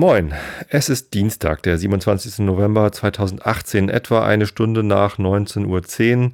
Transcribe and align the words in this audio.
Moin, 0.00 0.32
es 0.70 0.88
ist 0.88 1.12
Dienstag, 1.12 1.62
der 1.62 1.76
27. 1.76 2.38
November 2.38 2.90
2018, 2.90 3.90
etwa 3.90 4.24
eine 4.24 4.46
Stunde 4.46 4.82
nach 4.82 5.18
19.10 5.18 5.66
Uhr. 5.66 6.32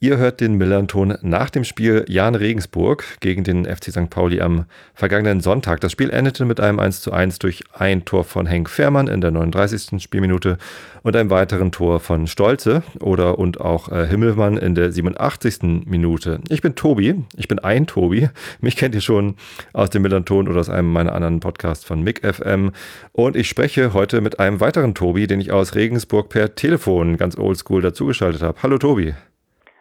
Ihr 0.00 0.16
hört 0.16 0.40
den 0.40 0.54
Millanton 0.54 1.18
nach 1.22 1.50
dem 1.50 1.64
Spiel 1.64 2.04
Jan 2.06 2.36
Regensburg 2.36 3.02
gegen 3.18 3.42
den 3.42 3.64
FC 3.64 3.90
St. 3.90 4.08
Pauli 4.08 4.40
am 4.40 4.66
vergangenen 4.94 5.40
Sonntag. 5.40 5.80
Das 5.80 5.90
Spiel 5.90 6.10
endete 6.10 6.44
mit 6.44 6.60
einem 6.60 6.78
1:1 6.78 7.40
durch 7.40 7.64
ein 7.72 8.04
Tor 8.04 8.22
von 8.22 8.46
Henk 8.46 8.70
Fährmann 8.70 9.08
in 9.08 9.20
der 9.20 9.32
39. 9.32 10.00
Spielminute 10.00 10.58
und 11.02 11.16
einem 11.16 11.30
weiteren 11.30 11.72
Tor 11.72 11.98
von 11.98 12.28
Stolze 12.28 12.84
oder 13.00 13.40
und 13.40 13.60
auch 13.60 13.90
äh, 13.90 14.06
Himmelmann 14.06 14.56
in 14.56 14.76
der 14.76 14.92
87. 14.92 15.84
Minute. 15.86 16.42
Ich 16.48 16.62
bin 16.62 16.76
Tobi, 16.76 17.24
ich 17.36 17.48
bin 17.48 17.58
ein 17.58 17.88
Tobi. 17.88 18.28
Mich 18.60 18.76
kennt 18.76 18.94
ihr 18.94 19.00
schon 19.00 19.34
aus 19.72 19.90
dem 19.90 20.02
Millanton 20.02 20.46
oder 20.46 20.60
aus 20.60 20.70
einem 20.70 20.92
meiner 20.92 21.12
anderen 21.12 21.40
Podcasts 21.40 21.84
von 21.84 22.04
MIG 22.04 22.20
FM 22.24 22.70
und 23.10 23.34
ich 23.34 23.48
spreche 23.48 23.94
heute 23.94 24.20
mit 24.20 24.38
einem 24.38 24.60
weiteren 24.60 24.94
Tobi, 24.94 25.26
den 25.26 25.40
ich 25.40 25.50
aus 25.50 25.74
Regensburg 25.74 26.28
per 26.28 26.54
Telefon 26.54 27.16
ganz 27.16 27.36
oldschool 27.36 27.82
dazugeschaltet 27.82 28.42
habe. 28.42 28.58
Hallo 28.62 28.78
Tobi. 28.78 29.14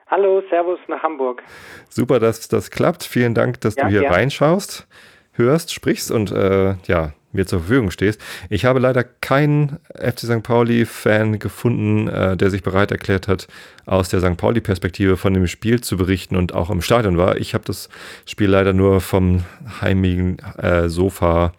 Hallo, 0.09 0.41
Servus 0.50 0.80
nach 0.88 1.03
Hamburg. 1.03 1.44
Super, 1.89 2.19
dass 2.19 2.47
das 2.47 2.72
klappt. 2.72 3.03
Vielen 3.03 3.33
Dank, 3.33 3.59
dass 3.59 3.75
ja, 3.75 3.83
du 3.83 3.89
hier 3.89 4.03
ja. 4.03 4.11
reinschaust, 4.11 4.88
hörst, 5.33 5.73
sprichst 5.73 6.11
und 6.11 6.31
äh, 6.31 6.75
ja, 6.86 7.11
mir 7.33 7.45
zur 7.45 7.59
Verfügung 7.59 7.91
stehst. 7.91 8.22
Ich 8.49 8.64
habe 8.64 8.80
leider 8.80 9.03
keinen 9.03 9.80
FC 9.94 10.19
St. 10.19 10.44
Pauli-Fan 10.44 11.39
gefunden, 11.39 12.08
äh, 12.08 12.38
der 12.38 12.49
sich 12.49 12.64
bereit 12.64 12.91
erklärt 12.91 13.27
hat, 13.27 13.49
aus 13.86 14.08
der 14.08 14.22
St. 14.22 14.38
Pauli-Perspektive 14.38 15.17
von 15.17 15.33
dem 15.33 15.45
Spiel 15.47 15.81
zu 15.81 15.97
berichten 15.97 16.38
und 16.38 16.53
auch 16.53 16.69
im 16.69 16.81
Stadion 16.81 17.17
war. 17.17 17.36
Ich 17.38 17.53
habe 17.53 17.66
das 17.66 17.89
Spiel 18.25 18.49
leider 18.49 18.71
nur 18.71 19.02
vom 19.02 19.44
heimigen 19.81 20.38
äh, 20.58 20.88
Sofa 20.88 21.52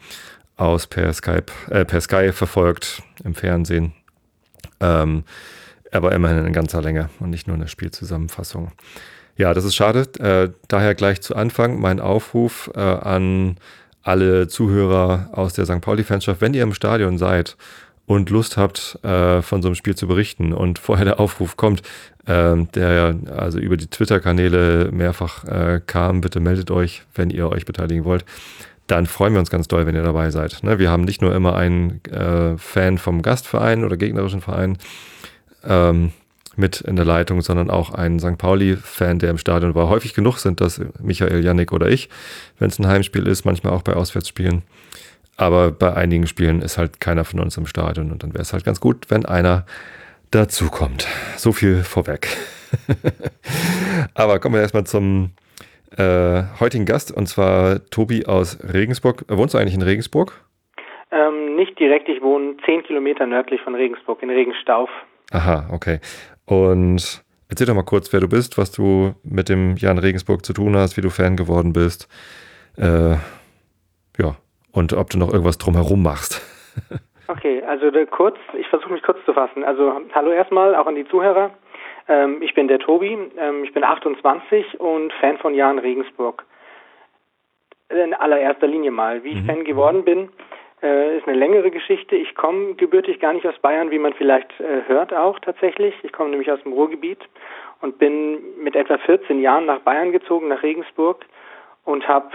aus 0.56 0.86
per 0.86 1.12
Skype, 1.12 1.52
äh, 1.68 1.84
per 1.84 2.00
Sky 2.00 2.33
verfolgt 2.33 3.02
im 3.24 3.34
Fernsehen. 3.34 3.92
Ähm, 4.80 5.24
aber 5.92 6.12
immerhin 6.12 6.47
in 6.47 6.53
ganzer 6.53 6.83
Länge 6.83 7.11
und 7.20 7.31
nicht 7.31 7.47
nur 7.47 7.56
eine 7.56 7.69
Spielzusammenfassung. 7.69 8.72
Ja, 9.36 9.55
das 9.55 9.64
ist 9.64 9.77
schade. 9.77 10.08
Äh, 10.19 10.53
daher 10.67 10.95
gleich 10.95 11.20
zu 11.20 11.36
Anfang 11.36 11.80
mein 11.80 12.00
Aufruf 12.00 12.70
äh, 12.75 12.80
an 12.80 13.56
alle 14.03 14.48
Zuhörer 14.48 15.30
aus 15.33 15.53
der 15.53 15.67
St. 15.67 15.80
Pauli-Fanschaft, 15.80 16.41
wenn 16.41 16.55
ihr 16.55 16.62
im 16.62 16.75
Stadion 16.75 17.19
seid 17.19 17.56
und 18.06 18.30
Lust 18.30 18.56
habt, 18.56 18.98
äh, 19.05 19.42
von 19.42 19.62
so 19.62 19.69
einem 19.69 19.75
Spiel 19.75 19.95
zu 19.95 20.08
berichten 20.08 20.53
und 20.53 20.78
vorher 20.80 21.05
der 21.05 21.20
Aufruf 21.20 21.56
kommt, 21.56 21.83
äh, 22.27 22.56
der 22.75 23.17
also 23.36 23.58
über 23.58 23.77
die 23.77 23.86
Twitter-Kanäle 23.86 24.91
mehrfach 24.92 25.45
äh, 25.45 25.80
kam, 25.86 26.20
bitte 26.20 26.41
meldet 26.41 26.70
euch, 26.70 27.02
wenn 27.14 27.30
ihr 27.30 27.48
euch 27.48 27.64
beteiligen 27.64 28.05
wollt 28.05 28.25
dann 28.89 29.06
freuen 29.06 29.34
wir 29.34 29.41
uns 29.41 29.50
ganz 29.50 29.69
doll, 29.69 29.86
wenn 29.86 29.95
ihr 29.95 30.02
dabei 30.02 30.30
seid. 30.30 30.62
Ne? 30.62 30.78
Wir 30.78 30.91
haben 30.91 31.05
nicht 31.05 31.20
nur 31.20 31.34
immer 31.34 31.55
einen 31.55 32.02
äh, 32.06 32.56
Fan 32.56 32.98
vom 32.98 33.23
Gastverein 33.23 33.84
oder 33.84 33.97
gegnerischen 33.97 34.41
Verein, 34.41 34.78
ähm, 35.67 36.12
mit 36.56 36.81
in 36.81 36.97
der 36.97 37.05
Leitung, 37.05 37.41
sondern 37.41 37.70
auch 37.70 37.95
ein 37.95 38.19
St. 38.19 38.37
Pauli-Fan, 38.37 39.20
der 39.20 39.31
im 39.31 39.39
Stadion 39.39 39.75
war. 39.75 39.89
Häufig 39.89 40.12
genug 40.12 40.39
sind 40.39 40.61
das 40.61 40.81
Michael, 41.01 41.45
Yannick 41.45 41.73
oder 41.73 41.89
ich, 41.89 42.08
wenn 42.58 42.69
es 42.69 42.79
ein 42.79 42.89
Heimspiel 42.89 43.27
ist, 43.27 43.45
manchmal 43.45 43.73
auch 43.73 43.83
bei 43.83 43.95
Auswärtsspielen. 43.95 44.63
Aber 45.36 45.70
bei 45.70 45.95
einigen 45.95 46.27
Spielen 46.27 46.63
ist 46.63 46.77
halt 46.77 47.01
keiner 47.01 47.24
von 47.24 47.39
uns 47.39 47.57
im 47.57 47.67
Stadion 47.67 48.11
und 48.11 48.24
dann 48.24 48.35
wäre 48.35 48.42
es 48.42 48.52
halt 48.52 48.64
ganz 48.64 48.80
gut, 48.80 49.07
wenn 49.08 49.24
einer 49.24 49.67
dazukommt. 50.33 51.07
So 51.36 51.52
viel 51.52 51.85
vorweg. 51.85 52.29
Aber 54.14 54.41
kommen 54.41 54.57
wir 54.57 54.63
erstmal 54.63 54.85
zum 54.85 55.30
äh, 55.97 56.42
heutigen 56.58 56.86
Gast 56.86 57.17
und 57.17 57.27
zwar 57.27 57.89
Tobi 57.91 58.27
aus 58.27 58.58
Regensburg. 58.73 59.24
Wohnst 59.29 59.55
du 59.55 59.58
eigentlich 59.58 59.74
in 59.74 59.83
Regensburg? 59.83 60.45
Ähm, 61.11 61.55
nicht 61.57 61.79
direkt, 61.79 62.08
ich 62.08 62.20
wohne 62.20 62.57
zehn 62.67 62.83
Kilometer 62.83 63.27
nördlich 63.27 63.61
von 63.63 63.74
Regensburg, 63.74 64.23
in 64.23 64.30
Regenstauf. 64.30 64.91
Aha, 65.30 65.68
okay. 65.72 66.00
Und 66.46 67.22
erzähl 67.48 67.66
doch 67.66 67.74
mal 67.74 67.83
kurz, 67.83 68.12
wer 68.12 68.20
du 68.20 68.28
bist, 68.28 68.56
was 68.58 68.72
du 68.72 69.14
mit 69.22 69.48
dem 69.48 69.77
Jan 69.77 69.98
Regensburg 69.98 70.44
zu 70.44 70.52
tun 70.52 70.77
hast, 70.77 70.96
wie 70.96 71.02
du 71.02 71.11
Fan 71.11 71.36
geworden 71.36 71.72
bist. 71.72 72.08
Äh, 72.77 73.16
ja, 74.18 74.36
und 74.72 74.92
ob 74.92 75.11
du 75.11 75.18
noch 75.18 75.33
irgendwas 75.33 75.58
drumherum 75.58 76.02
machst. 76.02 76.40
okay, 77.28 77.62
also 77.64 77.90
kurz, 78.11 78.36
ich 78.58 78.68
versuche 78.68 78.92
mich 78.92 79.02
kurz 79.02 79.18
zu 79.24 79.33
fassen. 79.33 79.64
Also 79.64 80.00
hallo 80.14 80.30
erstmal 80.30 80.74
auch 80.74 80.86
an 80.86 80.94
die 80.94 81.06
Zuhörer. 81.08 81.50
Ähm, 82.08 82.40
ich 82.40 82.55
bin 82.55 82.68
der 82.68 82.78
Tobi, 82.78 83.18
ähm, 83.38 83.64
ich 83.64 83.74
bin 83.74 83.84
28 83.84 84.80
und 84.80 85.12
Fan 85.14 85.38
von 85.38 85.55
Jan 85.55 85.78
Regensburg. 85.78 86.44
In 87.90 88.14
allererster 88.14 88.67
Linie 88.67 88.90
mal. 88.90 89.24
Wie 89.24 89.30
ich 89.30 89.42
mhm. 89.42 89.46
Fan 89.46 89.64
geworden 89.64 90.05
bin, 90.05 90.30
äh, 90.83 91.18
ist 91.18 91.27
eine 91.27 91.36
längere 91.36 91.70
Geschichte. 91.70 92.16
Ich 92.16 92.34
komme 92.34 92.74
gebürtig 92.74 93.20
gar 93.20 93.33
nicht 93.33 93.46
aus 93.46 93.58
Bayern, 93.58 93.90
wie 93.90 93.98
man 93.98 94.14
vielleicht 94.14 94.48
äh, 94.61 94.83
hört 94.86 95.12
auch 95.12 95.39
tatsächlich. 95.40 95.94
Ich 96.02 96.12
komme 96.12 96.30
nämlich 96.30 96.50
aus 96.50 96.62
dem 96.62 96.72
Ruhrgebiet 96.72 97.20
und 97.80 97.98
bin 97.98 98.39
mit 98.62 98.77
etwa 98.77 98.98
14 98.98 99.40
Jahren 99.40 99.67
nach 99.67 99.80
Bayern 99.80 100.12
gezogen, 100.12 100.48
nach 100.48 100.62
Regensburg 100.62 101.24
und 101.84 102.06
habe 102.06 102.30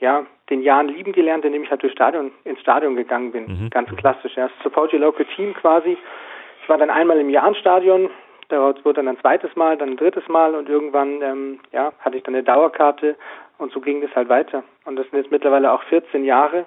ja 0.00 0.26
den 0.50 0.62
Jahren 0.62 0.88
lieben 0.88 1.12
gelernt, 1.12 1.44
indem 1.44 1.62
ich 1.62 1.70
halt 1.70 1.82
durchs 1.82 1.94
Stadion 1.94 2.32
ins 2.44 2.60
Stadion 2.60 2.96
gegangen 2.96 3.32
bin. 3.32 3.46
Mhm. 3.46 3.70
Ganz 3.70 3.94
klassisch. 3.96 4.36
Ja. 4.36 4.50
Support 4.62 4.92
your 4.92 5.00
local 5.00 5.26
team 5.36 5.54
quasi. 5.54 5.96
Ich 6.62 6.68
war 6.68 6.78
dann 6.78 6.90
einmal 6.90 7.18
im 7.18 7.30
Jahr 7.30 7.48
im 7.48 7.54
Stadion, 7.54 8.10
daraus 8.48 8.76
wurde 8.84 8.96
dann 8.96 9.08
ein 9.08 9.18
zweites 9.18 9.54
Mal, 9.56 9.76
dann 9.76 9.90
ein 9.90 9.96
drittes 9.96 10.28
Mal 10.28 10.54
und 10.54 10.68
irgendwann 10.68 11.22
ähm, 11.22 11.60
ja, 11.72 11.92
hatte 12.00 12.16
ich 12.16 12.22
dann 12.22 12.34
eine 12.34 12.44
Dauerkarte 12.44 13.16
und 13.58 13.72
so 13.72 13.80
ging 13.80 14.00
das 14.00 14.14
halt 14.14 14.28
weiter. 14.28 14.62
Und 14.84 14.96
das 14.96 15.08
sind 15.10 15.18
jetzt 15.18 15.30
mittlerweile 15.30 15.72
auch 15.72 15.82
14 15.84 16.24
Jahre 16.24 16.66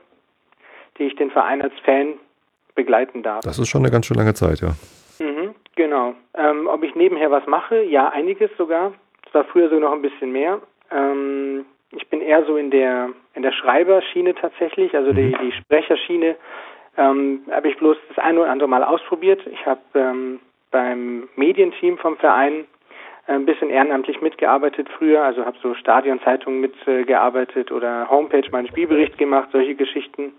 die 0.98 1.04
ich 1.04 1.16
den 1.16 1.32
Verein 1.32 1.62
als 1.62 1.74
Fan 1.84 2.14
begleiten 2.76 3.24
darf. 3.24 3.42
Das 3.44 3.60
ist 3.60 3.70
schon 3.70 3.82
eine 3.82 3.92
ganz 3.92 4.06
schön 4.06 4.18
lange 4.18 4.34
Zeit, 4.34 4.62
ja. 4.62 4.76
Mhm, 5.20 5.56
genau. 5.76 6.14
Ähm, 6.34 6.68
ob 6.68 6.84
ich 6.84 6.96
nebenher 6.96 7.32
was 7.32 7.46
mache? 7.48 7.84
Ja, 7.84 8.10
einiges 8.10 8.52
sogar. 8.58 8.94
Es 9.28 9.34
war 9.34 9.46
früher 9.46 9.70
so 9.70 9.80
noch 9.80 9.94
ein 9.94 10.02
bisschen 10.02 10.32
mehr. 10.32 10.60
Ähm, 10.92 11.66
ich 11.92 12.08
bin 12.10 12.22
eher 12.22 12.46
so 12.46 12.58
in 12.58 12.72
der 12.72 13.10
in 13.34 13.42
der 13.42 13.52
Schreiberschiene 13.52 14.36
tatsächlich, 14.36 14.96
also 14.96 15.12
mhm. 15.12 15.16
die, 15.16 15.38
die 15.42 15.52
Sprecherschiene 15.54 16.36
ähm, 16.98 17.42
habe 17.52 17.70
ich 17.70 17.78
bloß 17.78 17.98
das 18.10 18.18
eine 18.18 18.42
oder 18.42 18.52
andere 18.52 18.70
Mal 18.70 18.84
ausprobiert. 18.84 19.46
Ich 19.48 19.66
habe 19.66 19.82
ähm, 19.94 20.40
beim 20.72 21.28
Medienteam 21.36 21.98
vom 21.98 22.18
Verein 22.18 22.66
ein 23.28 23.46
bisschen 23.46 23.72
ehrenamtlich 23.72 24.22
mitgearbeitet 24.22 24.88
früher, 24.98 25.24
also 25.24 25.46
habe 25.46 25.58
so 25.62 25.74
Stadionzeitungen 25.74 26.62
mitgearbeitet 26.62 27.72
oder 27.72 28.08
Homepage, 28.10 28.48
meinen 28.52 28.68
Spielbericht 28.68 29.18
gemacht, 29.18 29.50
solche 29.52 29.74
Geschichten 29.74 30.34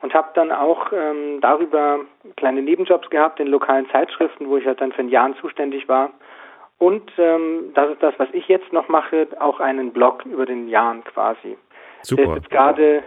und 0.00 0.14
habe 0.14 0.28
dann 0.34 0.52
auch 0.52 0.92
ähm, 0.92 1.40
darüber 1.40 2.00
kleine 2.36 2.62
Nebenjobs 2.62 3.10
gehabt 3.10 3.40
in 3.40 3.48
lokalen 3.48 3.88
Zeitschriften, 3.90 4.48
wo 4.48 4.56
ich 4.56 4.66
halt 4.66 4.80
dann 4.80 4.92
für 4.92 5.02
ein 5.02 5.08
Jahr 5.08 5.34
zuständig 5.40 5.88
war. 5.88 6.10
Und 6.78 7.10
ähm, 7.18 7.72
das 7.74 7.90
ist 7.90 8.02
das, 8.02 8.14
was 8.18 8.28
ich 8.32 8.46
jetzt 8.46 8.72
noch 8.72 8.88
mache, 8.88 9.26
auch 9.40 9.58
einen 9.58 9.92
Blog 9.92 10.24
über 10.24 10.46
den 10.46 10.68
Jahren 10.68 11.02
quasi. 11.04 11.58
Super. 12.02 12.22
Der 12.22 12.30
ist 12.30 12.36
jetzt 12.42 12.50
gerade 12.50 13.02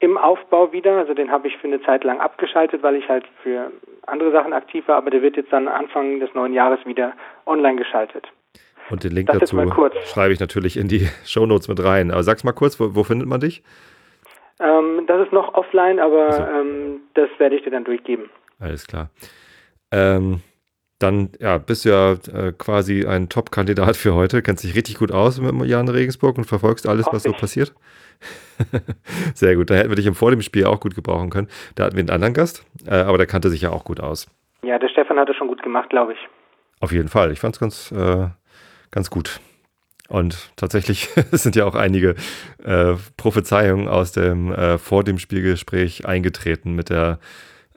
im 0.00 0.18
Aufbau 0.18 0.72
wieder, 0.72 0.98
also 0.98 1.14
den 1.14 1.30
habe 1.30 1.46
ich 1.46 1.56
für 1.58 1.68
eine 1.68 1.80
Zeit 1.82 2.02
lang 2.02 2.20
abgeschaltet, 2.20 2.82
weil 2.82 2.96
ich 2.96 3.08
halt 3.08 3.24
für 3.42 3.70
andere 4.06 4.32
Sachen 4.32 4.52
aktiv 4.52 4.86
war, 4.88 4.96
aber 4.96 5.10
der 5.10 5.22
wird 5.22 5.36
jetzt 5.36 5.52
dann 5.52 5.68
Anfang 5.68 6.18
des 6.18 6.34
neuen 6.34 6.52
Jahres 6.52 6.84
wieder 6.84 7.12
online 7.46 7.76
geschaltet. 7.76 8.26
Und 8.90 9.02
den 9.02 9.12
Link 9.12 9.28
das 9.28 9.38
dazu 9.38 9.56
schreibe 10.04 10.32
ich 10.32 10.40
natürlich 10.40 10.76
in 10.76 10.88
die 10.88 11.08
Shownotes 11.24 11.68
mit 11.68 11.82
rein. 11.82 12.10
Aber 12.10 12.22
sag's 12.22 12.44
mal 12.44 12.52
kurz, 12.52 12.78
wo, 12.78 12.94
wo 12.94 13.04
findet 13.04 13.28
man 13.28 13.40
dich? 13.40 13.62
Ähm, 14.60 15.04
das 15.06 15.26
ist 15.26 15.32
noch 15.32 15.54
offline, 15.54 15.98
aber 15.98 16.28
also. 16.28 16.42
ähm, 16.42 17.00
das 17.14 17.28
werde 17.38 17.56
ich 17.56 17.64
dir 17.64 17.70
dann 17.70 17.84
durchgeben. 17.84 18.30
Alles 18.60 18.86
klar. 18.86 19.10
Ähm, 19.90 20.40
dann 20.98 21.30
ja, 21.40 21.58
bist 21.58 21.84
du 21.84 21.88
ja 21.90 22.12
äh, 22.12 22.52
quasi 22.52 23.06
ein 23.06 23.28
Top-Kandidat 23.28 23.96
für 23.96 24.14
heute. 24.14 24.42
Kennst 24.42 24.64
dich 24.64 24.74
richtig 24.74 24.98
gut 24.98 25.12
aus 25.12 25.40
mit 25.40 25.66
Jan 25.66 25.88
Regensburg 25.88 26.38
und 26.38 26.44
verfolgst 26.44 26.88
alles, 26.88 27.06
was 27.10 27.24
so 27.24 27.32
passiert. 27.32 27.74
Sehr 29.34 29.56
gut. 29.56 29.70
Da 29.70 29.74
hätten 29.74 29.90
wir 29.90 29.96
dich 29.96 30.06
im 30.06 30.14
vor 30.14 30.30
dem 30.30 30.40
Spiel 30.40 30.66
auch 30.66 30.80
gut 30.80 30.94
gebrauchen 30.94 31.30
können. 31.30 31.48
Da 31.74 31.84
hatten 31.84 31.96
wir 31.96 32.00
einen 32.00 32.10
anderen 32.10 32.34
Gast, 32.34 32.64
äh, 32.86 32.94
aber 32.94 33.18
der 33.18 33.26
kannte 33.26 33.50
sich 33.50 33.62
ja 33.62 33.70
auch 33.70 33.84
gut 33.84 34.00
aus. 34.00 34.28
Ja, 34.62 34.78
der 34.78 34.88
Stefan 34.88 35.18
hat 35.18 35.28
es 35.28 35.36
schon 35.36 35.48
gut 35.48 35.62
gemacht, 35.62 35.90
glaube 35.90 36.12
ich. 36.12 36.18
Auf 36.80 36.92
jeden 36.92 37.08
Fall. 37.08 37.32
Ich 37.32 37.40
fand 37.40 37.54
es 37.54 37.60
ganz, 37.60 37.92
äh, 37.92 38.28
ganz 38.90 39.10
gut. 39.10 39.40
Und 40.08 40.50
tatsächlich 40.56 41.08
sind 41.32 41.56
ja 41.56 41.64
auch 41.64 41.74
einige 41.74 42.14
äh, 42.62 42.94
Prophezeiungen 43.16 43.88
aus 43.88 44.12
dem 44.12 44.52
äh, 44.52 44.78
vor 44.78 45.04
dem 45.04 45.18
Spielgespräch 45.18 46.06
eingetreten 46.06 46.74
mit 46.74 46.90
der 46.90 47.18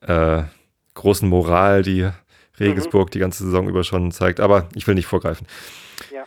äh, 0.02 0.44
großen 0.94 1.28
Moral, 1.28 1.84
die 1.84 2.10
Regensburg 2.60 3.10
mhm. 3.10 3.12
die 3.12 3.20
ganze 3.20 3.44
Saison 3.46 3.70
über 3.70 3.84
schon 3.84 4.12
zeigt. 4.12 4.40
Aber 4.40 4.68
ich 4.74 4.88
will 4.88 4.96
nicht 4.96 5.06
vorgreifen. 5.06 5.48
Ja. 6.14 6.24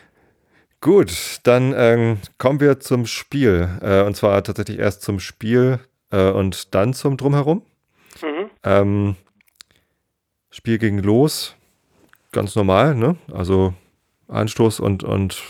Gut, 0.79 1.39
dann 1.43 1.73
ähm, 1.75 2.17
kommen 2.37 2.59
wir 2.59 2.79
zum 2.79 3.05
Spiel. 3.05 3.69
Äh, 3.81 4.01
und 4.01 4.15
zwar 4.15 4.43
tatsächlich 4.43 4.79
erst 4.79 5.03
zum 5.03 5.19
Spiel 5.19 5.79
äh, 6.09 6.31
und 6.31 6.73
dann 6.73 6.93
zum 6.93 7.17
Drumherum. 7.17 7.63
Mhm. 8.21 8.49
Ähm, 8.63 9.15
Spiel 10.49 10.79
ging 10.79 10.99
los, 10.99 11.55
ganz 12.31 12.55
normal, 12.55 12.95
ne? 12.95 13.15
Also 13.31 13.73
Anstoß 14.27 14.79
und, 14.79 15.03
und 15.03 15.41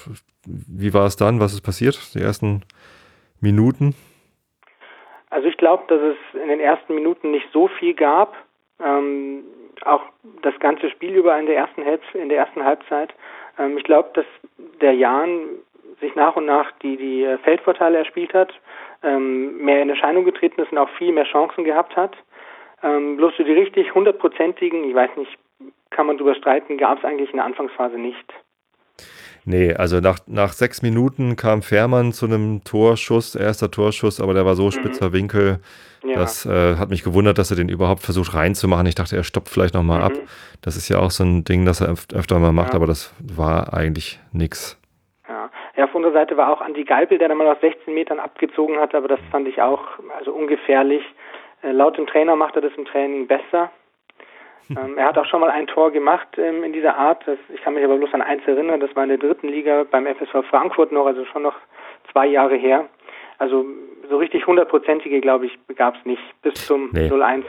wie 0.45 0.93
war 0.93 1.05
es 1.05 1.15
dann? 1.15 1.39
Was 1.39 1.53
ist 1.53 1.61
passiert? 1.61 2.13
Die 2.15 2.21
ersten 2.21 2.61
Minuten? 3.39 3.95
Also 5.29 5.47
ich 5.47 5.57
glaube, 5.57 5.83
dass 5.87 6.01
es 6.01 6.41
in 6.41 6.49
den 6.49 6.59
ersten 6.59 6.93
Minuten 6.93 7.31
nicht 7.31 7.47
so 7.53 7.67
viel 7.67 7.93
gab. 7.93 8.35
Ähm, 8.79 9.43
auch 9.85 10.03
das 10.41 10.57
ganze 10.59 10.89
Spiel 10.89 11.15
über 11.15 11.37
in 11.39 11.45
der 11.45 11.55
ersten, 11.55 11.85
Halb 11.85 12.01
in 12.13 12.29
der 12.29 12.39
ersten 12.39 12.63
Halbzeit. 12.63 13.13
Ähm, 13.57 13.77
ich 13.77 13.83
glaube, 13.83 14.09
dass 14.13 14.25
der 14.81 14.93
Jan 14.93 15.47
sich 16.01 16.15
nach 16.15 16.35
und 16.35 16.45
nach 16.45 16.71
die, 16.81 16.97
die 16.97 17.37
Feldvorteile 17.43 17.99
erspielt 17.99 18.33
hat, 18.33 18.51
ähm, 19.03 19.57
mehr 19.63 19.81
in 19.81 19.89
Erscheinung 19.89 20.25
getreten 20.25 20.61
ist 20.61 20.71
und 20.71 20.77
auch 20.77 20.89
viel 20.97 21.11
mehr 21.11 21.25
Chancen 21.25 21.63
gehabt 21.63 21.95
hat. 21.95 22.15
Ähm, 22.83 23.17
bloß 23.17 23.33
so 23.37 23.43
die 23.43 23.53
richtig 23.53 23.93
hundertprozentigen, 23.93 24.83
ich 24.83 24.95
weiß 24.95 25.11
nicht, 25.17 25.37
kann 25.91 26.07
man 26.07 26.17
drüber 26.17 26.35
streiten, 26.35 26.77
gab 26.77 26.97
es 26.97 27.05
eigentlich 27.05 27.29
in 27.29 27.37
der 27.37 27.45
Anfangsphase 27.45 27.97
nicht. 27.97 28.33
Nee, 29.45 29.73
also 29.73 29.99
nach, 29.99 30.19
nach 30.27 30.53
sechs 30.53 30.81
Minuten 30.81 31.35
kam 31.35 31.61
Fährmann 31.61 32.11
zu 32.11 32.25
einem 32.25 32.63
Torschuss, 32.63 33.35
erster 33.35 33.71
Torschuss, 33.71 34.21
aber 34.21 34.33
der 34.33 34.45
war 34.45 34.55
so 34.55 34.65
mhm. 34.65 34.71
spitzer. 34.71 35.13
Winkel. 35.13 35.59
Ja. 36.03 36.15
Das 36.15 36.45
äh, 36.45 36.77
hat 36.77 36.89
mich 36.89 37.03
gewundert, 37.03 37.37
dass 37.37 37.51
er 37.51 37.57
den 37.57 37.69
überhaupt 37.69 38.01
versucht 38.01 38.33
reinzumachen. 38.33 38.85
Ich 38.87 38.95
dachte, 38.95 39.15
er 39.15 39.23
stoppt 39.23 39.49
vielleicht 39.49 39.73
nochmal 39.73 39.99
mhm. 39.99 40.05
ab. 40.05 40.13
Das 40.61 40.75
ist 40.75 40.89
ja 40.89 40.99
auch 40.99 41.11
so 41.11 41.23
ein 41.23 41.43
Ding, 41.43 41.65
das 41.65 41.81
er 41.81 41.89
öfter 41.89 42.39
mal 42.39 42.51
macht, 42.51 42.69
ja. 42.69 42.75
aber 42.75 42.87
das 42.87 43.13
war 43.19 43.73
eigentlich 43.73 44.19
nix. 44.31 44.79
Ja. 45.27 45.49
ja, 45.75 45.85
auf 45.85 45.95
unserer 45.95 46.13
Seite 46.13 46.37
war 46.37 46.51
auch 46.51 46.61
Andi 46.61 46.83
Geipel, 46.83 47.17
der 47.17 47.29
dann 47.29 47.37
mal 47.37 47.47
aus 47.47 47.61
16 47.61 47.93
Metern 47.93 48.19
abgezogen 48.19 48.77
hat, 48.79 48.93
aber 48.95 49.07
das 49.07 49.19
fand 49.31 49.47
ich 49.47 49.61
auch 49.61 49.83
also 50.17 50.33
ungefährlich. 50.33 51.03
Äh, 51.63 51.71
laut 51.71 51.97
dem 51.97 52.07
Trainer 52.07 52.35
macht 52.35 52.55
er 52.55 52.61
das 52.61 52.73
im 52.77 52.85
Training 52.85 53.27
besser. 53.27 53.71
Ähm, 54.69 54.97
er 54.97 55.07
hat 55.07 55.17
auch 55.17 55.25
schon 55.25 55.41
mal 55.41 55.49
ein 55.49 55.67
Tor 55.67 55.91
gemacht 55.91 56.27
ähm, 56.37 56.63
in 56.63 56.73
dieser 56.73 56.95
Art. 56.95 57.23
Das, 57.25 57.37
ich 57.53 57.61
kann 57.61 57.73
mich 57.73 57.83
aber 57.83 57.97
bloß 57.97 58.13
an 58.13 58.21
eins 58.21 58.41
erinnern. 58.45 58.79
Das 58.79 58.95
war 58.95 59.03
in 59.03 59.09
der 59.09 59.17
dritten 59.17 59.47
Liga 59.47 59.85
beim 59.89 60.05
FSV 60.05 60.47
Frankfurt 60.49 60.91
noch, 60.91 61.05
also 61.05 61.25
schon 61.25 61.43
noch 61.43 61.55
zwei 62.11 62.27
Jahre 62.27 62.55
her. 62.55 62.87
Also 63.37 63.65
so 64.09 64.17
richtig 64.17 64.45
hundertprozentige, 64.47 65.19
glaube 65.21 65.47
ich, 65.47 65.57
gab 65.75 65.95
es 65.95 66.05
nicht 66.05 66.21
bis 66.41 66.53
zum 66.65 66.89
nee. 66.91 67.07
0-1. 67.09 67.43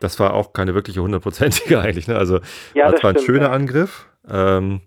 Das 0.00 0.20
war 0.20 0.34
auch 0.34 0.52
keine 0.52 0.74
wirkliche 0.74 1.00
hundertprozentige 1.00 1.80
eigentlich. 1.80 2.08
Ne? 2.08 2.16
Also 2.16 2.40
ja, 2.74 2.90
das 2.90 3.02
war 3.02 3.10
ein 3.10 3.18
schöner 3.18 3.46
ja. 3.46 3.52
Angriff. 3.52 4.06
Ähm, 4.28 4.80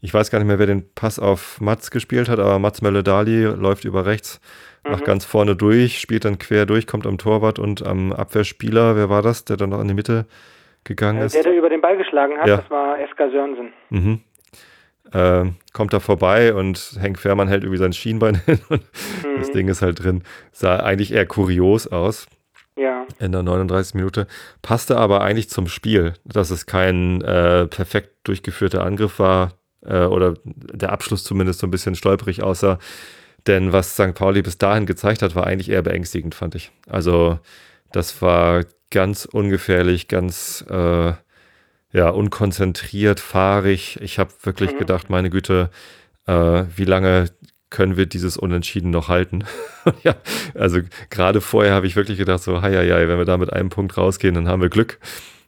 ich 0.00 0.12
weiß 0.12 0.30
gar 0.30 0.38
nicht 0.38 0.48
mehr, 0.48 0.58
wer 0.58 0.66
den 0.66 0.92
Pass 0.94 1.18
auf 1.18 1.60
Mats 1.60 1.90
gespielt 1.90 2.28
hat, 2.28 2.40
aber 2.40 2.58
Mats 2.58 2.82
Mölle-Dali 2.82 3.44
läuft 3.44 3.84
über 3.84 4.04
rechts 4.04 4.40
nach 4.84 5.00
mhm. 5.00 5.04
ganz 5.04 5.24
vorne 5.24 5.54
durch, 5.54 6.00
spielt 6.00 6.24
dann 6.24 6.38
quer 6.38 6.66
durch, 6.66 6.86
kommt 6.86 7.06
am 7.06 7.18
Torwart 7.18 7.58
und 7.58 7.86
am 7.86 8.12
Abwehrspieler, 8.12 8.96
wer 8.96 9.08
war 9.08 9.22
das, 9.22 9.44
der 9.44 9.56
dann 9.56 9.70
noch 9.70 9.80
in 9.80 9.88
die 9.88 9.94
Mitte 9.94 10.26
gegangen 10.84 11.20
äh, 11.20 11.26
ist? 11.26 11.34
Der, 11.34 11.42
der 11.42 11.56
über 11.56 11.68
den 11.68 11.80
Ball 11.80 11.96
geschlagen 11.96 12.38
hat, 12.38 12.48
ja. 12.48 12.56
das 12.58 12.70
war 12.70 12.98
Eska 13.00 13.30
Sörensen. 13.30 13.72
Mhm. 13.90 14.20
Äh, 15.12 15.50
kommt 15.72 15.92
da 15.92 16.00
vorbei 16.00 16.54
und 16.54 16.96
Henk 16.98 17.18
Fährmann 17.18 17.48
hält 17.48 17.64
irgendwie 17.64 17.78
sein 17.78 17.92
Schienbein 17.92 18.34
hin 18.46 18.60
und 18.68 18.82
mhm. 19.24 19.38
das 19.38 19.50
Ding 19.50 19.68
ist 19.68 19.82
halt 19.82 20.02
drin. 20.02 20.22
Sah 20.52 20.76
eigentlich 20.78 21.12
eher 21.12 21.26
kurios 21.26 21.86
aus. 21.86 22.26
Ja. 22.76 23.06
In 23.18 23.32
der 23.32 23.42
39. 23.42 23.94
Minute. 23.94 24.26
Passte 24.62 24.96
aber 24.96 25.20
eigentlich 25.20 25.50
zum 25.50 25.68
Spiel, 25.68 26.14
dass 26.24 26.50
es 26.50 26.64
kein 26.64 27.20
äh, 27.20 27.66
perfekt 27.66 28.10
durchgeführter 28.24 28.82
Angriff 28.82 29.18
war 29.18 29.52
äh, 29.84 30.04
oder 30.04 30.34
der 30.44 30.90
Abschluss 30.90 31.24
zumindest 31.24 31.60
so 31.60 31.66
ein 31.66 31.70
bisschen 31.70 31.94
stolperig 31.94 32.42
aussah. 32.42 32.78
Denn 33.46 33.72
was 33.72 33.94
St. 33.94 34.14
Pauli 34.14 34.40
bis 34.40 34.56
dahin 34.56 34.86
gezeigt 34.86 35.20
hat, 35.22 35.34
war 35.34 35.46
eigentlich 35.46 35.70
eher 35.70 35.82
beängstigend, 35.82 36.34
fand 36.34 36.54
ich. 36.54 36.70
Also, 36.88 37.40
das 37.90 38.22
war 38.22 38.64
ganz 38.92 39.24
ungefährlich, 39.24 40.06
ganz 40.06 40.64
äh, 40.70 41.12
ja, 41.92 42.08
unkonzentriert, 42.08 43.18
fahrig. 43.18 43.98
Ich 44.00 44.18
habe 44.18 44.30
wirklich 44.44 44.74
mhm. 44.74 44.78
gedacht, 44.78 45.10
meine 45.10 45.30
Güte, 45.30 45.70
äh, 46.26 46.64
wie 46.76 46.84
lange 46.84 47.26
können 47.70 47.96
wir 47.96 48.06
dieses 48.06 48.36
Unentschieden 48.36 48.90
noch 48.90 49.08
halten? 49.08 49.44
ja, 50.04 50.14
also 50.54 50.80
gerade 51.10 51.40
vorher 51.40 51.74
habe 51.74 51.86
ich 51.86 51.96
wirklich 51.96 52.18
gedacht, 52.18 52.40
so, 52.40 52.62
hei, 52.62 52.72
hei, 52.72 53.08
wenn 53.08 53.18
wir 53.18 53.24
da 53.24 53.36
mit 53.36 53.52
einem 53.52 53.70
Punkt 53.70 53.96
rausgehen, 53.96 54.34
dann 54.34 54.48
haben 54.48 54.62
wir 54.62 54.68
Glück. 54.68 54.98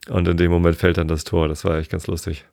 Und 0.09 0.27
in 0.27 0.37
dem 0.37 0.51
Moment 0.51 0.75
fällt 0.75 0.97
dann 0.97 1.07
das 1.07 1.23
Tor. 1.23 1.47
Das 1.47 1.65
war 1.65 1.77
echt 1.77 1.91
ganz 1.91 2.07
lustig. 2.07 2.45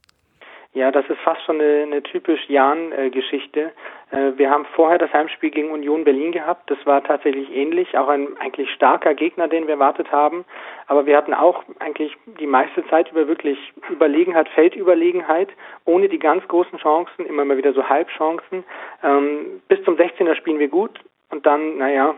Ja, 0.75 0.91
das 0.91 1.05
ist 1.11 1.19
fast 1.23 1.45
schon 1.45 1.61
eine, 1.61 1.83
eine 1.83 2.03
typisch 2.03 2.41
Jan-Geschichte. 2.49 3.73
Äh, 4.13 4.37
wir 4.37 4.51
haben 4.51 4.65
vorher 4.77 4.99
das 4.99 5.13
Heimspiel 5.13 5.51
gegen 5.51 5.71
Union 5.71 6.05
Berlin 6.05 6.33
gehabt. 6.33 6.71
Das 6.71 6.79
war 6.85 7.03
tatsächlich 7.03 7.51
ähnlich, 7.55 7.97
auch 7.99 8.09
ein 8.09 8.37
eigentlich 8.39 8.71
starker 8.71 9.15
Gegner, 9.15 9.49
den 9.49 9.67
wir 9.67 9.75
erwartet 9.75 10.13
haben. 10.13 10.45
Aber 10.87 11.07
wir 11.07 11.17
hatten 11.17 11.35
auch 11.35 11.65
eigentlich 11.81 12.17
die 12.39 12.47
meiste 12.47 12.87
Zeit 12.89 13.11
über 13.11 13.27
wirklich 13.27 13.59
Überlegenheit, 13.91 14.49
Feldüberlegenheit, 14.51 15.49
ohne 15.85 16.09
die 16.09 16.19
ganz 16.19 16.47
großen 16.47 16.79
Chancen, 16.79 17.27
immer 17.27 17.45
mal 17.45 17.57
wieder 17.57 17.73
so 17.73 17.89
Halbchancen. 17.89 18.65
Ähm, 19.03 19.63
bis 19.69 19.83
zum 19.85 19.97
16er 19.97 20.37
spielen 20.37 20.59
wir 20.59 20.69
gut 20.69 21.01
und 21.31 21.47
dann, 21.47 21.79
naja, 21.79 22.15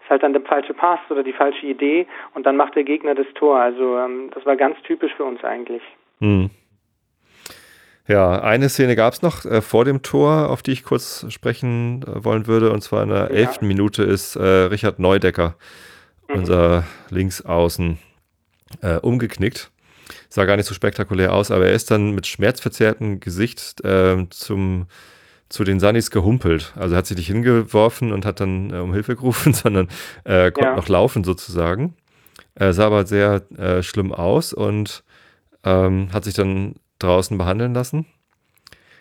ist 0.00 0.10
halt 0.10 0.22
dann 0.22 0.32
der 0.32 0.42
falsche 0.42 0.74
Pass 0.74 1.00
oder 1.10 1.22
die 1.22 1.32
falsche 1.32 1.66
Idee 1.66 2.06
und 2.34 2.46
dann 2.46 2.56
macht 2.56 2.74
der 2.74 2.84
Gegner 2.84 3.14
das 3.14 3.26
Tor. 3.34 3.58
Also 3.58 3.96
ähm, 3.98 4.30
das 4.34 4.44
war 4.44 4.56
ganz 4.56 4.80
typisch 4.82 5.14
für 5.14 5.24
uns 5.24 5.44
eigentlich. 5.44 5.82
Hm. 6.20 6.50
Ja, 8.08 8.40
eine 8.40 8.70
Szene 8.70 8.96
gab 8.96 9.12
es 9.12 9.20
noch 9.20 9.44
äh, 9.44 9.60
vor 9.60 9.84
dem 9.84 10.00
Tor, 10.00 10.48
auf 10.48 10.62
die 10.62 10.72
ich 10.72 10.82
kurz 10.82 11.26
sprechen 11.28 12.02
äh, 12.02 12.24
wollen 12.24 12.46
würde. 12.46 12.72
Und 12.72 12.80
zwar 12.80 13.02
in 13.02 13.10
der 13.10 13.30
elften 13.30 13.66
ja. 13.66 13.68
Minute 13.68 14.02
ist 14.02 14.34
äh, 14.34 14.42
Richard 14.42 14.98
Neudecker, 14.98 15.56
mhm. 16.26 16.36
unser 16.36 16.84
Linksaußen, 17.10 17.98
äh, 18.80 18.96
umgeknickt. 18.96 19.70
Sah 20.30 20.46
gar 20.46 20.56
nicht 20.56 20.64
so 20.64 20.72
spektakulär 20.72 21.34
aus, 21.34 21.50
aber 21.50 21.66
er 21.66 21.74
ist 21.74 21.90
dann 21.90 22.14
mit 22.14 22.26
schmerzverzerrtem 22.26 23.20
Gesicht 23.20 23.82
ähm, 23.84 24.30
zum, 24.30 24.86
zu 25.50 25.64
den 25.64 25.78
Sunnis 25.78 26.10
gehumpelt. 26.10 26.72
Also 26.76 26.94
er 26.94 26.98
hat 26.98 27.06
sich 27.06 27.18
nicht 27.18 27.26
hingeworfen 27.26 28.12
und 28.12 28.24
hat 28.24 28.40
dann 28.40 28.72
äh, 28.72 28.78
um 28.78 28.94
Hilfe 28.94 29.16
gerufen, 29.16 29.52
sondern 29.52 29.88
äh, 30.24 30.50
konnte 30.50 30.70
ja. 30.70 30.76
noch 30.76 30.88
laufen 30.88 31.24
sozusagen. 31.24 31.94
Er 32.54 32.72
sah 32.72 32.86
aber 32.86 33.06
sehr 33.06 33.42
schlimm 33.82 34.12
aus 34.12 34.52
und 34.52 35.04
ähm, 35.62 36.08
hat 36.12 36.24
sich 36.24 36.34
dann 36.34 36.74
draußen 36.98 37.38
behandeln 37.38 37.74
lassen, 37.74 38.06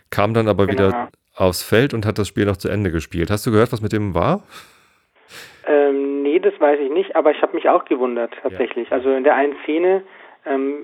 kam 0.09 0.33
dann 0.33 0.47
aber 0.47 0.67
genau. 0.67 0.87
wieder 0.87 1.09
aufs 1.35 1.63
Feld 1.63 1.93
und 1.93 2.05
hat 2.05 2.17
das 2.17 2.27
Spiel 2.27 2.45
noch 2.45 2.57
zu 2.57 2.69
Ende 2.69 2.91
gespielt. 2.91 3.29
Hast 3.29 3.45
du 3.45 3.51
gehört, 3.51 3.71
was 3.71 3.81
mit 3.81 3.93
dem 3.93 4.13
war? 4.13 4.43
Ähm, 5.67 6.23
nee, 6.23 6.39
das 6.39 6.59
weiß 6.59 6.79
ich 6.79 6.91
nicht, 6.91 7.15
aber 7.15 7.31
ich 7.31 7.41
habe 7.41 7.55
mich 7.55 7.69
auch 7.69 7.85
gewundert 7.85 8.33
tatsächlich. 8.41 8.89
Ja. 8.89 8.97
Also 8.97 9.13
in 9.13 9.23
der 9.23 9.35
einen 9.35 9.55
Szene, 9.63 10.03
ähm, 10.45 10.77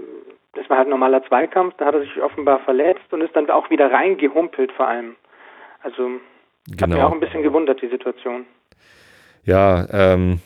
das 0.53 0.69
war 0.69 0.77
halt 0.77 0.87
ein 0.87 0.91
normaler 0.91 1.23
Zweikampf, 1.25 1.75
da 1.77 1.85
hat 1.85 1.95
er 1.95 2.01
sich 2.01 2.21
offenbar 2.21 2.59
verletzt 2.59 3.11
und 3.11 3.21
ist 3.21 3.35
dann 3.35 3.49
auch 3.49 3.69
wieder 3.69 3.91
reingehumpelt 3.91 4.71
vor 4.73 4.87
allem. 4.87 5.15
Also 5.81 6.03
genau. 6.67 6.81
hat 6.81 6.89
mich 6.89 7.01
auch 7.01 7.11
ein 7.13 7.19
bisschen 7.19 7.43
gewundert, 7.43 7.81
die 7.81 7.89
Situation. 7.89 8.45
Ja, 9.45 9.87
ähm, 9.91 10.39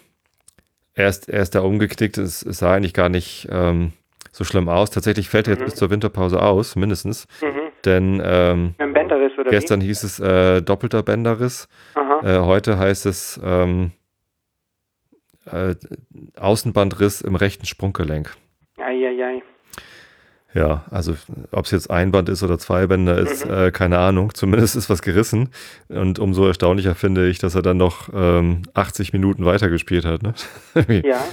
er 0.96 1.10
ist, 1.10 1.30
er 1.30 1.42
ist 1.42 1.54
da 1.54 1.62
umgeknickt, 1.62 2.18
es, 2.18 2.44
es 2.44 2.60
sah 2.60 2.74
eigentlich 2.74 2.94
gar 2.94 3.10
nicht 3.10 3.48
ähm, 3.52 3.94
so 4.38 4.44
schlimm 4.44 4.70
aus. 4.70 4.92
Tatsächlich 4.92 5.30
fällt 5.30 5.48
er 5.48 5.56
mhm. 5.56 5.60
jetzt 5.62 5.66
bis 5.66 5.76
zur 5.76 5.90
Winterpause 5.90 6.42
aus, 6.42 6.76
mindestens. 6.76 7.28
Mhm. 7.42 7.72
Denn 7.86 8.22
ähm, 8.24 8.76
gestern 9.50 9.82
wie? 9.82 9.86
hieß 9.86 10.04
es 10.04 10.20
äh, 10.20 10.62
doppelter 10.62 11.02
Bänderriss. 11.02 11.68
Äh, 12.24 12.40
heute 12.40 12.78
heißt 12.78 13.08
es 13.08 13.40
ähm, 13.44 13.92
äh, 15.52 15.76
Außenbandriss 16.40 17.22
im 17.22 17.36
rechten 17.36 17.66
Sprunggelenk. 17.66 18.36
Eieiei. 18.78 19.42
Ja, 20.54 20.86
also 20.92 21.16
ob 21.52 21.66
es 21.66 21.72
jetzt 21.72 21.90
ein 21.90 22.12
Band 22.12 22.30
ist 22.30 22.42
oder 22.42 22.58
zwei 22.58 22.88
Bänder 22.88 23.18
ist, 23.18 23.46
mhm. 23.46 23.54
äh, 23.54 23.72
keine 23.72 23.98
Ahnung. 23.98 24.34
Zumindest 24.36 24.76
ist 24.76 24.90
was 24.90 25.02
gerissen. 25.02 25.50
Und 25.88 26.20
umso 26.20 26.46
erstaunlicher 26.46 26.94
finde 26.94 27.28
ich, 27.28 27.40
dass 27.40 27.56
er 27.56 27.64
dann 27.64 27.78
noch 27.78 28.10
ähm, 28.14 28.64
80 28.76 29.14
Minuten 29.14 29.46
weitergespielt 29.46 30.06
hat. 30.06 30.22
Ne? 30.22 30.34
ja, 31.04 31.24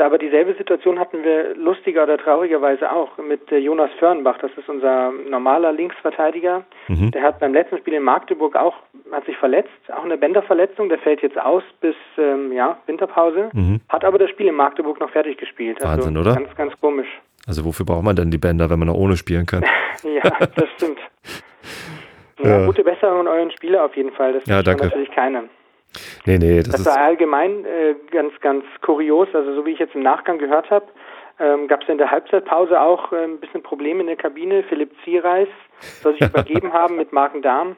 aber 0.00 0.18
dieselbe 0.18 0.54
Situation 0.54 0.98
hatten 0.98 1.22
wir 1.22 1.54
lustiger 1.54 2.02
oder 2.02 2.18
traurigerweise 2.18 2.90
auch 2.90 3.16
mit 3.18 3.50
äh, 3.52 3.58
Jonas 3.58 3.90
Förnbach. 3.98 4.38
Das 4.38 4.50
ist 4.56 4.68
unser 4.68 5.12
normaler 5.28 5.72
Linksverteidiger. 5.72 6.64
Mhm. 6.88 7.12
Der 7.12 7.22
hat 7.22 7.38
beim 7.38 7.52
letzten 7.52 7.78
Spiel 7.78 7.94
in 7.94 8.02
Magdeburg 8.02 8.56
auch, 8.56 8.74
hat 9.12 9.24
sich 9.26 9.36
verletzt, 9.36 9.70
auch 9.96 10.04
eine 10.04 10.16
Bänderverletzung. 10.16 10.88
Der 10.88 10.98
fällt 10.98 11.22
jetzt 11.22 11.38
aus 11.38 11.62
bis, 11.80 11.94
ähm, 12.18 12.52
ja, 12.52 12.78
Winterpause. 12.86 13.50
Mhm. 13.52 13.80
Hat 13.88 14.04
aber 14.04 14.18
das 14.18 14.30
Spiel 14.30 14.48
in 14.48 14.54
Magdeburg 14.54 14.98
noch 14.98 15.10
fertig 15.10 15.38
gespielt. 15.38 15.80
Also 15.80 16.02
Wahnsinn, 16.02 16.16
oder? 16.16 16.34
Ganz, 16.34 16.54
ganz 16.56 16.80
komisch. 16.80 17.08
Also 17.46 17.64
wofür 17.64 17.86
braucht 17.86 18.04
man 18.04 18.16
denn 18.16 18.30
die 18.30 18.38
Bänder, 18.38 18.70
wenn 18.70 18.78
man 18.78 18.88
noch 18.88 18.96
ohne 18.96 19.16
spielen 19.16 19.46
kann? 19.46 19.64
ja, 20.02 20.30
das 20.54 20.68
stimmt. 20.76 20.98
Ja, 22.42 22.58
ja. 22.60 22.66
Gute 22.66 22.82
Besserung 22.82 23.20
an 23.20 23.28
euren 23.28 23.50
Spieler 23.52 23.84
auf 23.84 23.96
jeden 23.96 24.10
Fall. 24.10 24.32
Das 24.32 24.44
ja, 24.46 24.60
danke. 24.60 24.86
natürlich 24.86 25.10
keiner. 25.12 25.44
Nee, 26.26 26.38
nee, 26.38 26.62
das, 26.62 26.76
das 26.82 26.86
war 26.86 26.98
allgemein 26.98 27.64
äh, 27.64 27.94
ganz, 28.10 28.32
ganz 28.40 28.64
kurios. 28.82 29.28
Also 29.32 29.54
so 29.54 29.66
wie 29.66 29.70
ich 29.70 29.78
jetzt 29.78 29.94
im 29.94 30.02
Nachgang 30.02 30.38
gehört 30.38 30.70
habe, 30.70 30.86
ähm, 31.38 31.68
gab 31.68 31.82
es 31.82 31.88
in 31.88 31.98
der 31.98 32.10
Halbzeitpause 32.10 32.80
auch 32.80 33.12
äh, 33.12 33.24
ein 33.24 33.40
bisschen 33.40 33.62
Probleme 33.62 34.00
in 34.00 34.06
der 34.06 34.16
Kabine. 34.16 34.62
Philipp 34.64 34.92
Ziereis 35.04 35.48
soll 36.02 36.12
sich 36.12 36.22
übergeben 36.28 36.72
haben 36.72 36.96
mit 36.96 37.12
Marken-Darm. 37.12 37.76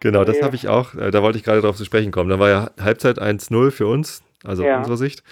Genau, 0.00 0.24
das 0.24 0.42
habe 0.42 0.56
ich 0.56 0.68
auch, 0.68 0.94
äh, 0.94 1.10
da 1.10 1.22
wollte 1.22 1.38
ich 1.38 1.44
gerade 1.44 1.60
darauf 1.60 1.76
zu 1.76 1.84
sprechen 1.84 2.10
kommen. 2.10 2.30
Da 2.30 2.38
war 2.38 2.48
ja 2.48 2.70
Halbzeit 2.80 3.18
1-0 3.18 3.70
für 3.70 3.86
uns, 3.86 4.22
also 4.44 4.62
ja. 4.62 4.72
aus 4.72 4.78
unserer 4.78 4.96
Sicht. 4.96 5.22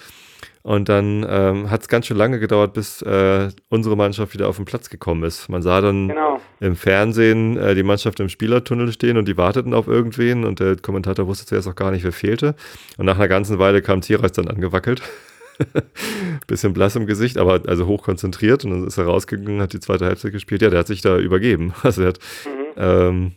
Und 0.67 0.89
dann 0.89 1.25
ähm, 1.29 1.71
hat 1.71 1.83
es 1.83 1.87
ganz 1.87 2.07
schön 2.07 2.17
lange 2.17 2.41
gedauert, 2.41 2.73
bis 2.73 3.01
äh, 3.01 3.47
unsere 3.69 3.95
Mannschaft 3.95 4.33
wieder 4.33 4.49
auf 4.49 4.57
den 4.57 4.65
Platz 4.65 4.89
gekommen 4.89 5.23
ist. 5.23 5.47
Man 5.47 5.61
sah 5.61 5.79
dann 5.79 6.09
genau. 6.09 6.41
im 6.59 6.75
Fernsehen 6.75 7.55
äh, 7.55 7.73
die 7.73 7.83
Mannschaft 7.83 8.19
im 8.19 8.27
Spielertunnel 8.27 8.91
stehen 8.91 9.15
und 9.15 9.29
die 9.29 9.37
warteten 9.37 9.73
auf 9.73 9.87
irgendwen 9.87 10.43
und 10.43 10.59
der 10.59 10.75
Kommentator 10.75 11.25
wusste 11.25 11.45
zuerst 11.45 11.69
auch 11.69 11.75
gar 11.75 11.91
nicht, 11.91 12.03
wer 12.03 12.11
fehlte. 12.11 12.53
Und 12.97 13.05
nach 13.05 13.15
einer 13.15 13.29
ganzen 13.29 13.59
Weile 13.59 13.81
kam 13.81 14.01
Tierreis 14.01 14.33
dann 14.33 14.49
angewackelt. 14.49 15.01
Bisschen 16.47 16.73
blass 16.73 16.97
im 16.97 17.05
Gesicht, 17.05 17.37
aber 17.37 17.61
also 17.65 17.87
hoch 17.87 18.03
konzentriert 18.03 18.65
und 18.65 18.71
dann 18.71 18.87
ist 18.87 18.97
er 18.97 19.05
rausgegangen, 19.05 19.61
hat 19.61 19.71
die 19.71 19.79
zweite 19.79 20.03
Halbzeit 20.03 20.33
gespielt. 20.33 20.61
Ja, 20.61 20.69
der 20.69 20.79
hat 20.79 20.87
sich 20.87 20.99
da 20.99 21.17
übergeben. 21.17 21.73
Also 21.83 22.01
er 22.01 22.09
hat 22.09 22.19
mhm. 22.45 22.73
ähm, 22.75 23.31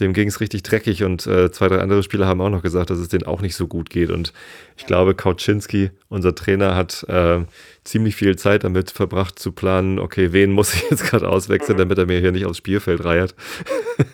dem 0.00 0.12
ging 0.12 0.28
es 0.28 0.40
richtig 0.40 0.62
dreckig 0.62 1.04
und 1.04 1.26
äh, 1.26 1.50
zwei, 1.52 1.68
drei 1.68 1.78
andere 1.78 2.02
Spieler 2.02 2.26
haben 2.26 2.40
auch 2.40 2.50
noch 2.50 2.62
gesagt, 2.62 2.90
dass 2.90 2.98
es 2.98 3.08
denen 3.08 3.26
auch 3.26 3.40
nicht 3.40 3.54
so 3.54 3.68
gut 3.68 3.90
geht. 3.90 4.10
Und 4.10 4.32
ich 4.76 4.86
glaube, 4.86 5.14
Kauczynski, 5.14 5.90
unser 6.08 6.34
Trainer, 6.34 6.74
hat 6.74 7.04
äh, 7.08 7.44
ziemlich 7.84 8.16
viel 8.16 8.36
Zeit 8.36 8.64
damit 8.64 8.90
verbracht 8.90 9.38
zu 9.38 9.52
planen, 9.52 9.98
okay, 9.98 10.32
wen 10.32 10.52
muss 10.52 10.74
ich 10.74 10.90
jetzt 10.90 11.08
gerade 11.08 11.28
auswechseln, 11.28 11.76
mhm. 11.76 11.82
damit 11.82 11.98
er 11.98 12.06
mir 12.06 12.18
hier 12.18 12.32
nicht 12.32 12.46
aufs 12.46 12.58
Spielfeld 12.58 13.04
reiert. 13.04 13.34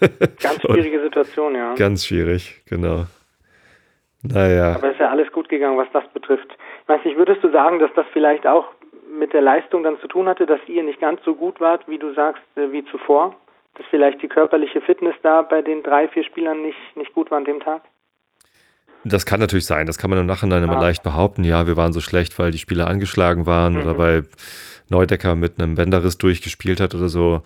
Ganz 0.43 0.61
schwierige 0.61 1.03
Situation, 1.03 1.55
ja. 1.55 1.75
Ganz 1.75 2.05
schwierig, 2.05 2.63
genau. 2.67 3.07
Naja. 4.23 4.75
Aber 4.75 4.89
es 4.89 4.95
ist 4.95 5.01
ja 5.01 5.11
alles 5.11 5.33
gut 5.33 5.49
gegangen, 5.49 5.79
was 5.79 5.89
das 5.93 6.05
betrifft. 6.13 6.49
Ich 6.83 6.89
weiß 6.89 7.05
nicht, 7.05 7.17
würdest 7.17 7.43
du 7.43 7.51
sagen, 7.51 7.79
dass 7.79 7.91
das 7.95 8.05
vielleicht 8.13 8.47
auch 8.47 8.67
mit 9.19 9.33
der 9.33 9.41
Leistung 9.41 9.83
dann 9.83 9.99
zu 10.01 10.09
tun 10.09 10.29
hatte, 10.29 10.47
dass 10.47 10.61
ihr 10.67 10.83
nicht 10.83 11.01
ganz 11.01 11.21
so 11.25 11.35
gut 11.35 11.61
wart, 11.61 11.89
wie 11.89 11.99
du 11.99 12.13
sagst, 12.13 12.43
äh, 12.57 12.71
wie 12.71 12.85
zuvor? 12.85 13.35
Dass 13.75 13.87
vielleicht 13.91 14.23
die 14.23 14.29
körperliche 14.29 14.81
Fitness 14.81 15.15
da 15.23 15.43
bei 15.43 15.63
den 15.63 15.83
drei, 15.83 16.09
vier 16.09 16.25
Spielern 16.25 16.63
nicht, 16.63 16.79
nicht 16.97 17.13
gut 17.15 17.31
war 17.31 17.39
an 17.39 17.45
dem 17.45 17.61
Tag? 17.61 17.83
Das 19.05 19.25
kann 19.25 19.41
natürlich 19.41 19.67
sein. 19.67 19.87
Das 19.87 19.99
kann 19.99 20.11
man 20.11 20.19
im 20.19 20.27
Nachhinein 20.27 20.63
immer 20.63 20.81
leicht 20.81 21.03
behaupten. 21.03 21.45
Ja, 21.45 21.67
wir 21.67 21.77
waren 21.77 21.93
so 21.93 22.01
schlecht, 22.01 22.39
weil 22.39 22.51
die 22.51 22.59
Spieler 22.59 22.87
angeschlagen 22.87 23.47
waren 23.47 23.75
mhm. 23.75 23.83
oder 23.83 23.99
weil 23.99 24.27
Neudecker 24.89 25.35
mit 25.37 25.61
einem 25.61 25.77
Bänderriss 25.77 26.19
durchgespielt 26.19 26.81
hat 26.81 26.95
oder 26.95 27.09
so. 27.09 27.43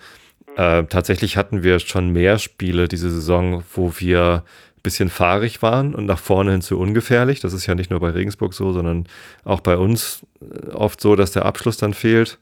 Mhm. 0.47 0.53
Äh, 0.57 0.83
tatsächlich 0.85 1.37
hatten 1.37 1.63
wir 1.63 1.79
schon 1.79 2.11
mehr 2.11 2.39
Spiele 2.39 2.87
diese 2.87 3.09
Saison, 3.09 3.63
wo 3.73 3.93
wir 3.97 4.43
ein 4.77 4.81
bisschen 4.83 5.09
fahrig 5.09 5.61
waren 5.61 5.95
und 5.95 6.05
nach 6.05 6.19
vorne 6.19 6.51
hin 6.51 6.61
zu 6.61 6.77
ungefährlich. 6.77 7.39
Das 7.39 7.53
ist 7.53 7.67
ja 7.67 7.75
nicht 7.75 7.89
nur 7.89 8.01
bei 8.01 8.09
Regensburg 8.09 8.53
so, 8.53 8.73
sondern 8.73 9.07
auch 9.45 9.61
bei 9.61 9.77
uns 9.77 10.25
äh, 10.41 10.71
oft 10.71 10.99
so, 10.99 11.15
dass 11.15 11.31
der 11.31 11.45
Abschluss 11.45 11.77
dann 11.77 11.93
fehlt. 11.93 12.37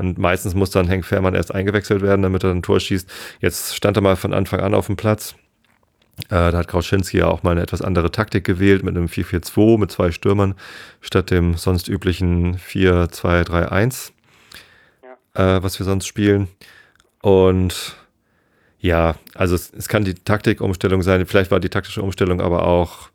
Und 0.00 0.16
meistens 0.16 0.54
muss 0.54 0.70
dann 0.70 0.88
Henk 0.88 1.04
Fährmann 1.04 1.34
erst 1.34 1.54
eingewechselt 1.54 2.00
werden, 2.00 2.22
damit 2.22 2.42
er 2.42 2.52
ein 2.52 2.62
Tor 2.62 2.80
schießt. 2.80 3.06
Jetzt 3.40 3.76
stand 3.76 3.98
er 3.98 4.00
mal 4.00 4.16
von 4.16 4.32
Anfang 4.32 4.60
an 4.60 4.72
auf 4.72 4.86
dem 4.86 4.96
Platz. 4.96 5.34
Äh, 6.28 6.50
da 6.50 6.52
hat 6.52 6.68
Krauschinski 6.68 7.18
ja 7.18 7.26
auch 7.26 7.42
mal 7.42 7.50
eine 7.50 7.60
etwas 7.60 7.82
andere 7.82 8.10
Taktik 8.10 8.44
gewählt 8.44 8.82
mit 8.82 8.96
einem 8.96 9.06
4-4-2 9.06 9.78
mit 9.78 9.90
zwei 9.90 10.10
Stürmern 10.10 10.54
statt 11.02 11.30
dem 11.30 11.54
sonst 11.54 11.88
üblichen 11.88 12.56
4-2-3-1, 12.56 14.12
ja. 15.34 15.56
äh, 15.56 15.62
was 15.62 15.78
wir 15.78 15.84
sonst 15.84 16.06
spielen. 16.06 16.48
Und 17.20 17.96
ja, 18.78 19.16
also 19.34 19.54
es, 19.54 19.70
es, 19.70 19.88
kann 19.88 20.04
die 20.04 20.14
Taktikumstellung 20.14 21.02
sein, 21.02 21.26
vielleicht 21.26 21.50
war 21.50 21.60
die 21.60 21.68
taktische 21.68 22.00
Umstellung 22.00 22.40
aber 22.40 22.66
auch 22.66 23.10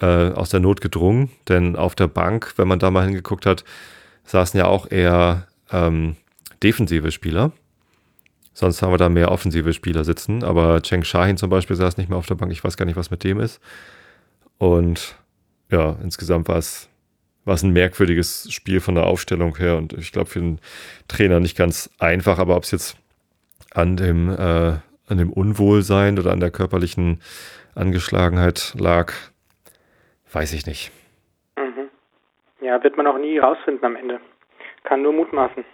äh, 0.00 0.30
aus 0.30 0.50
der 0.50 0.60
Not 0.60 0.80
gedrungen, 0.80 1.32
denn 1.48 1.74
auf 1.74 1.96
der 1.96 2.06
Bank, 2.06 2.54
wenn 2.56 2.68
man 2.68 2.78
da 2.78 2.92
mal 2.92 3.04
hingeguckt 3.04 3.44
hat, 3.44 3.64
saßen 4.24 4.58
ja 4.58 4.66
auch 4.66 4.88
eher 4.88 5.48
ähm, 5.72 6.16
defensive 6.62 7.10
Spieler. 7.10 7.52
Sonst 8.52 8.82
haben 8.82 8.92
wir 8.92 8.98
da 8.98 9.08
mehr 9.08 9.30
offensive 9.30 9.72
Spieler 9.72 10.04
sitzen. 10.04 10.42
Aber 10.42 10.82
Cheng 10.82 11.04
Shahin 11.04 11.36
zum 11.36 11.50
Beispiel 11.50 11.76
saß 11.76 11.96
nicht 11.96 12.08
mehr 12.08 12.18
auf 12.18 12.26
der 12.26 12.34
Bank. 12.34 12.50
Ich 12.50 12.64
weiß 12.64 12.76
gar 12.76 12.86
nicht, 12.86 12.96
was 12.96 13.10
mit 13.10 13.22
dem 13.22 13.38
ist. 13.38 13.60
Und 14.58 15.16
ja, 15.70 15.96
insgesamt 16.02 16.48
war 16.48 16.56
es, 16.56 16.88
war 17.44 17.54
es 17.54 17.62
ein 17.62 17.72
merkwürdiges 17.72 18.52
Spiel 18.52 18.80
von 18.80 18.96
der 18.96 19.06
Aufstellung 19.06 19.56
her. 19.56 19.76
Und 19.76 19.92
ich 19.92 20.10
glaube, 20.10 20.28
für 20.30 20.40
den 20.40 20.58
Trainer 21.06 21.38
nicht 21.38 21.56
ganz 21.56 21.88
einfach. 21.98 22.38
Aber 22.40 22.56
ob 22.56 22.64
es 22.64 22.72
jetzt 22.72 22.96
an 23.74 23.96
dem, 23.96 24.28
äh, 24.28 24.78
an 25.06 25.18
dem 25.18 25.32
Unwohlsein 25.32 26.18
oder 26.18 26.32
an 26.32 26.40
der 26.40 26.50
körperlichen 26.50 27.20
Angeschlagenheit 27.76 28.74
lag, 28.76 29.12
weiß 30.32 30.52
ich 30.52 30.66
nicht. 30.66 30.90
Mhm. 31.56 31.90
Ja, 32.60 32.82
wird 32.82 32.96
man 32.96 33.06
auch 33.06 33.18
nie 33.18 33.38
rausfinden 33.38 33.84
am 33.84 33.94
Ende. 33.94 34.20
Kann 34.82 35.02
nur 35.02 35.12
mutmaßen. 35.12 35.64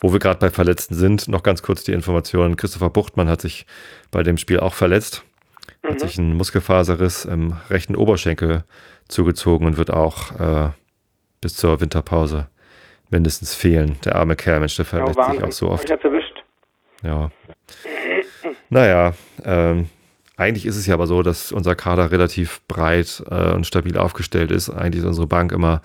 Wo 0.00 0.12
wir 0.12 0.18
gerade 0.18 0.38
bei 0.38 0.50
Verletzten 0.50 0.94
sind, 0.94 1.28
noch 1.28 1.42
ganz 1.42 1.62
kurz 1.62 1.84
die 1.84 1.92
Information. 1.92 2.56
Christopher 2.56 2.90
Buchtmann 2.90 3.28
hat 3.28 3.40
sich 3.40 3.66
bei 4.10 4.22
dem 4.22 4.36
Spiel 4.36 4.60
auch 4.60 4.74
verletzt. 4.74 5.24
Mhm. 5.82 5.88
Hat 5.88 6.00
sich 6.00 6.18
einen 6.18 6.36
Muskelfaserriss 6.36 7.24
im 7.24 7.54
rechten 7.70 7.96
Oberschenkel 7.96 8.64
zugezogen 9.08 9.66
und 9.66 9.76
wird 9.76 9.90
auch 9.90 10.38
äh, 10.38 10.70
bis 11.40 11.56
zur 11.56 11.80
Winterpause 11.80 12.48
mindestens 13.10 13.54
fehlen. 13.54 13.96
Der 14.04 14.16
arme 14.16 14.36
Kerl, 14.36 14.60
Mensch, 14.60 14.76
der 14.76 14.84
verletzt 14.84 15.16
ja, 15.16 15.30
sich 15.30 15.42
auch 15.42 15.52
so 15.52 15.70
oft. 15.70 15.84
Ich 15.84 16.04
erwischt. 16.04 16.42
Ja. 17.02 17.30
Naja, 18.68 19.14
ähm, 19.44 19.88
eigentlich 20.36 20.66
ist 20.66 20.76
es 20.76 20.86
ja 20.86 20.94
aber 20.94 21.06
so, 21.06 21.22
dass 21.22 21.52
unser 21.52 21.74
Kader 21.74 22.10
relativ 22.10 22.60
breit 22.68 23.22
äh, 23.30 23.52
und 23.52 23.66
stabil 23.66 23.96
aufgestellt 23.96 24.50
ist. 24.50 24.70
Eigentlich 24.70 25.02
ist 25.02 25.08
unsere 25.08 25.26
Bank 25.26 25.52
immer 25.52 25.82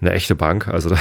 eine 0.00 0.12
echte 0.12 0.34
Bank. 0.34 0.68
Also 0.68 0.94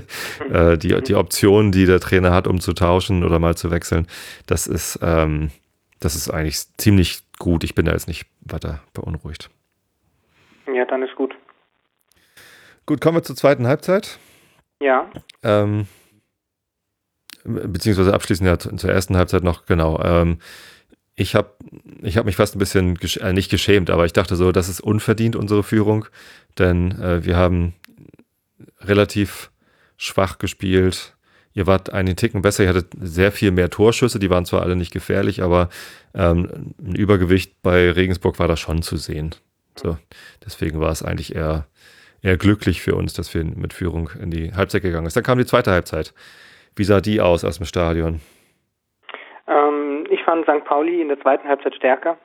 äh, 0.52 0.76
die, 0.78 1.00
die 1.02 1.14
Option, 1.14 1.72
die 1.72 1.86
der 1.86 2.00
Trainer 2.00 2.32
hat, 2.32 2.46
um 2.46 2.60
zu 2.60 2.72
tauschen 2.72 3.24
oder 3.24 3.38
mal 3.38 3.56
zu 3.56 3.70
wechseln, 3.70 4.06
das 4.46 4.66
ist, 4.66 4.98
ähm, 5.02 5.50
das 6.00 6.14
ist 6.14 6.30
eigentlich 6.30 6.58
ziemlich 6.76 7.22
gut. 7.38 7.64
Ich 7.64 7.74
bin 7.74 7.86
da 7.86 7.92
jetzt 7.92 8.08
nicht 8.08 8.26
weiter 8.40 8.80
beunruhigt. 8.94 9.50
Ja, 10.72 10.84
dann 10.84 11.02
ist 11.02 11.14
gut. 11.16 11.34
Gut, 12.86 13.00
kommen 13.00 13.18
wir 13.18 13.22
zur 13.22 13.36
zweiten 13.36 13.66
Halbzeit. 13.66 14.18
Ja. 14.80 15.10
Ähm, 15.42 15.86
beziehungsweise 17.44 18.14
abschließend 18.14 18.46
ja 18.46 18.58
zur 18.58 18.90
ersten 18.90 19.16
Halbzeit 19.16 19.42
noch, 19.42 19.66
genau. 19.66 20.00
Ähm, 20.02 20.38
ich 21.14 21.34
habe 21.34 21.50
ich 22.02 22.16
hab 22.16 22.26
mich 22.26 22.36
fast 22.36 22.54
ein 22.54 22.60
bisschen, 22.60 22.94
gesch 22.94 23.16
äh, 23.16 23.32
nicht 23.32 23.50
geschämt, 23.50 23.90
aber 23.90 24.04
ich 24.04 24.12
dachte 24.12 24.36
so, 24.36 24.52
das 24.52 24.68
ist 24.68 24.80
unverdient, 24.80 25.34
unsere 25.34 25.62
Führung, 25.62 26.06
denn 26.58 26.92
äh, 27.00 27.24
wir 27.24 27.36
haben 27.36 27.74
relativ 28.80 29.50
schwach 29.96 30.38
gespielt. 30.38 31.14
Ihr 31.54 31.66
wart 31.66 31.92
einen 31.92 32.14
Ticken 32.14 32.42
besser, 32.42 32.64
ihr 32.64 32.68
hattet 32.68 32.92
sehr 32.98 33.32
viel 33.32 33.50
mehr 33.50 33.70
Torschüsse, 33.70 34.18
die 34.18 34.30
waren 34.30 34.44
zwar 34.44 34.62
alle 34.62 34.76
nicht 34.76 34.92
gefährlich, 34.92 35.42
aber 35.42 35.68
ähm, 36.14 36.74
ein 36.80 36.94
Übergewicht 36.94 37.62
bei 37.62 37.90
Regensburg 37.90 38.38
war 38.38 38.46
da 38.48 38.56
schon 38.56 38.82
zu 38.82 38.96
sehen. 38.96 39.34
So, 39.74 39.96
deswegen 40.44 40.80
war 40.80 40.90
es 40.90 41.02
eigentlich 41.02 41.34
eher, 41.34 41.66
eher 42.22 42.36
glücklich 42.36 42.80
für 42.82 42.94
uns, 42.94 43.14
dass 43.14 43.34
wir 43.34 43.44
mit 43.44 43.72
Führung 43.72 44.10
in 44.20 44.30
die 44.30 44.52
Halbzeit 44.54 44.82
gegangen 44.82 45.08
sind. 45.08 45.16
Dann 45.16 45.26
kam 45.26 45.38
die 45.38 45.46
zweite 45.46 45.70
Halbzeit. 45.70 46.14
Wie 46.76 46.84
sah 46.84 47.00
die 47.00 47.20
aus 47.20 47.44
aus 47.44 47.56
dem 47.58 47.66
Stadion? 47.66 48.20
Ähm, 49.48 50.06
ich 50.10 50.22
fand 50.22 50.44
St. 50.44 50.64
Pauli 50.64 51.00
in 51.00 51.08
der 51.08 51.20
zweiten 51.20 51.48
Halbzeit 51.48 51.74
stärker. 51.74 52.18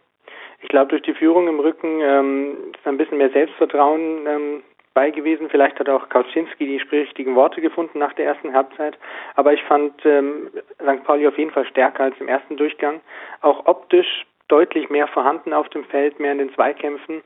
Ich 0.62 0.70
glaube, 0.70 0.90
durch 0.90 1.02
die 1.02 1.14
Führung 1.14 1.48
im 1.48 1.60
Rücken 1.60 2.00
ähm, 2.02 2.56
ist 2.74 2.86
ein 2.86 2.98
bisschen 2.98 3.18
mehr 3.18 3.32
Selbstvertrauen 3.32 4.28
ähm, 4.28 4.64
bei 4.94 5.10
gewesen. 5.12 5.50
Vielleicht 5.50 5.80
hat 5.80 5.90
auch 5.90 6.10
Kauczynski 6.10 6.66
die 6.66 6.98
richtigen 6.98 7.36
Worte 7.36 7.62
gefunden 7.62 8.00
nach 8.00 8.14
der 8.14 8.26
ersten 8.26 8.54
Halbzeit. 8.54 8.98
Aber 9.36 9.54
ich 9.54 9.64
fand 9.64 9.94
ähm, 10.06 10.50
St. 10.82 11.04
Pauli 11.04 11.28
auf 11.28 11.38
jeden 11.38 11.52
Fall 11.52 11.66
stärker 11.66 12.04
als 12.04 12.16
im 12.20 12.28
ersten 12.28 12.58
Durchgang. 12.58 13.02
Auch 13.42 13.66
optisch 13.66 14.26
deutlich 14.48 14.90
mehr 14.90 15.08
vorhanden 15.08 15.54
auf 15.54 15.70
dem 15.70 15.84
Feld, 15.86 16.20
mehr 16.20 16.32
in 16.32 16.38
den 16.38 16.54
Zweikämpfen. 16.54 17.22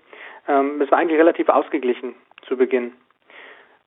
Ähm, 0.47 0.81
es 0.81 0.91
war 0.91 0.99
eigentlich 0.99 1.19
relativ 1.19 1.49
ausgeglichen 1.49 2.15
zu 2.47 2.57
Beginn. 2.57 2.93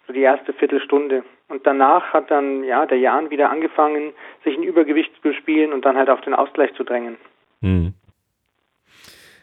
So 0.07 0.13
die 0.13 0.23
erste 0.23 0.53
Viertelstunde. 0.53 1.25
Und 1.49 1.67
danach 1.67 2.13
hat 2.13 2.31
dann 2.31 2.65
ja 2.65 2.87
der 2.87 2.99
Jan 2.99 3.31
wieder 3.31 3.51
angefangen, 3.51 4.13
sich 4.45 4.57
ein 4.57 4.63
Übergewicht 4.63 5.11
zu 5.23 5.33
spielen 5.33 5.73
und 5.73 5.85
dann 5.85 5.97
halt 5.97 6.11
auf 6.11 6.21
den 6.21 6.35
Ausgleich 6.35 6.73
zu 6.75 6.85
drängen. 6.85 7.17
Hm. 7.63 7.95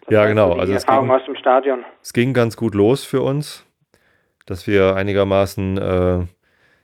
Ja, 0.10 0.26
genau. 0.26 0.54
Also 0.54 0.74
es 0.74 0.86
ging, 0.86 1.10
aus 1.10 1.26
dem 1.26 1.36
Stadion. 1.36 1.84
es 2.02 2.14
ging 2.14 2.34
ganz 2.34 2.56
gut 2.56 2.76
los 2.76 3.04
für 3.04 3.22
uns 3.22 3.67
dass 4.48 4.66
wir 4.66 4.96
einigermaßen 4.96 5.78
äh, 5.78 6.26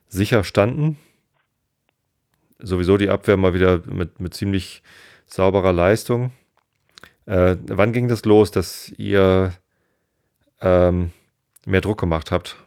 sicher 0.08 0.44
standen. 0.44 0.98
Sowieso 2.60 2.98
die 2.98 3.10
Abwehr 3.10 3.38
mal 3.38 3.54
wieder 3.54 3.82
mit, 3.88 4.20
mit 4.20 4.34
ziemlich 4.36 4.84
sauberer 5.26 5.74
Leistung. 5.74 6.32
Äh, 7.26 7.56
wann 7.68 7.94
ging 7.94 8.08
das 8.08 8.26
los, 8.26 8.52
dass 8.52 8.94
ihr 8.98 9.52
ähm, 10.62 11.12
mehr 11.66 11.82
Druck 11.82 12.00
gemacht 12.00 12.32
habt? 12.32 12.58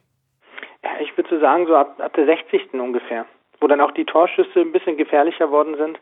Ich 1.00 1.16
würde 1.16 1.38
sagen, 1.40 1.66
so 1.66 1.76
ab, 1.76 2.00
ab 2.00 2.14
der 2.14 2.26
60. 2.26 2.74
ungefähr, 2.74 3.26
wo 3.60 3.66
dann 3.66 3.80
auch 3.80 3.92
die 3.92 4.04
Torschüsse 4.04 4.60
ein 4.60 4.72
bisschen 4.72 4.96
gefährlicher 4.96 5.50
worden 5.50 5.76
sind. 5.76 5.98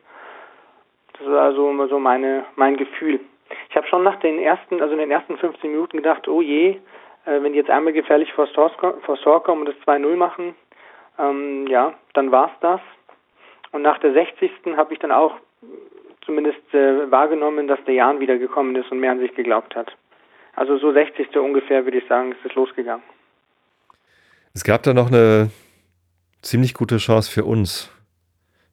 Das 1.18 1.26
war 1.26 1.52
so, 1.54 1.86
so 1.88 1.98
meine, 1.98 2.44
mein 2.56 2.76
Gefühl. 2.76 3.20
Ich 3.70 3.76
habe 3.76 3.86
schon 3.86 4.02
nach 4.02 4.18
den 4.20 4.38
ersten, 4.38 4.80
also 4.80 4.92
in 4.92 5.00
den 5.00 5.10
ersten 5.10 5.36
15 5.36 5.70
Minuten 5.70 5.96
gedacht, 5.96 6.28
oh 6.28 6.40
je, 6.40 6.78
äh, 7.26 7.42
wenn 7.42 7.52
die 7.52 7.58
jetzt 7.58 7.70
einmal 7.70 7.92
gefährlich 7.92 8.32
vor 8.32 8.46
Tor, 8.52 8.70
Tor 9.22 9.42
kommen 9.42 9.66
und 9.66 9.68
das 9.68 9.86
2-0 9.86 10.16
machen, 10.16 10.54
ähm, 11.18 11.66
ja, 11.68 11.94
dann 12.12 12.30
war's 12.32 12.52
das. 12.60 12.80
Und 13.72 13.82
nach 13.82 13.98
der 13.98 14.12
60. 14.12 14.50
habe 14.76 14.92
ich 14.92 15.00
dann 15.00 15.12
auch 15.12 15.34
zumindest 16.24 16.62
äh, 16.72 17.10
wahrgenommen, 17.10 17.68
dass 17.68 17.82
der 17.86 17.94
Jan 17.94 18.20
wieder 18.20 18.38
gekommen 18.38 18.76
ist 18.76 18.90
und 18.90 19.00
mehr 19.00 19.12
an 19.12 19.20
sich 19.20 19.34
geglaubt 19.34 19.74
hat. 19.74 19.90
Also 20.54 20.78
so 20.78 20.92
60. 20.92 21.36
ungefähr 21.36 21.84
würde 21.84 21.98
ich 21.98 22.08
sagen, 22.08 22.32
ist 22.32 22.44
es 22.44 22.54
losgegangen. 22.54 23.04
Es 24.52 24.62
gab 24.62 24.82
da 24.84 24.94
noch 24.94 25.08
eine 25.08 25.50
ziemlich 26.42 26.74
gute 26.74 26.98
Chance 26.98 27.30
für 27.30 27.44
uns. 27.44 27.90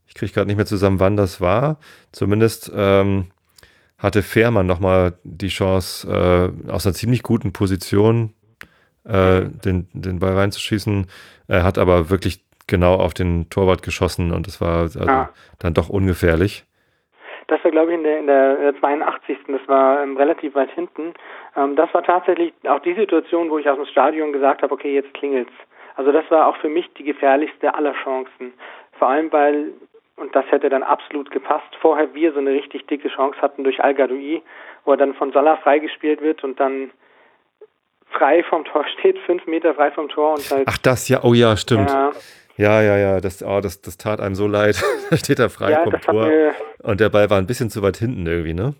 Ich 0.05 0.13
kriege 0.13 0.31
gerade 0.31 0.47
nicht 0.47 0.57
mehr 0.57 0.65
zusammen, 0.65 0.99
wann 0.99 1.17
das 1.17 1.41
war. 1.41 1.79
Zumindest 2.11 2.71
ähm, 2.75 3.31
hatte 3.97 4.21
Fährmann 4.21 4.67
nochmal 4.67 5.17
die 5.23 5.47
Chance, 5.47 6.07
äh, 6.67 6.71
aus 6.71 6.85
einer 6.85 6.93
ziemlich 6.93 7.23
guten 7.23 7.53
Position 7.53 8.33
äh, 9.05 9.41
den, 9.65 9.87
den 9.93 10.19
Ball 10.19 10.33
reinzuschießen. 10.33 11.07
Er 11.47 11.63
hat 11.63 11.77
aber 11.77 12.09
wirklich 12.09 12.43
genau 12.67 12.95
auf 12.95 13.13
den 13.13 13.49
Torwart 13.49 13.83
geschossen 13.83 14.31
und 14.31 14.47
es 14.47 14.61
war 14.61 14.79
also 14.79 15.01
ah. 15.01 15.29
dann 15.59 15.73
doch 15.73 15.89
ungefährlich. 15.89 16.65
Das 17.47 17.61
war, 17.65 17.71
glaube 17.71 17.91
ich, 17.91 17.97
in 17.97 18.03
der, 18.03 18.19
in 18.19 18.27
der 18.27 18.73
82. 18.79 19.37
Das 19.47 19.67
war 19.67 20.01
ähm, 20.01 20.15
relativ 20.15 20.55
weit 20.55 20.71
hinten. 20.71 21.13
Ähm, 21.57 21.75
das 21.75 21.93
war 21.93 22.01
tatsächlich 22.01 22.53
auch 22.67 22.79
die 22.79 22.93
Situation, 22.93 23.49
wo 23.49 23.57
ich 23.57 23.69
aus 23.69 23.75
dem 23.75 23.85
Stadion 23.87 24.31
gesagt 24.31 24.61
habe, 24.61 24.73
okay, 24.73 24.93
jetzt 24.93 25.13
klingelt's. 25.13 25.51
Also 25.95 26.13
das 26.13 26.23
war 26.31 26.47
auch 26.47 26.55
für 26.57 26.69
mich 26.69 26.91
die 26.93 27.03
gefährlichste 27.03 27.75
aller 27.75 27.93
Chancen. 28.03 28.53
Vor 28.97 29.09
allem, 29.09 29.31
weil, 29.33 29.73
und 30.15 30.33
das 30.33 30.45
hätte 30.49 30.69
dann 30.69 30.83
absolut 30.83 31.29
gepasst, 31.31 31.75
vorher 31.81 32.13
wir 32.13 32.31
so 32.31 32.39
eine 32.39 32.51
richtig 32.51 32.87
dicke 32.87 33.09
Chance 33.09 33.41
hatten 33.41 33.65
durch 33.65 33.83
Al-Gadoui, 33.83 34.41
wo 34.85 34.91
er 34.91 34.97
dann 34.97 35.13
von 35.13 35.33
Salah 35.33 35.57
freigespielt 35.57 36.21
wird 36.21 36.45
und 36.45 36.59
dann 36.59 36.91
frei 38.17 38.43
vom 38.43 38.65
Tor 38.65 38.85
steht, 38.99 39.17
fünf 39.25 39.45
Meter 39.47 39.73
frei 39.73 39.91
vom 39.91 40.09
Tor 40.09 40.33
und 40.33 40.51
halt. 40.51 40.63
Ach, 40.67 40.77
das 40.77 41.07
ja, 41.07 41.23
oh 41.23 41.33
ja, 41.33 41.57
stimmt. 41.57 41.89
Ja, 41.89 42.11
ja, 42.57 42.81
ja, 42.81 42.97
ja, 42.97 43.21
das, 43.21 43.43
oh, 43.43 43.59
das, 43.61 43.81
das 43.81 43.97
tat 43.97 44.19
einem 44.19 44.35
so 44.35 44.47
leid. 44.47 44.81
da 45.09 45.17
steht 45.17 45.39
er 45.39 45.49
frei 45.49 45.71
ja, 45.71 45.83
vom 45.83 45.99
Tor. 45.99 46.29
Und 46.83 46.99
der 46.99 47.09
Ball 47.09 47.29
war 47.29 47.37
ein 47.37 47.47
bisschen 47.47 47.69
zu 47.69 47.81
weit 47.81 47.97
hinten 47.97 48.27
irgendwie, 48.27 48.53
ne? 48.53 48.75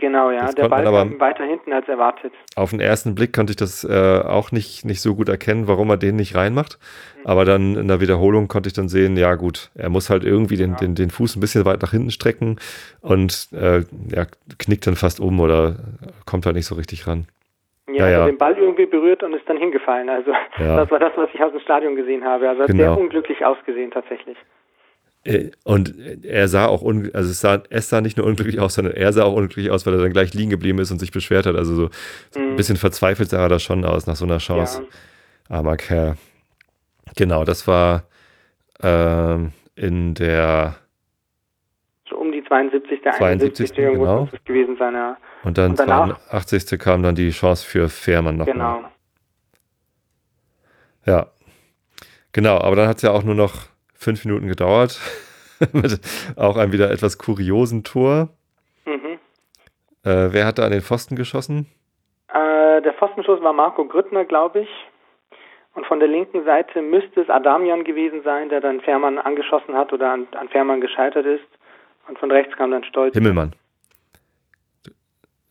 Genau, 0.00 0.30
ja. 0.30 0.46
Das 0.46 0.54
der 0.54 0.68
Ball 0.70 0.90
war 0.90 1.20
weiter 1.20 1.44
hinten 1.44 1.74
als 1.74 1.86
erwartet. 1.86 2.32
Auf 2.56 2.70
den 2.70 2.80
ersten 2.80 3.14
Blick 3.14 3.34
konnte 3.34 3.50
ich 3.50 3.58
das 3.58 3.84
äh, 3.84 4.22
auch 4.24 4.50
nicht, 4.50 4.86
nicht 4.86 5.02
so 5.02 5.14
gut 5.14 5.28
erkennen, 5.28 5.68
warum 5.68 5.90
er 5.90 5.98
den 5.98 6.16
nicht 6.16 6.34
reinmacht. 6.34 6.78
Mhm. 7.18 7.26
Aber 7.26 7.44
dann 7.44 7.76
in 7.76 7.86
der 7.86 8.00
Wiederholung 8.00 8.48
konnte 8.48 8.68
ich 8.68 8.72
dann 8.72 8.88
sehen, 8.88 9.18
ja 9.18 9.34
gut, 9.34 9.70
er 9.74 9.90
muss 9.90 10.08
halt 10.08 10.24
irgendwie 10.24 10.56
den, 10.56 10.70
ja. 10.70 10.76
den, 10.78 10.94
den 10.94 11.10
Fuß 11.10 11.36
ein 11.36 11.40
bisschen 11.40 11.66
weit 11.66 11.82
nach 11.82 11.90
hinten 11.90 12.10
strecken 12.10 12.56
und 13.02 13.48
äh, 13.52 13.84
ja, 14.08 14.24
knickt 14.58 14.86
dann 14.86 14.96
fast 14.96 15.20
um 15.20 15.38
oder 15.38 15.76
kommt 16.24 16.46
halt 16.46 16.56
nicht 16.56 16.66
so 16.66 16.76
richtig 16.76 17.06
ran. 17.06 17.26
Ja, 17.94 18.08
ja, 18.08 18.18
ja. 18.20 18.26
den 18.26 18.38
Ball 18.38 18.56
irgendwie 18.56 18.86
berührt 18.86 19.22
und 19.22 19.34
ist 19.34 19.48
dann 19.48 19.56
hingefallen. 19.56 20.08
Also 20.08 20.32
ja. 20.58 20.76
das 20.76 20.90
war 20.90 20.98
das, 20.98 21.12
was 21.16 21.28
ich 21.34 21.42
aus 21.42 21.52
dem 21.52 21.60
Stadion 21.60 21.96
gesehen 21.96 22.24
habe. 22.24 22.48
Also 22.48 22.62
hat 22.62 22.68
genau. 22.68 22.82
sehr 22.82 22.98
unglücklich 22.98 23.44
ausgesehen 23.44 23.90
tatsächlich. 23.90 24.36
Äh, 25.24 25.50
und 25.64 25.94
er 26.24 26.48
sah 26.48 26.66
auch, 26.66 26.82
also 26.82 27.30
es 27.30 27.40
sah, 27.40 27.62
es 27.68 27.88
sah 27.90 28.00
nicht 28.00 28.16
nur 28.16 28.26
unglücklich 28.26 28.58
aus, 28.60 28.74
sondern 28.74 28.94
er 28.94 29.12
sah 29.12 29.24
auch 29.24 29.34
unglücklich 29.34 29.70
aus, 29.70 29.86
weil 29.86 29.94
er 29.94 30.00
dann 30.00 30.12
gleich 30.12 30.32
liegen 30.34 30.50
geblieben 30.50 30.78
ist 30.78 30.90
und 30.90 30.98
sich 30.98 31.12
beschwert 31.12 31.46
hat. 31.46 31.56
Also 31.56 31.74
so, 31.74 31.90
mhm. 32.38 32.50
ein 32.50 32.56
bisschen 32.56 32.76
verzweifelt 32.76 33.28
sah 33.30 33.42
er 33.42 33.48
da 33.48 33.58
schon 33.58 33.84
aus 33.84 34.06
nach 34.06 34.16
so 34.16 34.24
einer 34.24 34.38
Chance. 34.38 34.86
Ja. 35.48 35.56
Armer 35.56 35.76
Kerl. 35.76 36.16
Genau, 37.16 37.44
das 37.44 37.66
war 37.66 38.04
ähm, 38.82 39.52
in 39.74 40.14
der 40.14 40.76
so 42.50 42.56
um 42.56 42.70
die 42.70 43.00
72. 43.00 43.02
Der 43.02 43.12
72. 43.12 43.74
genau. 43.74 44.28
gewesen 44.44 44.76
sein, 44.76 44.94
ja. 44.94 45.16
Und 45.44 45.56
dann 45.56 45.70
und 45.70 45.80
danach, 45.80 46.18
80. 46.30 46.78
kam 46.78 47.02
dann 47.02 47.14
die 47.14 47.30
Chance 47.30 47.66
für 47.66 47.88
Fährmann 47.88 48.36
noch. 48.36 48.46
Genau. 48.46 48.80
Mal. 48.80 48.90
Ja. 51.06 51.26
Genau, 52.32 52.58
aber 52.58 52.76
dann 52.76 52.88
hat 52.88 52.96
es 52.96 53.02
ja 53.02 53.12
auch 53.12 53.22
nur 53.22 53.34
noch 53.34 53.54
fünf 53.94 54.24
Minuten 54.24 54.48
gedauert. 54.48 55.00
Mit 55.72 56.00
auch 56.36 56.56
einem 56.56 56.72
wieder 56.72 56.90
etwas 56.90 57.18
kuriosen 57.18 57.84
Tor. 57.84 58.28
Mhm. 58.84 59.18
Äh, 60.04 60.32
wer 60.32 60.46
hat 60.46 60.58
da 60.58 60.64
an 60.64 60.72
den 60.72 60.80
Pfosten 60.80 61.16
geschossen? 61.16 61.66
Äh, 62.28 62.82
der 62.82 62.94
Pfostenschuss 62.94 63.42
war 63.42 63.52
Marco 63.52 63.84
Grüttner, 63.84 64.24
glaube 64.24 64.60
ich. 64.60 64.68
Und 65.74 65.86
von 65.86 66.00
der 66.00 66.08
linken 66.08 66.44
Seite 66.44 66.82
müsste 66.82 67.20
es 67.20 67.30
Adamian 67.30 67.84
gewesen 67.84 68.22
sein, 68.22 68.48
der 68.48 68.60
dann 68.60 68.80
Fährmann 68.80 69.18
angeschossen 69.18 69.74
hat 69.74 69.92
oder 69.92 70.12
an, 70.12 70.26
an 70.32 70.48
Fährmann 70.48 70.80
gescheitert 70.80 71.26
ist. 71.26 71.46
Und 72.10 72.18
von 72.18 72.30
rechts 72.32 72.56
kam 72.56 72.72
dann 72.72 72.82
Stolz. 72.82 73.14
Himmelmann. 73.14 73.52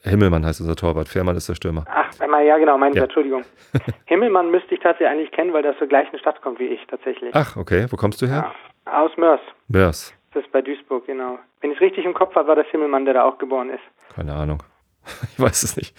Himmelmann 0.03 0.45
heißt 0.45 0.59
unser 0.59 0.75
Torwart, 0.75 1.07
Fährmann 1.07 1.37
ist 1.37 1.47
der 1.47 1.55
Stürmer. 1.55 1.85
Ach, 1.89 2.11
ja, 2.19 2.57
genau, 2.57 2.77
meine 2.77 2.95
ja. 2.95 3.03
Entschuldigung. 3.03 3.43
Himmelmann 4.05 4.51
müsste 4.51 4.75
ich 4.75 4.81
tatsächlich 4.81 5.07
eigentlich 5.07 5.31
kennen, 5.31 5.53
weil 5.53 5.61
der 5.61 5.71
aus 5.71 5.77
der 5.79 5.87
gleichen 5.87 6.19
Stadt 6.19 6.41
kommt 6.41 6.59
wie 6.59 6.67
ich 6.67 6.85
tatsächlich. 6.87 7.33
Ach, 7.33 7.55
okay. 7.55 7.85
Wo 7.89 7.95
kommst 7.95 8.21
du 8.21 8.27
her? 8.27 8.53
Ja, 8.85 9.03
aus 9.03 9.15
Mörs. 9.15 9.39
Mörs. 9.69 10.13
Das 10.33 10.43
ist 10.43 10.51
bei 10.51 10.61
Duisburg, 10.61 11.05
genau. 11.05 11.39
Wenn 11.61 11.71
ich 11.71 11.77
es 11.77 11.81
richtig 11.81 12.03
im 12.03 12.13
Kopf 12.13 12.35
habe, 12.35 12.49
war 12.49 12.55
das 12.57 12.67
Himmelmann, 12.67 13.05
der 13.05 13.13
da 13.13 13.23
auch 13.23 13.37
geboren 13.37 13.69
ist. 13.69 14.13
Keine 14.13 14.33
Ahnung. 14.33 14.61
Ich 15.31 15.39
weiß 15.39 15.63
es 15.63 15.77
nicht. 15.77 15.95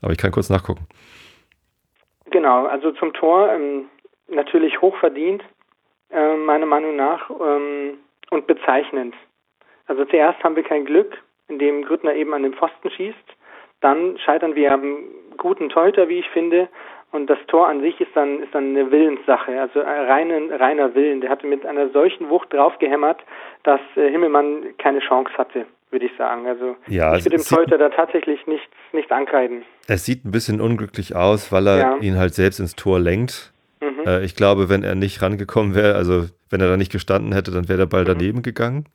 Aber 0.00 0.12
ich 0.12 0.18
kann 0.18 0.30
kurz 0.30 0.48
nachgucken. 0.48 0.86
Genau, 2.30 2.66
also 2.66 2.92
zum 2.92 3.12
Tor 3.12 3.52
ähm, 3.52 3.86
natürlich 4.28 4.80
hochverdient, 4.80 5.42
äh, 6.10 6.36
meiner 6.36 6.66
Meinung 6.66 6.94
nach, 6.94 7.28
ähm, 7.30 7.98
und 8.30 8.46
bezeichnend. 8.46 9.14
Also 9.86 10.04
zuerst 10.04 10.42
haben 10.42 10.56
wir 10.56 10.62
kein 10.62 10.84
Glück, 10.84 11.22
indem 11.48 11.84
Grüttner 11.84 12.14
eben 12.14 12.32
an 12.34 12.42
den 12.42 12.54
Pfosten 12.54 12.90
schießt 12.90 13.34
dann 13.84 14.16
scheitern 14.24 14.54
wir 14.54 14.72
am 14.72 14.96
guten 15.36 15.68
Teuter, 15.68 16.08
wie 16.08 16.18
ich 16.20 16.28
finde. 16.30 16.68
Und 17.12 17.28
das 17.28 17.38
Tor 17.46 17.68
an 17.68 17.80
sich 17.80 18.00
ist 18.00 18.10
dann, 18.14 18.42
ist 18.42 18.52
dann 18.54 18.70
eine 18.70 18.90
Willenssache, 18.90 19.60
also 19.60 19.80
reinen, 19.80 20.50
reiner 20.50 20.94
Willen. 20.96 21.20
Der 21.20 21.30
hatte 21.30 21.46
mit 21.46 21.64
einer 21.64 21.90
solchen 21.90 22.28
Wucht 22.28 22.52
draufgehämmert, 22.52 23.20
dass 23.62 23.80
äh, 23.94 24.10
Himmelmann 24.10 24.64
keine 24.78 24.98
Chance 24.98 25.30
hatte, 25.38 25.66
würde 25.90 26.06
ich 26.06 26.12
sagen. 26.18 26.46
Also 26.48 26.74
ja, 26.88 27.14
ich 27.14 27.24
würde 27.24 27.36
dem 27.36 27.44
Teuter 27.44 27.78
da 27.78 27.90
tatsächlich 27.90 28.44
nichts, 28.48 28.66
nichts 28.92 29.12
ankreiden. 29.12 29.62
Es 29.86 30.04
sieht 30.06 30.24
ein 30.24 30.32
bisschen 30.32 30.60
unglücklich 30.60 31.14
aus, 31.14 31.52
weil 31.52 31.68
er 31.68 31.78
ja. 31.78 31.96
ihn 31.98 32.18
halt 32.18 32.34
selbst 32.34 32.58
ins 32.58 32.74
Tor 32.74 32.98
lenkt. 32.98 33.52
Mhm. 33.80 34.08
Äh, 34.08 34.24
ich 34.24 34.34
glaube, 34.34 34.68
wenn 34.68 34.82
er 34.82 34.96
nicht 34.96 35.22
rangekommen 35.22 35.76
wäre, 35.76 35.94
also 35.94 36.24
wenn 36.50 36.60
er 36.60 36.68
da 36.68 36.76
nicht 36.76 36.90
gestanden 36.90 37.32
hätte, 37.32 37.52
dann 37.52 37.68
wäre 37.68 37.78
der 37.78 37.86
Ball 37.86 38.02
mhm. 38.02 38.08
daneben 38.08 38.42
gegangen. 38.42 38.86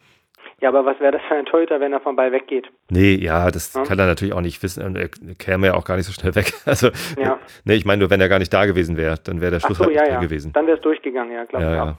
Ja, 0.61 0.69
aber 0.69 0.85
was 0.85 0.99
wäre 0.99 1.13
das 1.13 1.21
für 1.27 1.35
ein 1.35 1.45
Torhüter, 1.45 1.79
wenn 1.79 1.93
er 1.93 2.01
vom 2.01 2.15
Ball 2.15 2.31
weggeht? 2.31 2.67
Nee, 2.89 3.15
ja, 3.15 3.49
das 3.49 3.73
ja. 3.73 3.83
kann 3.83 3.97
er 3.97 4.05
natürlich 4.05 4.33
auch 4.33 4.41
nicht 4.41 4.61
wissen. 4.61 4.95
Er 4.95 5.07
käme 5.37 5.67
ja 5.67 5.73
auch 5.73 5.85
gar 5.85 5.95
nicht 5.95 6.05
so 6.05 6.13
schnell 6.13 6.35
weg. 6.35 6.53
Also, 6.65 6.89
ja. 7.17 7.39
nee, 7.63 7.75
ich 7.75 7.85
meine 7.85 8.01
nur, 8.01 8.09
wenn 8.09 8.21
er 8.21 8.29
gar 8.29 8.37
nicht 8.37 8.53
da 8.53 8.65
gewesen 8.65 8.95
wäre, 8.97 9.17
dann 9.23 9.41
wäre 9.41 9.51
der 9.51 9.59
Schluss 9.59 9.77
so, 9.77 9.85
halt 9.85 9.95
ja, 9.95 10.01
nicht 10.03 10.11
ja. 10.11 10.19
gewesen. 10.19 10.53
Dann 10.53 10.67
wäre 10.67 10.77
es 10.77 10.83
durchgegangen, 10.83 11.33
ja, 11.33 11.45
glaube 11.45 11.65
ich. 11.65 11.71
Ja, 11.71 11.97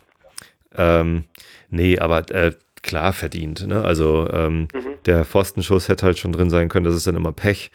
ja. 0.77 1.01
Ähm, 1.01 1.25
nee, 1.71 1.99
aber 1.99 2.31
äh, 2.31 2.53
klar 2.83 3.13
verdient. 3.13 3.67
Ne? 3.67 3.83
Also 3.83 4.29
ähm, 4.33 4.69
mhm. 4.73 4.95
der 5.07 5.25
Pfostenschuss 5.25 5.89
hätte 5.89 6.07
halt 6.07 6.19
schon 6.19 6.33
drin 6.33 6.51
sein 6.51 6.69
können, 6.69 6.85
das 6.85 6.95
ist 6.95 7.07
dann 7.07 7.17
immer 7.17 7.33
Pech. 7.33 7.71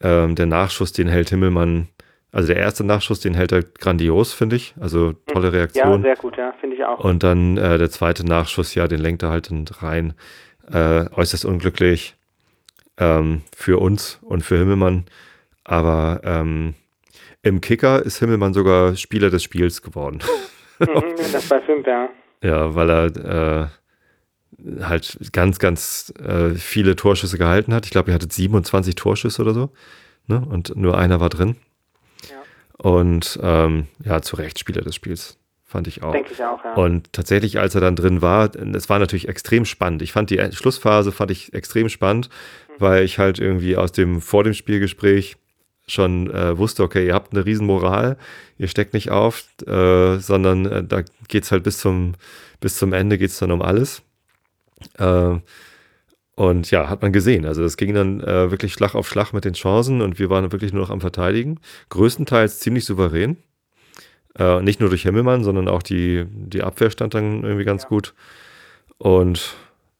Ähm, 0.00 0.34
der 0.34 0.46
Nachschuss, 0.46 0.92
den 0.92 1.08
hält 1.08 1.30
Himmelmann 1.30 1.88
also 2.32 2.48
der 2.48 2.56
erste 2.56 2.82
Nachschuss, 2.82 3.20
den 3.20 3.34
hält 3.34 3.52
er 3.52 3.62
grandios, 3.62 4.32
finde 4.32 4.56
ich. 4.56 4.74
Also 4.80 5.12
tolle 5.12 5.52
Reaktion. 5.52 6.02
Ja, 6.02 6.02
sehr 6.02 6.16
gut, 6.16 6.38
ja, 6.38 6.54
finde 6.58 6.76
ich 6.76 6.84
auch. 6.84 6.98
Und 6.98 7.22
dann 7.22 7.58
äh, 7.58 7.76
der 7.76 7.90
zweite 7.90 8.26
Nachschuss, 8.26 8.74
ja, 8.74 8.88
den 8.88 9.00
lenkt 9.00 9.22
er 9.22 9.28
halt 9.28 9.50
rein. 9.82 10.14
Äh, 10.72 11.10
äußerst 11.10 11.44
unglücklich 11.44 12.16
ähm, 12.96 13.42
für 13.54 13.78
uns 13.78 14.18
und 14.22 14.42
für 14.42 14.56
Himmelmann. 14.56 15.04
Aber 15.64 16.22
ähm, 16.24 16.74
im 17.42 17.60
Kicker 17.60 18.02
ist 18.02 18.18
Himmelmann 18.18 18.54
sogar 18.54 18.96
Spieler 18.96 19.28
des 19.30 19.42
Spiels 19.42 19.82
geworden. 19.82 20.20
Mhm, 20.80 21.14
das 21.32 21.48
war 21.48 21.60
fünf, 21.60 21.86
ja. 21.86 22.08
Ja, 22.42 22.74
weil 22.74 22.90
er 22.90 23.70
äh, 24.80 24.82
halt 24.82 25.16
ganz, 25.32 25.60
ganz 25.60 26.12
äh, 26.18 26.56
viele 26.56 26.96
Torschüsse 26.96 27.38
gehalten 27.38 27.72
hat. 27.72 27.84
Ich 27.84 27.92
glaube, 27.92 28.10
er 28.10 28.14
hatte 28.14 28.26
27 28.28 28.96
Torschüsse 28.96 29.42
oder 29.42 29.54
so. 29.54 29.70
Ne? 30.26 30.44
Und 30.44 30.74
nur 30.74 30.98
einer 30.98 31.20
war 31.20 31.28
drin. 31.28 31.54
Und 32.82 33.38
ähm, 33.40 33.86
ja, 34.04 34.22
zu 34.22 34.34
Recht 34.34 34.58
Spieler 34.58 34.82
des 34.82 34.96
Spiels. 34.96 35.38
Fand 35.64 35.86
ich 35.86 36.02
auch. 36.02 36.12
Denke 36.12 36.32
ich 36.32 36.44
auch, 36.44 36.62
ja. 36.62 36.74
Und 36.74 37.12
tatsächlich, 37.12 37.58
als 37.58 37.74
er 37.74 37.80
dann 37.80 37.96
drin 37.96 38.20
war, 38.20 38.54
es 38.54 38.90
war 38.90 38.98
natürlich 38.98 39.28
extrem 39.28 39.64
spannend. 39.64 40.02
Ich 40.02 40.12
fand 40.12 40.28
die 40.28 40.38
Schlussphase 40.52 41.12
fand 41.12 41.30
ich 41.30 41.54
extrem 41.54 41.88
spannend, 41.88 42.28
mhm. 42.28 42.74
weil 42.78 43.04
ich 43.04 43.18
halt 43.18 43.38
irgendwie 43.38 43.76
aus 43.76 43.92
dem 43.92 44.20
vor 44.20 44.44
dem 44.44 44.52
Spielgespräch 44.52 45.36
schon 45.86 46.28
äh, 46.30 46.58
wusste, 46.58 46.82
okay, 46.82 47.06
ihr 47.06 47.14
habt 47.14 47.32
eine 47.32 47.46
Riesenmoral, 47.46 48.18
ihr 48.58 48.68
steckt 48.68 48.94
nicht 48.94 49.10
auf, 49.10 49.44
äh, 49.66 50.18
sondern 50.18 50.66
äh, 50.66 50.84
da 50.84 51.02
geht's 51.28 51.52
halt 51.52 51.62
bis 51.62 51.78
zum, 51.78 52.14
bis 52.60 52.76
zum 52.76 52.92
Ende 52.92 53.16
geht's 53.16 53.38
dann 53.38 53.52
um 53.52 53.62
alles. 53.62 54.02
Äh, 54.98 55.36
und 56.42 56.72
ja, 56.72 56.88
hat 56.88 57.02
man 57.02 57.12
gesehen. 57.12 57.46
Also 57.46 57.62
es 57.62 57.76
ging 57.76 57.94
dann 57.94 58.20
äh, 58.20 58.50
wirklich 58.50 58.72
Schlag 58.72 58.96
auf 58.96 59.08
Schlag 59.08 59.32
mit 59.32 59.44
den 59.44 59.52
Chancen 59.52 60.00
und 60.00 60.18
wir 60.18 60.28
waren 60.28 60.50
wirklich 60.50 60.72
nur 60.72 60.82
noch 60.82 60.90
am 60.90 61.00
Verteidigen. 61.00 61.60
Größtenteils 61.90 62.58
ziemlich 62.58 62.84
souverän. 62.84 63.36
Äh, 64.36 64.60
nicht 64.60 64.80
nur 64.80 64.88
durch 64.88 65.02
Himmelmann, 65.02 65.44
sondern 65.44 65.68
auch 65.68 65.84
die, 65.84 66.26
die 66.28 66.64
Abwehr 66.64 66.90
stand 66.90 67.14
dann 67.14 67.44
irgendwie 67.44 67.64
ganz 67.64 67.84
ja. 67.84 67.90
gut. 67.90 68.14
Und 68.98 69.54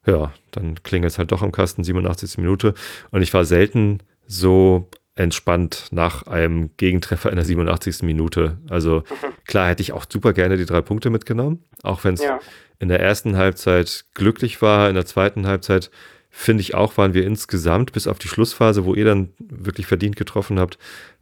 ja, 0.05 0.33
dann 0.51 0.83
klingelt 0.83 1.13
es 1.13 1.17
halt 1.17 1.31
doch 1.31 1.43
am 1.43 1.53
Kasten, 1.53 1.85
87. 1.85 2.37
Minute. 2.39 2.73
Und 3.11 3.21
ich 3.21 3.33
war 3.33 3.45
selten 3.45 3.99
so 4.27 4.89
entspannt 5.15 5.85
nach 5.91 6.27
einem 6.27 6.71
Gegentreffer 6.75 7.29
in 7.29 7.37
der 7.37 7.45
87. 7.45 8.03
Minute. 8.03 8.57
Also 8.67 9.03
klar 9.47 9.69
hätte 9.69 9.81
ich 9.81 9.93
auch 9.93 10.03
super 10.11 10.33
gerne 10.33 10.57
die 10.57 10.65
drei 10.65 10.81
Punkte 10.81 11.09
mitgenommen, 11.09 11.63
auch 11.83 12.03
wenn 12.03 12.15
es 12.15 12.21
ja. 12.21 12.41
in 12.79 12.89
der 12.89 12.99
ersten 12.99 13.37
Halbzeit 13.37 14.03
glücklich 14.13 14.61
war, 14.61 14.89
in 14.89 14.95
der 14.95 15.05
zweiten 15.05 15.47
Halbzeit 15.47 15.89
finde 16.35 16.61
ich 16.61 16.73
auch, 16.73 16.97
waren 16.97 17.13
wir 17.13 17.25
insgesamt 17.25 17.93
bis 17.93 18.07
auf 18.07 18.17
die 18.17 18.27
Schlussphase, 18.27 18.85
wo 18.85 18.95
ihr 18.95 19.05
dann 19.05 19.29
wirklich 19.37 19.85
verdient 19.85 20.15
getroffen 20.15 20.59
habt, 20.59 20.79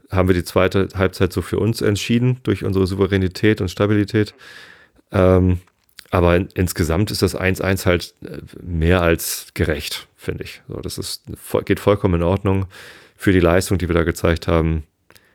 haben 0.10 0.30
wir 0.30 0.34
die 0.34 0.46
zweite 0.46 0.88
Halbzeit 0.96 1.34
so 1.34 1.42
für 1.42 1.60
uns 1.60 1.82
entschieden, 1.82 2.40
durch 2.44 2.64
unsere 2.64 2.88
Souveränität 2.88 3.60
und 3.60 3.70
Stabilität. 3.70 4.34
Ähm, 5.12 5.60
aber 6.12 6.38
in, 6.38 6.48
insgesamt 6.56 7.12
ist 7.12 7.22
das 7.22 7.38
1-1 7.38 7.86
halt 7.86 8.14
äh, 8.24 8.38
mehr 8.64 9.02
als 9.02 9.48
gerecht, 9.54 10.08
finde 10.16 10.46
ich. 10.46 10.62
So, 10.70 10.80
das 10.80 10.98
ist, 10.98 11.26
geht 11.66 11.82
vollkommen 11.82 12.16
in 12.16 12.24
Ordnung. 12.24 12.68
Für 13.18 13.34
die 13.34 13.40
Leistung, 13.42 13.78
die 13.78 13.90
wir 13.90 13.96
da 13.96 14.04
gezeigt 14.04 14.48
haben, 14.48 14.84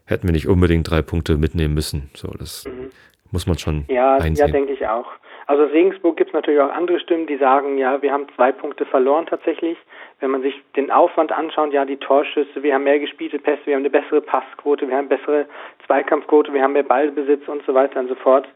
hätten 0.06 0.26
wir 0.26 0.32
nicht 0.32 0.48
unbedingt 0.48 0.88
drei 0.88 1.02
Punkte 1.02 1.36
mitnehmen 1.36 1.74
müssen. 1.74 2.10
So, 2.14 2.28
das 2.28 2.64
mhm. 2.64 2.90
muss 3.30 3.46
man 3.46 3.58
schon 3.58 3.84
ja, 3.88 4.16
einsehen. 4.16 4.46
Ja, 4.46 4.52
denke 4.52 4.72
ich 4.72 4.86
auch. 4.86 5.06
Also 5.46 5.62
Regensburg 5.64 6.16
gibt 6.16 6.30
es 6.30 6.34
natürlich 6.34 6.60
auch 6.60 6.72
andere 6.72 6.98
Stimmen, 6.98 7.28
die 7.28 7.36
sagen, 7.36 7.78
ja, 7.78 8.02
wir 8.02 8.12
haben 8.12 8.26
zwei 8.34 8.50
Punkte 8.50 8.84
verloren 8.84 9.26
tatsächlich. 9.26 9.78
Wenn 10.18 10.32
man 10.32 10.42
sich 10.42 10.60
den 10.74 10.90
Aufwand 10.90 11.30
anschaut, 11.30 11.72
ja, 11.72 11.84
die 11.84 11.98
Torschüsse, 11.98 12.64
wir 12.64 12.74
haben 12.74 12.82
mehr 12.82 12.98
gespielte 12.98 13.38
Pässe, 13.38 13.60
wir 13.64 13.74
haben 13.74 13.82
eine 13.82 13.90
bessere 13.90 14.20
Passquote, 14.20 14.88
wir 14.88 14.96
haben 14.96 15.08
bessere 15.08 15.46
Zweikampfquote, 15.86 16.52
wir 16.52 16.62
haben 16.62 16.72
mehr 16.72 16.82
Ballbesitz 16.82 17.46
und 17.46 17.64
so 17.64 17.74
weiter 17.74 18.00
und 18.00 18.08
so 18.08 18.16
fort. 18.16 18.48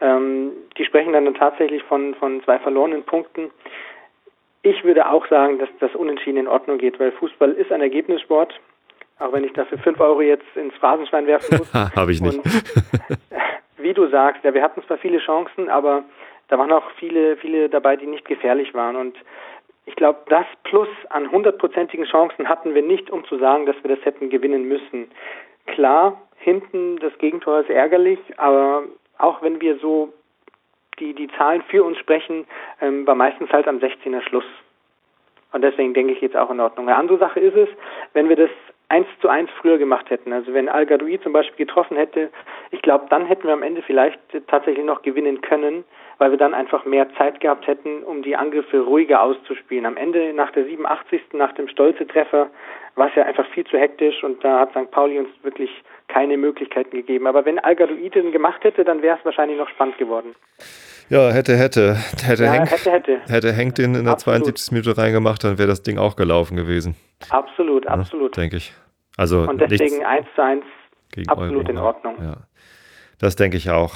Ähm, 0.00 0.52
die 0.78 0.86
sprechen 0.86 1.12
dann, 1.12 1.26
dann 1.26 1.34
tatsächlich 1.34 1.82
von, 1.82 2.14
von 2.14 2.42
zwei 2.44 2.58
verlorenen 2.58 3.02
Punkten. 3.02 3.50
Ich 4.62 4.84
würde 4.84 5.08
auch 5.10 5.26
sagen, 5.28 5.58
dass 5.58 5.68
das 5.80 5.94
Unentschieden 5.94 6.38
in 6.38 6.48
Ordnung 6.48 6.78
geht, 6.78 6.98
weil 6.98 7.12
Fußball 7.12 7.52
ist 7.52 7.70
ein 7.72 7.82
Ergebnissport. 7.82 8.58
Auch 9.18 9.32
wenn 9.32 9.44
ich 9.44 9.52
dafür 9.52 9.78
fünf 9.78 10.00
Euro 10.00 10.22
jetzt 10.22 10.46
ins 10.54 10.74
Phrasenschwein 10.76 11.26
werfen 11.26 11.58
muss. 11.58 11.74
Habe 11.96 12.12
ich 12.12 12.22
nicht. 12.22 12.38
Und, 12.38 12.46
wie 13.76 13.92
du 13.92 14.06
sagst, 14.08 14.44
ja, 14.44 14.54
wir 14.54 14.62
hatten 14.62 14.82
zwar 14.84 14.98
viele 14.98 15.18
Chancen, 15.18 15.68
aber 15.68 16.04
da 16.48 16.58
waren 16.58 16.72
auch 16.72 16.90
viele, 16.98 17.36
viele 17.36 17.68
dabei, 17.68 17.96
die 17.96 18.06
nicht 18.06 18.24
gefährlich 18.24 18.74
waren. 18.74 18.96
Und 18.96 19.16
ich 19.86 19.96
glaube, 19.96 20.20
das 20.28 20.46
Plus 20.64 20.88
an 21.10 21.30
hundertprozentigen 21.30 22.06
Chancen 22.06 22.48
hatten 22.48 22.74
wir 22.74 22.82
nicht, 22.82 23.10
um 23.10 23.24
zu 23.24 23.38
sagen, 23.38 23.66
dass 23.66 23.76
wir 23.82 23.94
das 23.94 24.04
hätten 24.04 24.30
gewinnen 24.30 24.64
müssen. 24.64 25.10
Klar, 25.66 26.20
hinten 26.38 26.98
das 26.98 27.16
Gegentor 27.18 27.60
ist 27.60 27.70
ärgerlich, 27.70 28.18
aber 28.36 28.84
auch 29.18 29.42
wenn 29.42 29.60
wir 29.60 29.78
so 29.78 30.12
die, 30.98 31.14
die 31.14 31.28
Zahlen 31.36 31.62
für 31.68 31.84
uns 31.84 31.98
sprechen, 31.98 32.46
ähm, 32.80 33.06
war 33.06 33.14
meistens 33.14 33.50
halt 33.50 33.68
am 33.68 33.78
16er 33.78 34.22
Schluss. 34.22 34.44
Und 35.52 35.62
deswegen 35.62 35.94
denke 35.94 36.12
ich 36.12 36.20
jetzt 36.20 36.36
auch 36.36 36.50
in 36.50 36.60
Ordnung. 36.60 36.88
Eine 36.88 36.98
andere 36.98 37.18
Sache 37.18 37.40
ist 37.40 37.56
es, 37.56 37.68
wenn 38.12 38.28
wir 38.28 38.36
das 38.36 38.50
eins 38.88 39.06
zu 39.20 39.28
eins 39.28 39.50
früher 39.60 39.78
gemacht 39.78 40.10
hätten. 40.10 40.32
Also 40.32 40.52
wenn 40.54 40.68
Al 40.68 40.86
zum 41.22 41.32
Beispiel 41.32 41.66
getroffen 41.66 41.96
hätte, 41.96 42.30
ich 42.70 42.82
glaube, 42.82 43.06
dann 43.10 43.26
hätten 43.26 43.46
wir 43.46 43.52
am 43.52 43.62
Ende 43.62 43.82
vielleicht 43.82 44.18
tatsächlich 44.46 44.84
noch 44.84 45.02
gewinnen 45.02 45.40
können, 45.40 45.84
weil 46.18 46.30
wir 46.30 46.38
dann 46.38 46.54
einfach 46.54 46.84
mehr 46.84 47.06
Zeit 47.16 47.40
gehabt 47.40 47.66
hätten, 47.66 48.02
um 48.02 48.22
die 48.22 48.36
Angriffe 48.36 48.80
ruhiger 48.80 49.22
auszuspielen. 49.22 49.86
Am 49.86 49.96
Ende, 49.96 50.32
nach 50.32 50.50
der 50.52 50.64
87., 50.64 51.20
nach 51.32 51.52
dem 51.54 51.68
Stolze-Treffer, 51.68 52.50
war 52.96 53.08
es 53.08 53.14
ja 53.14 53.24
einfach 53.24 53.46
viel 53.50 53.64
zu 53.64 53.78
hektisch 53.78 54.24
und 54.24 54.42
da 54.42 54.60
hat 54.60 54.70
St. 54.70 54.90
Pauli 54.90 55.18
uns 55.18 55.28
wirklich 55.42 55.70
keine 56.08 56.36
Möglichkeiten 56.36 56.90
gegeben. 56.90 57.26
Aber 57.26 57.44
wenn 57.44 57.58
Al 57.60 57.76
Gadoui 57.76 58.10
den 58.10 58.32
gemacht 58.32 58.64
hätte, 58.64 58.84
dann 58.84 59.02
wäre 59.02 59.16
es 59.18 59.24
wahrscheinlich 59.24 59.58
noch 59.58 59.68
spannend 59.68 59.98
geworden. 59.98 60.34
Ja, 61.08 61.30
hätte, 61.30 61.56
hätte. 61.56 61.96
Hätte, 62.22 62.44
ja, 62.44 62.52
Henk, 62.52 62.70
hätte, 62.70 62.90
hätte. 62.90 63.20
hätte 63.28 63.52
Henk 63.52 63.76
den 63.76 63.94
in 63.94 64.04
der 64.04 64.12
Absolut. 64.12 64.44
72. 64.44 64.72
Minute 64.72 64.98
reingemacht, 64.98 65.42
dann 65.44 65.58
wäre 65.58 65.68
das 65.68 65.82
Ding 65.82 65.98
auch 65.98 66.16
gelaufen 66.16 66.56
gewesen. 66.56 66.96
Absolut, 67.30 67.86
absolut. 67.86 68.36
Ja, 68.36 68.42
denke 68.42 68.56
ich. 68.56 68.74
Also 69.16 69.40
Und 69.40 69.60
deswegen 69.60 70.04
1 70.04 70.26
zu 70.34 70.42
1 70.42 70.64
absolut 71.28 71.64
Euro, 71.64 71.70
in 71.70 71.78
Ordnung. 71.78 72.16
Ja. 72.20 72.34
Das 73.20 73.36
denke 73.36 73.56
ich 73.56 73.70
auch. 73.70 73.94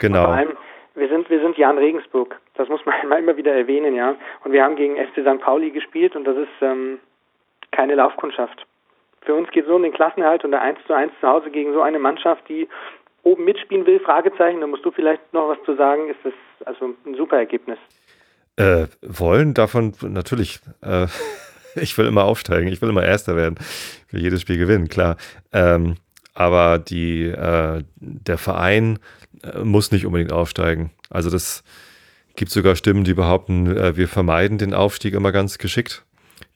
Genau. 0.00 0.20
Und 0.20 0.24
vor 0.26 0.34
allem, 0.34 0.56
wir 0.94 1.08
sind, 1.08 1.28
wir 1.28 1.40
sind 1.40 1.58
ja 1.58 1.70
in 1.70 1.78
Regensburg. 1.78 2.40
Das 2.54 2.68
muss 2.68 2.80
man 2.86 2.94
immer 3.18 3.36
wieder 3.36 3.52
erwähnen, 3.52 3.94
ja. 3.94 4.16
Und 4.44 4.52
wir 4.52 4.62
haben 4.62 4.76
gegen 4.76 4.96
FC 4.96 5.20
St. 5.20 5.40
Pauli 5.40 5.70
gespielt 5.70 6.16
und 6.16 6.24
das 6.24 6.36
ist 6.36 6.48
ähm, 6.60 6.98
keine 7.72 7.94
Laufkundschaft. 7.94 8.66
Für 9.22 9.34
uns 9.34 9.50
geht 9.50 9.66
so 9.66 9.76
um 9.76 9.82
den 9.82 9.92
Klassenerhalt 9.92 10.44
und 10.44 10.50
der 10.50 10.60
1 10.60 10.78
zu 10.86 10.92
1 10.92 11.12
zu 11.20 11.26
Hause 11.26 11.50
gegen 11.50 11.72
so 11.72 11.80
eine 11.80 11.98
Mannschaft, 11.98 12.48
die 12.48 12.68
oben 13.22 13.44
mitspielen 13.44 13.86
will, 13.86 13.98
Fragezeichen, 14.00 14.60
da 14.60 14.66
musst 14.66 14.84
du 14.84 14.90
vielleicht 14.90 15.32
noch 15.32 15.48
was 15.48 15.58
zu 15.64 15.74
sagen, 15.76 16.10
ist 16.10 16.20
das 16.22 16.34
also 16.66 16.94
ein 17.06 17.14
super 17.14 17.38
Ergebnis. 17.38 17.78
Äh, 18.56 18.86
wollen 19.02 19.54
davon 19.54 19.94
natürlich. 20.02 20.60
Äh, 20.82 21.06
ich 21.74 21.96
will 21.98 22.06
immer 22.06 22.24
aufsteigen, 22.24 22.68
ich 22.68 22.80
will 22.82 22.90
immer 22.90 23.04
Erster 23.04 23.34
werden, 23.34 23.56
ich 24.06 24.12
will 24.12 24.22
jedes 24.22 24.42
Spiel 24.42 24.58
gewinnen, 24.58 24.88
klar. 24.88 25.16
Ähm, 25.52 25.96
aber 26.34 26.78
die, 26.78 27.24
äh, 27.24 27.84
der 27.96 28.38
Verein 28.38 28.98
äh, 29.42 29.60
muss 29.60 29.92
nicht 29.92 30.04
unbedingt 30.04 30.32
aufsteigen. 30.32 30.90
Also 31.10 31.30
das 31.30 31.62
gibt 32.36 32.50
sogar 32.50 32.76
Stimmen, 32.76 33.04
die 33.04 33.14
behaupten, 33.14 33.76
äh, 33.76 33.96
wir 33.96 34.08
vermeiden 34.08 34.58
den 34.58 34.74
Aufstieg 34.74 35.14
immer 35.14 35.32
ganz 35.32 35.58
geschickt. 35.58 36.04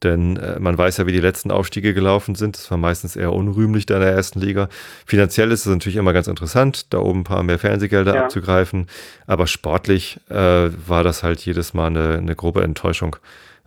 Denn 0.02 0.36
äh, 0.36 0.60
man 0.60 0.78
weiß 0.78 0.98
ja, 0.98 1.06
wie 1.06 1.12
die 1.12 1.20
letzten 1.20 1.50
Aufstiege 1.50 1.92
gelaufen 1.92 2.34
sind. 2.34 2.56
Das 2.56 2.70
war 2.70 2.78
meistens 2.78 3.16
eher 3.16 3.32
unrühmlich 3.32 3.86
da 3.86 3.94
in 3.94 4.02
der 4.02 4.12
ersten 4.12 4.40
Liga. 4.40 4.68
Finanziell 5.06 5.50
ist 5.50 5.66
es 5.66 5.72
natürlich 5.72 5.96
immer 5.96 6.12
ganz 6.12 6.28
interessant, 6.28 6.92
da 6.92 6.98
oben 6.98 7.20
ein 7.20 7.24
paar 7.24 7.42
mehr 7.42 7.58
Fernsehgelder 7.58 8.14
ja. 8.14 8.22
abzugreifen. 8.24 8.86
Aber 9.26 9.46
sportlich 9.46 10.20
äh, 10.28 10.34
war 10.34 11.02
das 11.02 11.22
halt 11.22 11.40
jedes 11.40 11.74
Mal 11.74 11.88
eine, 11.88 12.18
eine 12.18 12.36
grobe 12.36 12.62
Enttäuschung. 12.62 13.16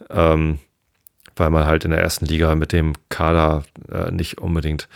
Ähm, 0.10 0.60
weil 1.36 1.50
man 1.50 1.66
halt 1.66 1.86
in 1.86 1.92
der 1.92 2.02
ersten 2.02 2.26
Liga 2.26 2.56
mit 2.56 2.72
dem 2.72 2.94
Kader 3.10 3.64
äh, 3.92 4.12
nicht 4.12 4.38
unbedingt 4.40 4.88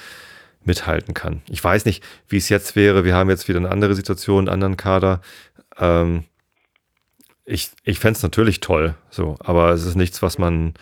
mithalten 0.68 1.14
kann. 1.14 1.42
Ich 1.50 1.64
weiß 1.64 1.86
nicht, 1.86 2.04
wie 2.28 2.38
es 2.38 2.50
jetzt 2.50 2.76
wäre. 2.76 3.06
Wir 3.06 3.16
haben 3.16 3.30
jetzt 3.30 3.48
wieder 3.48 3.60
eine 3.60 3.72
andere 3.72 3.96
Situation, 3.96 4.40
einen 4.40 4.50
anderen 4.50 4.78
Kader. 4.78 5.22
Ähm, 5.78 6.26
ich 7.46 7.72
ich 7.84 8.00
fände 8.00 8.18
es 8.18 8.24
natürlich 8.24 8.60
toll, 8.60 8.96
so, 9.10 9.36
aber 9.40 9.70
es 9.72 9.86
ist 9.86 9.96
nichts, 9.96 10.22
was 10.22 10.38
man, 10.38 10.74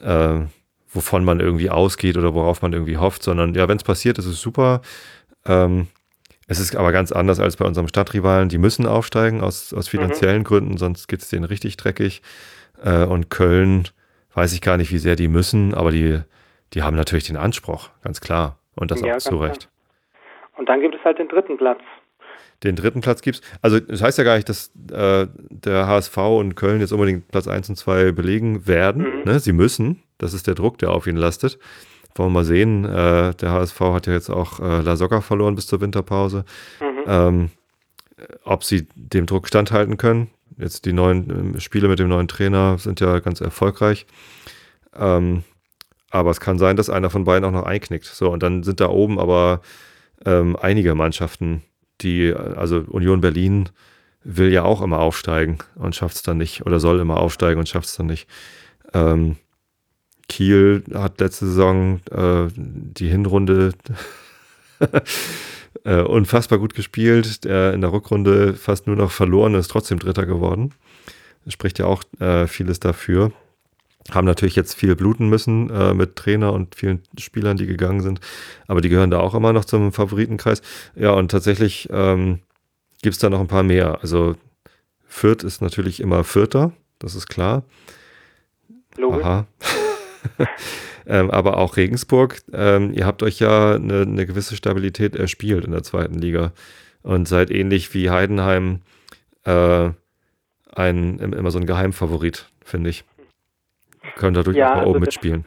äh, 0.00 0.40
wovon 0.88 1.24
man 1.24 1.40
irgendwie 1.40 1.70
ausgeht 1.70 2.16
oder 2.16 2.34
worauf 2.34 2.62
man 2.62 2.72
irgendwie 2.72 2.96
hofft, 2.96 3.22
sondern 3.22 3.54
ja, 3.54 3.68
wenn 3.68 3.76
es 3.76 3.84
passiert, 3.84 4.18
ist 4.18 4.26
es 4.26 4.40
super. 4.40 4.80
Ähm, 5.44 5.88
es 6.46 6.60
ist 6.60 6.74
aber 6.74 6.92
ganz 6.92 7.12
anders 7.12 7.40
als 7.40 7.56
bei 7.56 7.66
unserem 7.66 7.88
Stadtrivalen. 7.88 8.48
Die 8.48 8.58
müssen 8.58 8.86
aufsteigen 8.86 9.42
aus, 9.42 9.74
aus 9.74 9.88
finanziellen 9.88 10.38
mhm. 10.38 10.44
Gründen, 10.44 10.76
sonst 10.78 11.06
geht 11.06 11.20
es 11.20 11.28
denen 11.28 11.44
richtig 11.44 11.76
dreckig. 11.76 12.22
Äh, 12.82 13.04
und 13.04 13.28
Köln 13.28 13.88
weiß 14.34 14.52
ich 14.52 14.60
gar 14.60 14.76
nicht, 14.78 14.90
wie 14.90 14.98
sehr 14.98 15.16
die 15.16 15.28
müssen, 15.28 15.74
aber 15.74 15.90
die, 15.90 16.20
die 16.72 16.82
haben 16.82 16.96
natürlich 16.96 17.24
den 17.24 17.36
Anspruch, 17.36 17.90
ganz 18.02 18.20
klar. 18.20 18.58
Und 18.78 18.90
das 18.90 19.00
ja, 19.00 19.16
auch 19.16 19.18
zu 19.18 19.36
Recht. 19.36 19.68
Und 20.56 20.68
dann 20.68 20.80
gibt 20.80 20.94
es 20.94 21.04
halt 21.04 21.18
den 21.18 21.28
dritten 21.28 21.56
Platz. 21.56 21.80
Den 22.64 22.74
dritten 22.74 23.00
Platz 23.00 23.22
gibt 23.22 23.36
es. 23.36 23.42
Also, 23.62 23.78
das 23.78 24.02
heißt 24.02 24.18
ja 24.18 24.24
gar 24.24 24.36
nicht, 24.36 24.48
dass 24.48 24.72
äh, 24.92 25.26
der 25.34 25.86
HSV 25.86 26.16
und 26.16 26.56
Köln 26.56 26.80
jetzt 26.80 26.92
unbedingt 26.92 27.28
Platz 27.28 27.46
1 27.46 27.68
und 27.68 27.76
2 27.76 28.12
belegen 28.12 28.66
werden. 28.66 29.02
Mhm. 29.02 29.24
Ne? 29.24 29.38
Sie 29.38 29.52
müssen. 29.52 30.02
Das 30.18 30.34
ist 30.34 30.48
der 30.48 30.54
Druck, 30.54 30.78
der 30.78 30.90
auf 30.90 31.06
ihnen 31.06 31.18
lastet. 31.18 31.58
Wollen 32.16 32.30
wir 32.30 32.40
mal 32.40 32.44
sehen. 32.44 32.84
Äh, 32.84 33.34
der 33.34 33.52
HSV 33.52 33.80
hat 33.80 34.06
ja 34.08 34.12
jetzt 34.12 34.30
auch 34.30 34.58
äh, 34.58 34.80
La 34.80 34.96
Soga 34.96 35.20
verloren 35.20 35.54
bis 35.54 35.68
zur 35.68 35.80
Winterpause. 35.80 36.44
Mhm. 36.80 37.04
Ähm, 37.06 37.50
ob 38.42 38.64
sie 38.64 38.88
dem 38.96 39.26
Druck 39.26 39.46
standhalten 39.46 39.96
können. 39.96 40.28
Jetzt 40.56 40.84
die 40.84 40.92
neuen 40.92 41.54
äh, 41.54 41.60
Spiele 41.60 41.86
mit 41.86 42.00
dem 42.00 42.08
neuen 42.08 42.26
Trainer 42.26 42.78
sind 42.78 42.98
ja 42.98 43.20
ganz 43.20 43.40
erfolgreich. 43.40 44.06
Ähm, 44.96 45.44
aber 46.10 46.30
es 46.30 46.40
kann 46.40 46.58
sein, 46.58 46.76
dass 46.76 46.90
einer 46.90 47.10
von 47.10 47.24
beiden 47.24 47.44
auch 47.44 47.52
noch 47.52 47.64
einknickt. 47.64 48.06
So, 48.06 48.30
und 48.30 48.42
dann 48.42 48.62
sind 48.62 48.80
da 48.80 48.88
oben 48.88 49.18
aber 49.18 49.60
ähm, 50.24 50.56
einige 50.60 50.94
Mannschaften, 50.94 51.62
die, 52.00 52.32
also 52.32 52.84
Union 52.88 53.20
Berlin 53.20 53.68
will 54.24 54.52
ja 54.52 54.62
auch 54.64 54.82
immer 54.82 55.00
aufsteigen 55.00 55.58
und 55.76 55.94
schafft 55.94 56.16
es 56.16 56.22
dann 56.22 56.38
nicht 56.38 56.66
oder 56.66 56.80
soll 56.80 57.00
immer 57.00 57.18
aufsteigen 57.18 57.58
und 57.58 57.68
schafft 57.68 57.88
es 57.88 57.96
dann 57.96 58.06
nicht. 58.06 58.28
Ähm, 58.94 59.36
Kiel 60.28 60.84
hat 60.92 61.20
letzte 61.20 61.46
Saison 61.46 62.00
äh, 62.10 62.48
die 62.54 63.08
Hinrunde 63.08 63.72
äh, 65.84 66.02
unfassbar 66.02 66.58
gut 66.58 66.74
gespielt, 66.74 67.44
der 67.44 67.72
in 67.72 67.80
der 67.80 67.92
Rückrunde 67.92 68.54
fast 68.54 68.86
nur 68.86 68.96
noch 68.96 69.10
verloren 69.10 69.54
ist, 69.54 69.68
trotzdem 69.68 69.98
Dritter 69.98 70.26
geworden. 70.26 70.74
Spricht 71.46 71.78
ja 71.78 71.86
auch 71.86 72.02
äh, 72.20 72.46
vieles 72.46 72.78
dafür 72.78 73.32
haben 74.10 74.24
natürlich 74.24 74.56
jetzt 74.56 74.74
viel 74.74 74.96
bluten 74.96 75.28
müssen 75.28 75.70
äh, 75.70 75.92
mit 75.92 76.16
Trainer 76.16 76.52
und 76.52 76.74
vielen 76.74 77.02
Spielern, 77.18 77.56
die 77.56 77.66
gegangen 77.66 78.00
sind, 78.00 78.20
aber 78.66 78.80
die 78.80 78.88
gehören 78.88 79.10
da 79.10 79.20
auch 79.20 79.34
immer 79.34 79.52
noch 79.52 79.64
zum 79.64 79.92
Favoritenkreis. 79.92 80.62
Ja, 80.94 81.12
und 81.12 81.30
tatsächlich 81.30 81.88
ähm, 81.92 82.40
gibt 83.02 83.14
es 83.14 83.20
da 83.20 83.28
noch 83.28 83.40
ein 83.40 83.48
paar 83.48 83.62
mehr. 83.62 83.98
Also 84.00 84.36
Fürth 85.06 85.44
ist 85.44 85.60
natürlich 85.60 86.00
immer 86.00 86.24
Vierter, 86.24 86.72
das 86.98 87.14
ist 87.14 87.28
klar. 87.28 87.64
Logisch. 88.96 89.24
Aha. 89.24 89.46
ähm, 91.06 91.30
aber 91.30 91.58
auch 91.58 91.76
Regensburg, 91.76 92.40
ähm, 92.52 92.92
ihr 92.94 93.06
habt 93.06 93.22
euch 93.22 93.38
ja 93.38 93.74
eine, 93.74 94.02
eine, 94.02 94.26
gewisse 94.26 94.56
Stabilität 94.56 95.16
erspielt 95.16 95.64
in 95.64 95.72
der 95.72 95.82
zweiten 95.82 96.14
Liga 96.14 96.52
und 97.02 97.28
seid 97.28 97.50
ähnlich 97.50 97.94
wie 97.94 98.10
Heidenheim 98.10 98.80
äh, 99.44 99.90
ein, 100.74 101.18
immer 101.18 101.50
so 101.50 101.58
ein 101.58 101.66
Geheimfavorit, 101.66 102.50
finde 102.64 102.90
ich 102.90 103.04
können 104.16 104.34
dadurch 104.34 104.56
ja, 104.56 104.70
auch 104.70 104.74
mal 104.74 104.80
also 104.80 104.90
oben 104.90 105.00
mitspielen. 105.00 105.46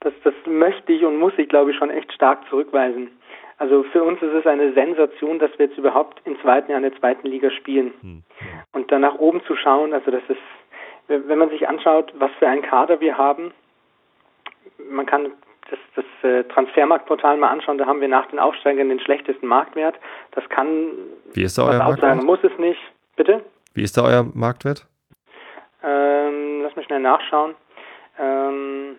Das, 0.00 0.12
das 0.22 0.34
möchte 0.46 0.92
ich 0.92 1.04
und 1.04 1.18
muss 1.18 1.32
ich, 1.38 1.48
glaube 1.48 1.70
ich, 1.70 1.76
schon 1.76 1.90
echt 1.90 2.12
stark 2.12 2.46
zurückweisen. 2.48 3.08
Also 3.58 3.84
für 3.84 4.02
uns 4.02 4.20
ist 4.20 4.34
es 4.34 4.46
eine 4.46 4.72
Sensation, 4.72 5.38
dass 5.38 5.50
wir 5.58 5.66
jetzt 5.66 5.78
überhaupt 5.78 6.20
im 6.24 6.38
zweiten 6.40 6.70
Jahr 6.70 6.78
in 6.78 6.90
der 6.90 6.98
zweiten 6.98 7.28
Liga 7.28 7.50
spielen. 7.50 7.94
Hm. 8.00 8.22
Und 8.72 8.90
dann 8.90 9.02
nach 9.02 9.14
oben 9.14 9.42
zu 9.44 9.56
schauen, 9.56 9.92
also 9.92 10.10
das 10.10 10.22
ist, 10.28 10.40
wenn 11.06 11.38
man 11.38 11.50
sich 11.50 11.68
anschaut, 11.68 12.12
was 12.18 12.30
für 12.38 12.48
einen 12.48 12.62
Kader 12.62 13.00
wir 13.00 13.16
haben, 13.16 13.52
man 14.90 15.06
kann 15.06 15.30
das, 15.70 15.78
das 15.94 16.30
äh, 16.30 16.44
Transfermarktportal 16.44 17.36
mal 17.36 17.48
anschauen, 17.48 17.78
da 17.78 17.86
haben 17.86 18.00
wir 18.00 18.08
nach 18.08 18.26
den 18.26 18.38
Aufsteigern 18.38 18.88
den 18.88 19.00
schlechtesten 19.00 19.46
Marktwert. 19.46 19.94
Das 20.32 20.46
kann 20.48 20.88
Wie 21.32 21.42
ist 21.42 21.56
da 21.56 21.66
euer 21.66 21.78
Marktwert? 21.78 22.22
muss 22.22 22.40
es 22.42 22.56
nicht. 22.58 22.80
Bitte? 23.16 23.42
Wie 23.72 23.82
ist 23.82 23.96
da 23.96 24.04
euer 24.04 24.24
Marktwert? 24.34 24.86
Ähm, 25.82 26.62
lass 26.62 26.74
mich 26.76 26.86
schnell 26.86 27.00
nachschauen. 27.00 27.54
Ähm, 28.18 28.96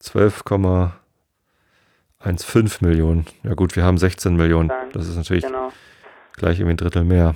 12,15 0.00 2.86
Millionen. 2.86 3.26
Ja 3.42 3.54
gut, 3.54 3.76
wir 3.76 3.84
haben 3.84 3.98
16 3.98 4.36
Millionen. 4.36 4.72
Das 4.92 5.08
ist 5.08 5.16
natürlich 5.16 5.46
genau. 5.46 5.70
gleich 6.36 6.58
irgendwie 6.58 6.74
ein 6.74 6.78
Drittel 6.78 7.04
mehr. 7.04 7.34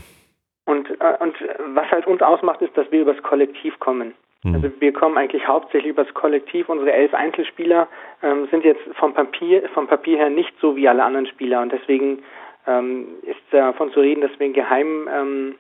Und, 0.67 0.91
äh, 1.01 1.17
und 1.21 1.35
was 1.75 1.91
halt 1.91 2.07
uns 2.07 2.21
ausmacht, 2.21 2.61
ist, 2.61 2.77
dass 2.77 2.93
wir 2.93 3.01
übers 3.03 3.23
Kollektiv 3.23 3.79
kommen. 3.79 4.13
Hm. 4.45 4.55
Also 4.55 4.71
wir 4.81 4.93
kommen 4.93 5.17
eigentlich 5.17 5.49
hauptsächlich 5.49 5.91
übers 5.91 6.13
Kollektiv. 6.15 6.69
Unsere 6.69 6.93
elf 6.93 7.15
Einzelspieler 7.15 7.89
ähm, 8.23 8.47
sind 8.51 8.65
jetzt 8.65 8.83
vom 8.95 9.15
Papier, 9.15 9.69
vom 9.75 9.87
Papier 9.87 10.19
her 10.19 10.31
nicht 10.31 10.55
so 10.61 10.77
wie 10.77 10.89
alle 10.89 11.03
anderen 11.03 11.27
Spieler 11.27 11.63
und 11.63 11.73
deswegen 11.73 12.23
ähm, 12.67 13.07
ist 13.23 13.41
davon 13.51 13.93
zu 13.93 14.01
reden, 14.01 14.21
dass 14.21 14.31
wir 14.39 14.47
ein 14.47 14.53
Geheim 14.53 15.09
ähm, 15.11 15.55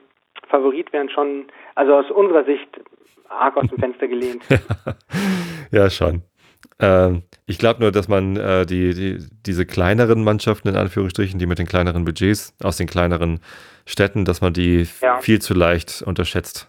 Favorit 0.47 0.93
wären 0.93 1.11
schon, 1.11 1.47
also 1.75 1.95
aus 1.95 2.11
unserer 2.11 2.45
Sicht 2.45 2.69
arg 3.29 3.57
aus 3.57 3.69
dem 3.69 3.79
Fenster 3.79 4.09
gelehnt. 4.09 4.43
ja, 5.71 5.91
schon. 5.91 6.23
Ähm, 6.81 7.23
ich 7.47 7.59
glaube 7.59 7.81
nur, 7.81 7.93
dass 7.93 8.09
man 8.09 8.37
äh, 8.37 8.65
die, 8.65 8.95
die, 8.95 9.19
diese 9.47 9.67
kleineren 9.67 10.23
Mannschaften 10.23 10.69
in 10.69 10.77
Anführungsstrichen, 10.77 11.39
die 11.39 11.47
mit 11.47 11.59
den 11.59 11.67
kleineren 11.67 12.05
Budgets 12.05 12.55
aus 12.63 12.77
den 12.77 12.87
kleineren 12.87 13.41
Städten, 13.85 14.25
dass 14.25 14.41
man 14.41 14.53
die 14.53 14.87
ja. 15.01 15.21
viel 15.21 15.41
zu 15.41 15.55
leicht 15.55 16.03
unterschätzt. 16.03 16.69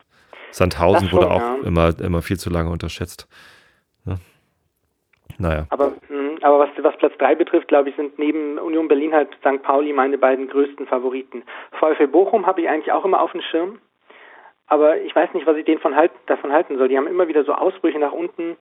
Sandhausen 0.52 1.10
schon, 1.10 1.20
wurde 1.20 1.32
auch 1.32 1.42
ja. 1.42 1.58
immer, 1.64 2.00
immer 2.00 2.22
viel 2.22 2.40
zu 2.40 2.50
lange 2.50 2.72
unterschätzt. 2.72 3.28
Ja. 4.06 4.16
Naja. 5.38 5.68
Aber, 5.70 5.94
aber 6.44 6.60
was, 6.60 6.70
was 6.84 6.98
Platz 6.98 7.14
3 7.18 7.36
betrifft, 7.36 7.68
glaube 7.68 7.90
ich, 7.90 7.96
sind 7.96 8.18
neben 8.20 8.58
Union 8.58 8.88
Berlin 8.88 9.14
halt 9.14 9.30
St. 9.40 9.62
Pauli 9.64 9.94
meine 9.94 10.18
beiden 10.18 10.48
größten 10.48 10.88
Favoriten. 10.88 11.44
VfL 11.72 12.08
Bochum 12.08 12.46
habe 12.46 12.62
ich 12.62 12.70
eigentlich 12.70 12.92
auch 12.92 13.06
immer 13.06 13.22
auf 13.22 13.32
dem 13.32 13.42
Schirm. 13.42 13.80
Aber 14.68 14.98
ich 14.98 15.16
weiß 15.16 15.34
nicht, 15.34 15.48
was 15.48 15.58
ich 15.58 15.66
den 15.66 15.80
von 15.80 15.96
halt, 15.96 16.12
davon 16.28 16.52
halten 16.52 16.78
soll. 16.78 16.88
Die 16.90 16.98
haben 16.98 17.08
immer 17.08 17.28
wieder 17.28 17.44
so 17.44 17.54
Ausbrüche 17.54 18.00
nach 18.00 18.12
unten. 18.12 18.56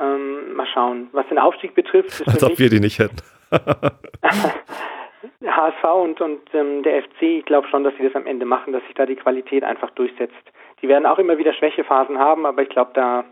Ähm, 0.00 0.54
mal 0.54 0.66
schauen. 0.66 1.08
Was 1.12 1.28
den 1.28 1.38
Aufstieg 1.38 1.74
betrifft. 1.74 2.26
Als 2.26 2.42
ob 2.42 2.58
wir 2.58 2.68
die 2.68 2.80
nicht 2.80 2.98
hätten. 2.98 3.22
HSV 5.46 5.84
und, 5.84 6.20
und 6.20 6.40
ähm, 6.52 6.82
der 6.82 7.02
FC, 7.02 7.22
ich 7.22 7.44
glaube 7.44 7.68
schon, 7.68 7.84
dass 7.84 7.94
sie 7.96 8.04
das 8.04 8.14
am 8.14 8.26
Ende 8.26 8.44
machen, 8.44 8.72
dass 8.72 8.82
sich 8.84 8.94
da 8.94 9.06
die 9.06 9.16
Qualität 9.16 9.62
einfach 9.62 9.90
durchsetzt. 9.90 10.34
Die 10.82 10.88
werden 10.88 11.06
auch 11.06 11.18
immer 11.18 11.38
wieder 11.38 11.52
Schwächephasen 11.52 12.18
haben, 12.18 12.46
aber 12.46 12.62
ich 12.62 12.68
glaube, 12.68 12.90
da, 12.94 13.24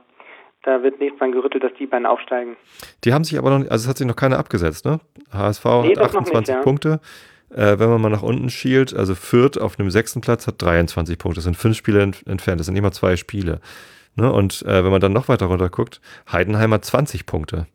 da 0.62 0.82
wird 0.82 1.00
nichts 1.00 1.18
dran 1.18 1.32
gerüttelt, 1.32 1.64
dass 1.64 1.72
die 1.78 1.86
beiden 1.86 2.06
aufsteigen. 2.06 2.56
Die 3.04 3.12
haben 3.12 3.24
sich 3.24 3.38
aber 3.38 3.50
noch, 3.58 3.70
also 3.70 3.84
es 3.84 3.88
hat 3.88 3.98
sich 3.98 4.06
noch 4.06 4.16
keiner 4.16 4.38
abgesetzt, 4.38 4.84
ne? 4.84 5.00
HSV 5.32 5.64
nee, 5.64 5.96
hat 5.96 5.98
28 5.98 6.34
nicht, 6.34 6.48
ja. 6.48 6.60
Punkte. 6.62 7.00
Äh, 7.50 7.78
wenn 7.78 7.90
man 7.90 8.00
mal 8.00 8.08
nach 8.08 8.22
unten 8.22 8.48
schielt, 8.48 8.94
also 8.94 9.14
Fürth 9.14 9.58
auf 9.58 9.76
dem 9.76 9.90
sechsten 9.90 10.20
Platz 10.20 10.46
hat 10.46 10.62
23 10.62 11.18
Punkte. 11.18 11.36
Das 11.36 11.44
sind 11.44 11.56
fünf 11.56 11.76
Spiele 11.76 12.02
ent 12.02 12.26
entfernt, 12.26 12.60
das 12.60 12.66
sind 12.66 12.76
immer 12.76 12.92
zwei 12.92 13.16
Spiele. 13.16 13.60
Ne? 14.14 14.32
Und 14.32 14.62
äh, 14.62 14.84
wenn 14.84 14.90
man 14.90 15.00
dann 15.00 15.12
noch 15.12 15.28
weiter 15.28 15.46
runter 15.46 15.68
guckt, 15.68 16.00
Heidenheim 16.30 16.72
hat 16.72 16.84
20 16.84 17.26
Punkte. 17.26 17.66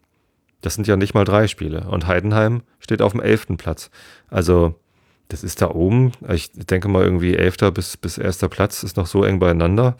Das 0.61 0.75
sind 0.75 0.87
ja 0.87 0.95
nicht 0.95 1.13
mal 1.13 1.25
drei 1.25 1.47
Spiele. 1.47 1.87
Und 1.89 2.07
Heidenheim 2.07 2.63
steht 2.79 3.01
auf 3.01 3.11
dem 3.11 3.21
elften 3.21 3.57
Platz. 3.57 3.91
Also, 4.29 4.75
das 5.27 5.43
ist 5.43 5.61
da 5.61 5.69
oben. 5.69 6.13
Ich 6.31 6.51
denke 6.53 6.87
mal 6.87 7.03
irgendwie 7.03 7.35
elfter 7.35 7.71
bis, 7.71 7.97
bis 7.97 8.17
erster 8.17 8.49
Platz 8.49 8.81
ist 8.81 8.97
noch 8.97 9.07
so 9.07 9.23
eng 9.23 9.39
beieinander. 9.39 9.97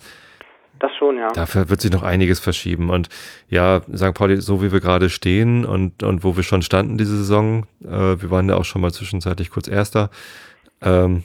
Das 0.79 0.91
schon, 0.97 1.17
ja. 1.17 1.31
Dafür 1.31 1.69
wird 1.69 1.81
sich 1.81 1.91
noch 1.91 2.03
einiges 2.03 2.39
verschieben. 2.39 2.89
Und 2.89 3.09
ja, 3.49 3.81
St. 3.95 4.13
Pauli, 4.13 4.37
so 4.37 4.61
wie 4.61 4.71
wir 4.71 4.79
gerade 4.79 5.09
stehen 5.09 5.65
und, 5.65 6.03
und 6.03 6.23
wo 6.23 6.35
wir 6.35 6.43
schon 6.43 6.61
standen 6.61 6.97
diese 6.97 7.17
Saison, 7.17 7.65
äh, 7.83 8.21
wir 8.21 8.29
waren 8.29 8.47
ja 8.49 8.55
auch 8.55 8.65
schon 8.65 8.81
mal 8.81 8.91
zwischenzeitlich 8.91 9.49
kurz 9.49 9.67
Erster, 9.67 10.09
ähm, 10.81 11.23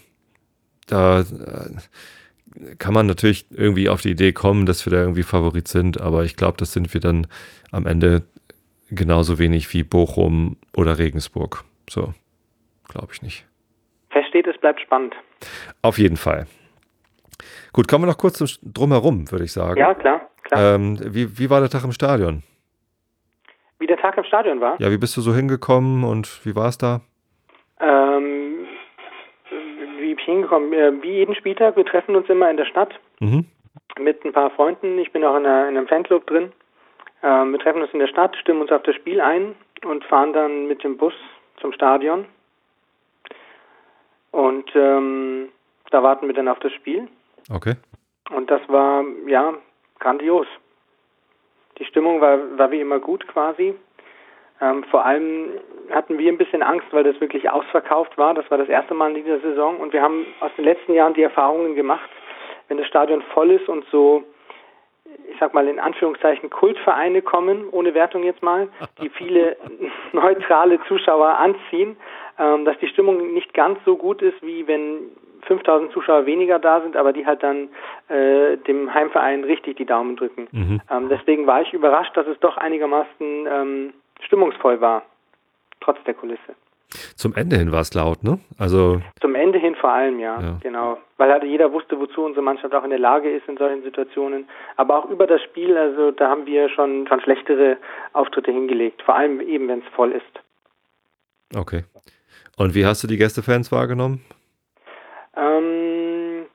da 0.87 1.21
äh, 1.21 2.75
kann 2.79 2.95
man 2.95 3.07
natürlich 3.07 3.47
irgendwie 3.51 3.89
auf 3.89 4.03
die 4.03 4.11
Idee 4.11 4.33
kommen, 4.33 4.67
dass 4.67 4.85
wir 4.87 4.91
da 4.91 5.01
irgendwie 5.01 5.23
Favorit 5.23 5.69
sind, 5.69 6.01
aber 6.01 6.25
ich 6.25 6.37
glaube, 6.37 6.57
das 6.59 6.73
sind 6.73 6.93
wir 6.93 7.01
dann 7.01 7.27
am 7.71 7.87
Ende 7.87 8.23
genauso 8.91 9.39
wenig 9.39 9.73
wie 9.73 9.83
Bochum 9.83 10.57
oder 10.77 10.99
Regensburg. 10.99 11.65
So, 11.89 12.15
glaube 12.89 13.09
ich 13.13 13.23
nicht. 13.23 13.47
Versteht, 14.11 14.47
es 14.47 14.59
bleibt 14.61 14.81
spannend. 14.81 15.15
Auf 15.81 15.99
jeden 15.99 16.17
Fall. 16.17 16.47
Gut, 17.73 17.89
kommen 17.89 18.05
wir 18.05 18.09
noch 18.09 18.19
kurz 18.19 18.39
drumherum, 18.63 19.31
würde 19.31 19.45
ich 19.45 19.53
sagen. 19.53 19.79
Ja, 19.79 19.95
klar. 19.95 20.29
klar. 20.43 20.75
Ähm, 20.75 20.99
wie, 21.03 21.39
wie 21.39 21.51
war 21.51 21.61
der 21.61 21.71
Tag 21.71 21.85
im 21.85 21.93
Stadion? 21.93 22.43
Wie 23.79 23.87
der 23.87 23.97
Tag 23.97 24.17
im 24.17 24.25
Stadion 24.25 24.61
war? 24.61 24.81
Ja, 24.81 24.91
wie 24.91 24.99
bist 24.99 25.17
du 25.17 25.21
so 25.21 25.35
hingekommen 25.35 26.05
und 26.05 26.45
wie 26.47 26.55
war 26.55 26.69
es 26.69 26.79
da? 26.79 27.01
Ähm, 27.81 28.67
wie 29.99 30.15
bin 30.15 30.19
ich 30.19 30.25
hingekommen? 30.25 30.73
Äh, 30.73 31.03
wie 31.03 31.13
jeden 31.13 31.35
Spieltag, 31.35 31.77
wir 31.77 31.85
treffen 31.85 32.15
uns 32.15 32.29
immer 32.29 32.49
in 32.51 32.57
der 32.57 32.67
Stadt 32.67 32.95
mhm. 33.21 33.47
mit 33.99 34.25
ein 34.25 34.33
paar 34.33 34.51
Freunden. 34.51 34.99
Ich 34.99 35.11
bin 35.13 35.25
auch 35.25 35.37
in, 35.37 35.45
einer, 35.45 35.69
in 35.69 35.77
einem 35.77 35.89
Fanclub 35.89 36.27
drin. 36.27 36.53
Ähm, 37.23 37.53
wir 37.53 37.59
treffen 37.59 37.83
uns 37.83 37.93
in 37.93 37.99
der 37.99 38.07
Stadt, 38.09 38.37
stimmen 38.37 38.63
uns 38.63 38.71
auf 38.71 38.83
das 38.83 38.95
Spiel 38.95 39.21
ein 39.21 39.55
und 39.85 40.05
fahren 40.05 40.33
dann 40.33 40.69
mit 40.69 40.85
dem 40.85 40.97
Bus 40.97 41.15
zum 41.61 41.73
Stadion. 41.73 42.27
Und 44.31 44.71
ähm, 44.75 45.49
da 45.91 46.03
warten 46.03 46.27
wir 46.27 46.35
dann 46.35 46.49
auf 46.49 46.59
das 46.61 46.73
Spiel. 46.73 47.09
Okay. 47.51 47.75
Und 48.31 48.51
das 48.51 48.61
war, 48.69 49.05
ja, 49.27 49.55
grandios. 49.99 50.47
Die 51.79 51.85
Stimmung 51.85 52.21
war, 52.21 52.39
war 52.59 52.71
wie 52.71 52.81
immer 52.81 52.99
gut 52.99 53.27
quasi. 53.29 53.75
Ähm, 54.61 54.85
vor 54.85 55.05
allem 55.05 55.59
hatten 55.91 56.19
wir 56.19 56.31
ein 56.31 56.39
bisschen 56.39 56.63
Angst, 56.63 56.87
weil 56.93 57.05
das 57.05 57.21
wirklich 57.21 57.51
ausverkauft 57.51 58.17
war. 58.17 58.35
Das 58.35 58.49
war 58.51 58.59
das 58.59 58.69
erste 58.69 58.95
Mal 58.95 59.11
in 59.11 59.25
dieser 59.25 59.41
Saison. 59.41 59.79
Und 59.79 59.93
wir 59.93 60.03
haben 60.03 60.27
aus 60.41 60.53
den 60.57 60.65
letzten 60.65 60.95
Jahren 60.95 61.15
die 61.15 61.23
Erfahrungen 61.23 61.75
gemacht, 61.75 62.09
wenn 62.69 62.79
das 62.79 62.87
Stadion 62.87 63.23
voll 63.35 63.51
ist 63.51 63.69
und 63.69 63.85
so, 63.91 64.23
ich 65.29 65.37
sag 65.41 65.53
mal 65.53 65.67
in 65.67 65.81
Anführungszeichen, 65.81 66.49
Kultvereine 66.49 67.23
kommen, 67.23 67.69
ohne 67.71 67.95
Wertung 67.95 68.23
jetzt 68.23 68.43
mal, 68.43 68.69
die 69.01 69.09
viele 69.11 69.57
neutrale 70.13 70.79
Zuschauer 70.87 71.39
anziehen, 71.39 71.97
ähm, 72.39 72.65
dass 72.65 72.79
die 72.79 72.89
Stimmung 72.89 73.35
nicht 73.35 73.53
ganz 73.55 73.79
so 73.85 73.97
gut 73.97 74.23
ist, 74.23 74.41
wie 74.43 74.67
wenn 74.67 75.11
5000 75.47 75.93
Zuschauer 75.93 76.27
weniger 76.27 76.59
da 76.59 76.81
sind, 76.81 76.97
aber 76.97 77.13
die 77.13 77.27
halt 77.27 77.43
dann 77.43 77.69
äh, 78.09 78.57
dem 78.59 78.93
Heimverein 78.93 79.45
richtig 79.45 79.77
die 79.77 79.87
Daumen 79.87 80.17
drücken. 80.17 80.49
Mhm. 80.53 80.81
Ähm, 80.91 81.09
deswegen 81.09 81.47
war 81.47 81.63
ich 81.63 81.73
überrascht, 81.73 82.17
dass 82.17 82.27
es 82.27 82.39
doch 82.41 82.57
einigermaßen 82.57 83.47
ähm, 83.51 83.93
stimmungsvoll 84.21 84.81
war, 84.81 85.03
trotz 85.81 85.99
der 86.05 86.15
Kulisse. 86.15 86.55
Zum 87.17 87.35
Ende 87.35 87.57
hin 87.57 87.73
war 87.73 87.81
es 87.81 87.95
laut, 87.95 88.23
ne? 88.23 88.39
Also 88.59 89.01
zum 89.21 89.35
Ende 89.35 89.59
hin 89.59 89.75
vor 89.75 89.91
allem, 89.91 90.21
ja, 90.21 90.41
ja, 90.41 90.59
genau, 90.61 90.99
weil 91.17 91.31
halt 91.33 91.43
jeder 91.45 91.73
wusste, 91.73 91.99
wozu 91.99 92.23
unsere 92.23 92.43
Mannschaft 92.43 92.75
auch 92.75 92.85
in 92.85 92.91
der 92.91 92.99
Lage 92.99 93.31
ist 93.31 93.49
in 93.49 93.57
solchen 93.57 93.83
Situationen. 93.83 94.47
Aber 94.77 94.99
auch 94.99 95.09
über 95.09 95.27
das 95.27 95.41
Spiel, 95.43 95.77
also 95.77 96.11
da 96.11 96.29
haben 96.29 96.45
wir 96.47 96.69
schon 96.69 97.07
schon 97.07 97.21
schlechtere 97.23 97.79
Auftritte 98.13 98.51
hingelegt, 98.51 99.03
vor 99.03 99.17
allem 99.17 99.41
eben, 99.41 99.69
wenn 99.69 99.79
es 99.79 99.89
voll 99.95 100.13
ist. 100.13 100.23
Okay. 101.57 101.85
Und 102.57 102.75
wie 102.75 102.85
hast 102.85 103.03
du 103.03 103.09
die 103.09 103.17
Gästefans 103.17 103.73
wahrgenommen? 103.73 104.23
Ähm, 105.37 106.47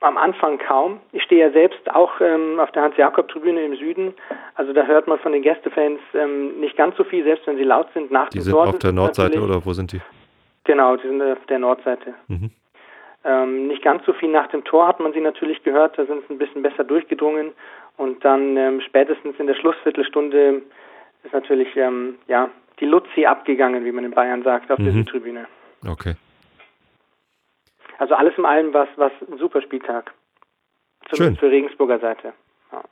am 0.00 0.18
Anfang 0.18 0.58
kaum. 0.58 1.00
Ich 1.12 1.22
stehe 1.22 1.46
ja 1.46 1.52
selbst 1.52 1.90
auch 1.94 2.20
ähm, 2.20 2.60
auf 2.60 2.70
der 2.72 2.82
Hans-Jakob-Tribüne 2.82 3.64
im 3.64 3.76
Süden. 3.76 4.14
Also 4.54 4.72
da 4.72 4.84
hört 4.84 5.08
man 5.08 5.18
von 5.18 5.32
den 5.32 5.42
Gästefans 5.42 6.00
ähm, 6.12 6.60
nicht 6.60 6.76
ganz 6.76 6.96
so 6.96 7.04
viel, 7.04 7.24
selbst 7.24 7.46
wenn 7.46 7.56
sie 7.56 7.64
laut 7.64 7.88
sind. 7.94 8.10
Nach 8.10 8.28
die 8.28 8.40
sind 8.40 8.52
Tor 8.52 8.68
auf 8.68 8.78
der 8.78 8.92
Nordseite 8.92 9.40
oder 9.40 9.64
wo 9.64 9.72
sind 9.72 9.92
die? 9.92 10.00
Genau, 10.64 10.96
die 10.96 11.08
sind 11.08 11.22
auf 11.22 11.44
der 11.48 11.58
Nordseite. 11.58 12.14
Mhm. 12.28 12.50
Ähm, 13.24 13.68
nicht 13.68 13.82
ganz 13.82 14.04
so 14.04 14.12
viel 14.12 14.30
nach 14.30 14.48
dem 14.48 14.64
Tor 14.64 14.86
hat 14.86 15.00
man 15.00 15.14
sie 15.14 15.20
natürlich 15.20 15.62
gehört. 15.62 15.98
Da 15.98 16.04
sind 16.04 16.22
sie 16.28 16.34
ein 16.34 16.38
bisschen 16.38 16.62
besser 16.62 16.84
durchgedrungen. 16.84 17.52
Und 17.96 18.24
dann 18.24 18.56
ähm, 18.56 18.80
spätestens 18.82 19.36
in 19.38 19.46
der 19.46 19.54
Schlussviertelstunde 19.54 20.62
ist 21.22 21.32
natürlich 21.32 21.74
ähm, 21.76 22.16
ja 22.28 22.50
die 22.80 22.86
Luzi 22.86 23.24
abgegangen, 23.24 23.84
wie 23.84 23.92
man 23.92 24.04
in 24.04 24.10
Bayern 24.10 24.42
sagt, 24.42 24.70
auf 24.70 24.78
mhm. 24.78 24.94
der 24.94 25.06
Tribüne. 25.06 25.46
Okay. 25.86 26.14
Also 27.98 28.14
alles 28.14 28.36
in 28.36 28.44
allem 28.44 28.74
was 28.74 28.88
was 28.96 29.12
ein 29.28 29.38
super 29.38 29.62
Spieltag. 29.62 30.12
Zumindest 31.10 31.40
Schön. 31.40 31.48
für 31.48 31.54
Regensburger 31.54 31.98
Seite. 31.98 32.32
Ja. 32.72 32.82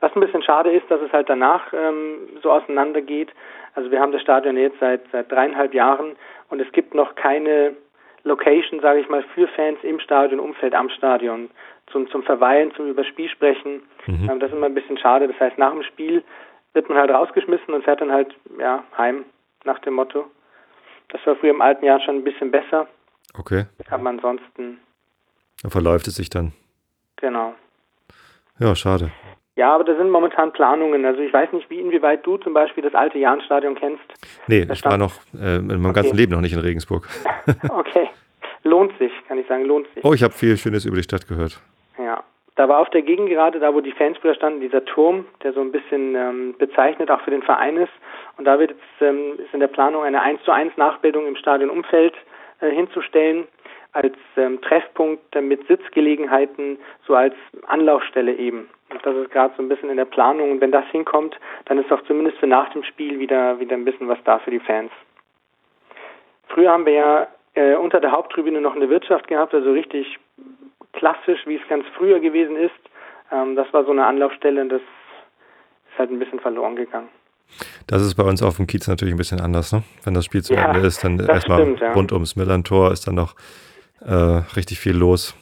Was 0.00 0.14
ein 0.14 0.20
bisschen 0.20 0.42
schade 0.42 0.70
ist, 0.72 0.90
dass 0.90 1.00
es 1.00 1.12
halt 1.12 1.28
danach 1.28 1.72
ähm, 1.72 2.38
so 2.42 2.50
auseinander 2.50 3.00
geht. 3.00 3.32
Also 3.74 3.90
wir 3.90 4.00
haben 4.00 4.12
das 4.12 4.22
Stadion 4.22 4.56
jetzt 4.56 4.78
seit 4.80 5.02
seit 5.12 5.30
dreieinhalb 5.30 5.74
Jahren 5.74 6.16
und 6.50 6.60
es 6.60 6.70
gibt 6.72 6.94
noch 6.94 7.14
keine 7.14 7.74
Location, 8.24 8.80
sage 8.80 9.00
ich 9.00 9.08
mal, 9.08 9.22
für 9.34 9.48
Fans 9.48 9.78
im 9.82 9.98
Stadion, 9.98 10.40
Umfeld 10.40 10.74
am 10.74 10.88
Stadion, 10.90 11.50
zum, 11.90 12.08
zum 12.08 12.22
Verweilen, 12.22 12.72
zum 12.74 12.88
Überspiel 12.88 13.28
sprechen. 13.28 13.82
Mhm. 14.06 14.28
Ähm, 14.30 14.40
das 14.40 14.50
ist 14.50 14.56
immer 14.56 14.66
ein 14.66 14.74
bisschen 14.74 14.98
schade. 14.98 15.26
Das 15.26 15.38
heißt, 15.40 15.58
nach 15.58 15.72
dem 15.72 15.82
Spiel 15.82 16.22
wird 16.72 16.88
man 16.88 16.98
halt 16.98 17.10
rausgeschmissen 17.10 17.74
und 17.74 17.84
fährt 17.84 18.00
dann 18.00 18.12
halt 18.12 18.34
ja, 18.58 18.84
heim 18.96 19.24
nach 19.64 19.78
dem 19.80 19.94
Motto. 19.94 20.26
Das 21.08 21.24
war 21.26 21.36
früher 21.36 21.50
im 21.50 21.60
alten 21.60 21.84
Jahr 21.84 22.00
schon 22.00 22.16
ein 22.16 22.24
bisschen 22.24 22.50
besser. 22.50 22.86
Okay. 23.38 23.66
Aber 23.90 24.08
ansonsten. 24.08 24.78
Da 25.62 25.70
verläuft 25.70 26.08
es 26.08 26.16
sich 26.16 26.30
dann. 26.30 26.52
Genau. 27.16 27.54
Ja, 28.58 28.74
schade. 28.74 29.10
Ja, 29.54 29.74
aber 29.74 29.84
da 29.84 29.94
sind 29.96 30.10
momentan 30.10 30.52
Planungen. 30.52 31.04
Also 31.04 31.20
ich 31.20 31.32
weiß 31.32 31.52
nicht, 31.52 31.68
wie 31.68 31.80
inwieweit 31.80 32.24
du 32.24 32.38
zum 32.38 32.54
Beispiel 32.54 32.82
das 32.82 32.94
alte 32.94 33.18
Jahnstadion 33.18 33.74
kennst. 33.74 34.04
Nee, 34.46 34.66
ich 34.72 34.84
war 34.84 34.96
noch 34.96 35.12
äh, 35.34 35.56
in 35.56 35.66
meinem 35.66 35.86
okay. 35.86 35.94
ganzen 35.94 36.16
Leben 36.16 36.32
noch 36.32 36.40
nicht 36.40 36.54
in 36.54 36.60
Regensburg. 36.60 37.06
okay. 37.68 38.08
Lohnt 38.64 38.96
sich, 38.98 39.12
kann 39.28 39.38
ich 39.38 39.46
sagen, 39.46 39.64
lohnt 39.64 39.88
sich. 39.94 40.04
Oh, 40.04 40.14
ich 40.14 40.22
habe 40.22 40.32
viel 40.32 40.56
Schönes 40.56 40.84
über 40.84 40.96
die 40.96 41.02
Stadt 41.02 41.28
gehört. 41.28 41.60
Ja. 41.98 42.22
Da 42.54 42.68
war 42.68 42.80
auf 42.80 42.90
der 42.90 43.02
Gegend 43.02 43.30
gerade, 43.30 43.58
da 43.60 43.72
wo 43.72 43.80
die 43.80 43.92
Fansbrüder 43.92 44.34
standen, 44.34 44.60
dieser 44.60 44.84
Turm, 44.84 45.24
der 45.42 45.54
so 45.54 45.60
ein 45.60 45.72
bisschen 45.72 46.14
ähm, 46.14 46.54
bezeichnet 46.58 47.10
auch 47.10 47.20
für 47.22 47.30
den 47.30 47.42
Verein 47.42 47.78
ist. 47.78 47.92
Und 48.36 48.44
da 48.44 48.58
wird 48.58 48.70
jetzt, 48.72 48.82
ähm, 49.00 49.38
ist 49.38 49.54
in 49.54 49.60
der 49.60 49.68
Planung 49.68 50.02
eine 50.02 50.20
1 50.20 50.42
zu 50.44 50.52
1 50.52 50.76
Nachbildung 50.76 51.26
im 51.26 51.36
Stadionumfeld 51.36 52.14
hinzustellen 52.70 53.46
als 53.92 54.16
ähm, 54.36 54.60
Treffpunkt 54.62 55.34
mit 55.40 55.66
Sitzgelegenheiten, 55.66 56.78
so 57.06 57.14
als 57.14 57.34
Anlaufstelle 57.66 58.34
eben. 58.34 58.68
Und 58.90 59.04
das 59.04 59.16
ist 59.16 59.30
gerade 59.30 59.54
so 59.56 59.62
ein 59.62 59.68
bisschen 59.68 59.90
in 59.90 59.96
der 59.96 60.04
Planung. 60.06 60.52
Und 60.52 60.60
wenn 60.60 60.72
das 60.72 60.86
hinkommt, 60.86 61.38
dann 61.66 61.78
ist 61.78 61.92
auch 61.92 62.02
zumindest 62.02 62.38
für 62.38 62.46
nach 62.46 62.70
dem 62.72 62.84
Spiel 62.84 63.18
wieder, 63.18 63.58
wieder 63.60 63.76
ein 63.76 63.84
bisschen 63.84 64.08
was 64.08 64.18
da 64.24 64.38
für 64.38 64.50
die 64.50 64.60
Fans. 64.60 64.90
Früher 66.48 66.70
haben 66.70 66.86
wir 66.86 66.92
ja 66.92 67.28
äh, 67.54 67.74
unter 67.74 68.00
der 68.00 68.12
Haupttribüne 68.12 68.60
noch 68.60 68.74
eine 68.74 68.88
Wirtschaft 68.88 69.28
gehabt, 69.28 69.54
also 69.54 69.72
richtig 69.72 70.18
klassisch, 70.92 71.46
wie 71.46 71.56
es 71.56 71.68
ganz 71.68 71.86
früher 71.96 72.20
gewesen 72.20 72.56
ist. 72.56 72.72
Ähm, 73.30 73.56
das 73.56 73.72
war 73.72 73.84
so 73.84 73.90
eine 73.90 74.04
Anlaufstelle 74.06 74.60
und 74.60 74.68
das 74.70 74.82
ist 74.82 75.98
halt 75.98 76.10
ein 76.10 76.18
bisschen 76.18 76.40
verloren 76.40 76.76
gegangen. 76.76 77.08
Das 77.92 78.00
ist 78.00 78.14
bei 78.14 78.22
uns 78.22 78.42
auf 78.42 78.56
dem 78.56 78.66
Kiez 78.66 78.88
natürlich 78.88 79.12
ein 79.12 79.18
bisschen 79.18 79.42
anders, 79.42 79.70
ne? 79.70 79.82
Wenn 80.02 80.14
das 80.14 80.24
Spiel 80.24 80.42
zu 80.42 80.54
ja, 80.54 80.64
Ende 80.64 80.86
ist, 80.86 81.04
dann 81.04 81.20
erstmal 81.20 81.76
ja. 81.78 81.92
rund 81.92 82.10
ums 82.10 82.36
Millantor 82.36 82.90
ist 82.90 83.06
dann 83.06 83.16
noch 83.16 83.34
äh, 84.00 84.14
richtig 84.56 84.80
viel 84.80 84.96
los. 84.96 85.34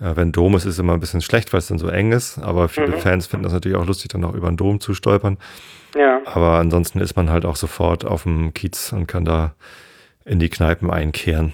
Äh, 0.00 0.16
wenn 0.16 0.32
Dom 0.32 0.54
ist, 0.54 0.64
ist 0.64 0.78
immer 0.78 0.94
ein 0.94 1.00
bisschen 1.00 1.20
schlecht, 1.20 1.52
weil 1.52 1.58
es 1.58 1.68
dann 1.68 1.76
so 1.76 1.88
eng 1.88 2.12
ist, 2.12 2.38
aber 2.38 2.70
viele 2.70 2.86
mhm. 2.86 3.00
Fans 3.00 3.26
finden 3.26 3.44
das 3.44 3.52
natürlich 3.52 3.76
auch 3.76 3.86
lustig, 3.86 4.10
dann 4.10 4.24
auch 4.24 4.32
über 4.32 4.48
den 4.48 4.56
Dom 4.56 4.80
zu 4.80 4.94
stolpern. 4.94 5.36
Ja. 5.94 6.22
Aber 6.24 6.52
ansonsten 6.52 6.98
ist 6.98 7.14
man 7.14 7.28
halt 7.28 7.44
auch 7.44 7.56
sofort 7.56 8.06
auf 8.06 8.22
dem 8.22 8.54
Kiez 8.54 8.94
und 8.94 9.06
kann 9.06 9.26
da 9.26 9.52
in 10.24 10.38
die 10.38 10.48
Kneipen 10.48 10.90
einkehren. 10.90 11.52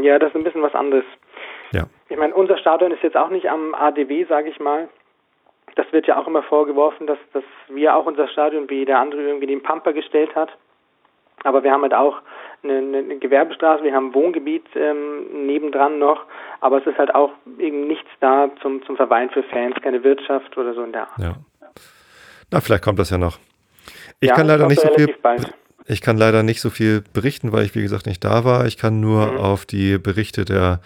Ja, 0.00 0.20
das 0.20 0.28
ist 0.28 0.36
ein 0.36 0.44
bisschen 0.44 0.62
was 0.62 0.76
anderes. 0.76 1.04
Ja. 1.72 1.88
Ich 2.08 2.16
meine, 2.16 2.34
unser 2.34 2.56
Stadion 2.56 2.92
ist 2.92 3.02
jetzt 3.02 3.16
auch 3.16 3.30
nicht 3.30 3.48
am 3.48 3.74
ADW, 3.74 4.26
sage 4.28 4.48
ich 4.48 4.60
mal. 4.60 4.88
Das 5.80 5.90
wird 5.94 6.06
ja 6.06 6.20
auch 6.20 6.26
immer 6.26 6.42
vorgeworfen, 6.42 7.06
dass, 7.06 7.16
dass 7.32 7.42
wir 7.68 7.96
auch 7.96 8.04
unser 8.04 8.28
Stadion 8.28 8.68
wie 8.68 8.84
der 8.84 8.98
andere 8.98 9.22
irgendwie 9.22 9.46
den 9.46 9.62
Pamper 9.62 9.94
gestellt 9.94 10.36
hat. 10.36 10.50
Aber 11.42 11.62
wir 11.62 11.72
haben 11.72 11.80
halt 11.80 11.94
auch 11.94 12.18
eine, 12.62 12.76
eine 12.98 13.16
Gewerbestraße, 13.18 13.82
wir 13.82 13.94
haben 13.94 14.08
ein 14.08 14.14
Wohngebiet 14.14 14.66
ähm, 14.74 15.46
nebendran 15.46 15.98
noch, 15.98 16.26
aber 16.60 16.82
es 16.82 16.86
ist 16.86 16.98
halt 16.98 17.14
auch 17.14 17.32
eben 17.58 17.86
nichts 17.86 18.10
da 18.20 18.50
zum, 18.60 18.84
zum 18.84 18.96
Verweilen 18.96 19.30
für 19.30 19.42
Fans, 19.44 19.74
keine 19.80 20.04
Wirtschaft 20.04 20.54
oder 20.58 20.74
so 20.74 20.82
in 20.82 20.92
der 20.92 21.08
Art. 21.08 21.18
Ja. 21.18 21.36
Na, 22.50 22.60
vielleicht 22.60 22.84
kommt 22.84 22.98
das 22.98 23.08
ja 23.08 23.16
noch. 23.16 23.38
Ich 24.20 24.28
ja, 24.28 24.34
kann 24.34 24.48
leider 24.48 24.66
nicht 24.66 24.82
so 24.82 24.88
viel. 24.88 25.16
Bald. 25.22 25.50
Ich 25.86 26.02
kann 26.02 26.18
leider 26.18 26.42
nicht 26.42 26.60
so 26.60 26.68
viel 26.68 27.02
berichten, 27.14 27.52
weil 27.52 27.64
ich, 27.64 27.74
wie 27.74 27.80
gesagt, 27.80 28.04
nicht 28.04 28.22
da 28.22 28.44
war. 28.44 28.66
Ich 28.66 28.76
kann 28.76 29.00
nur 29.00 29.32
mhm. 29.32 29.38
auf 29.38 29.64
die 29.64 29.96
Berichte 29.96 30.44
der 30.44 30.80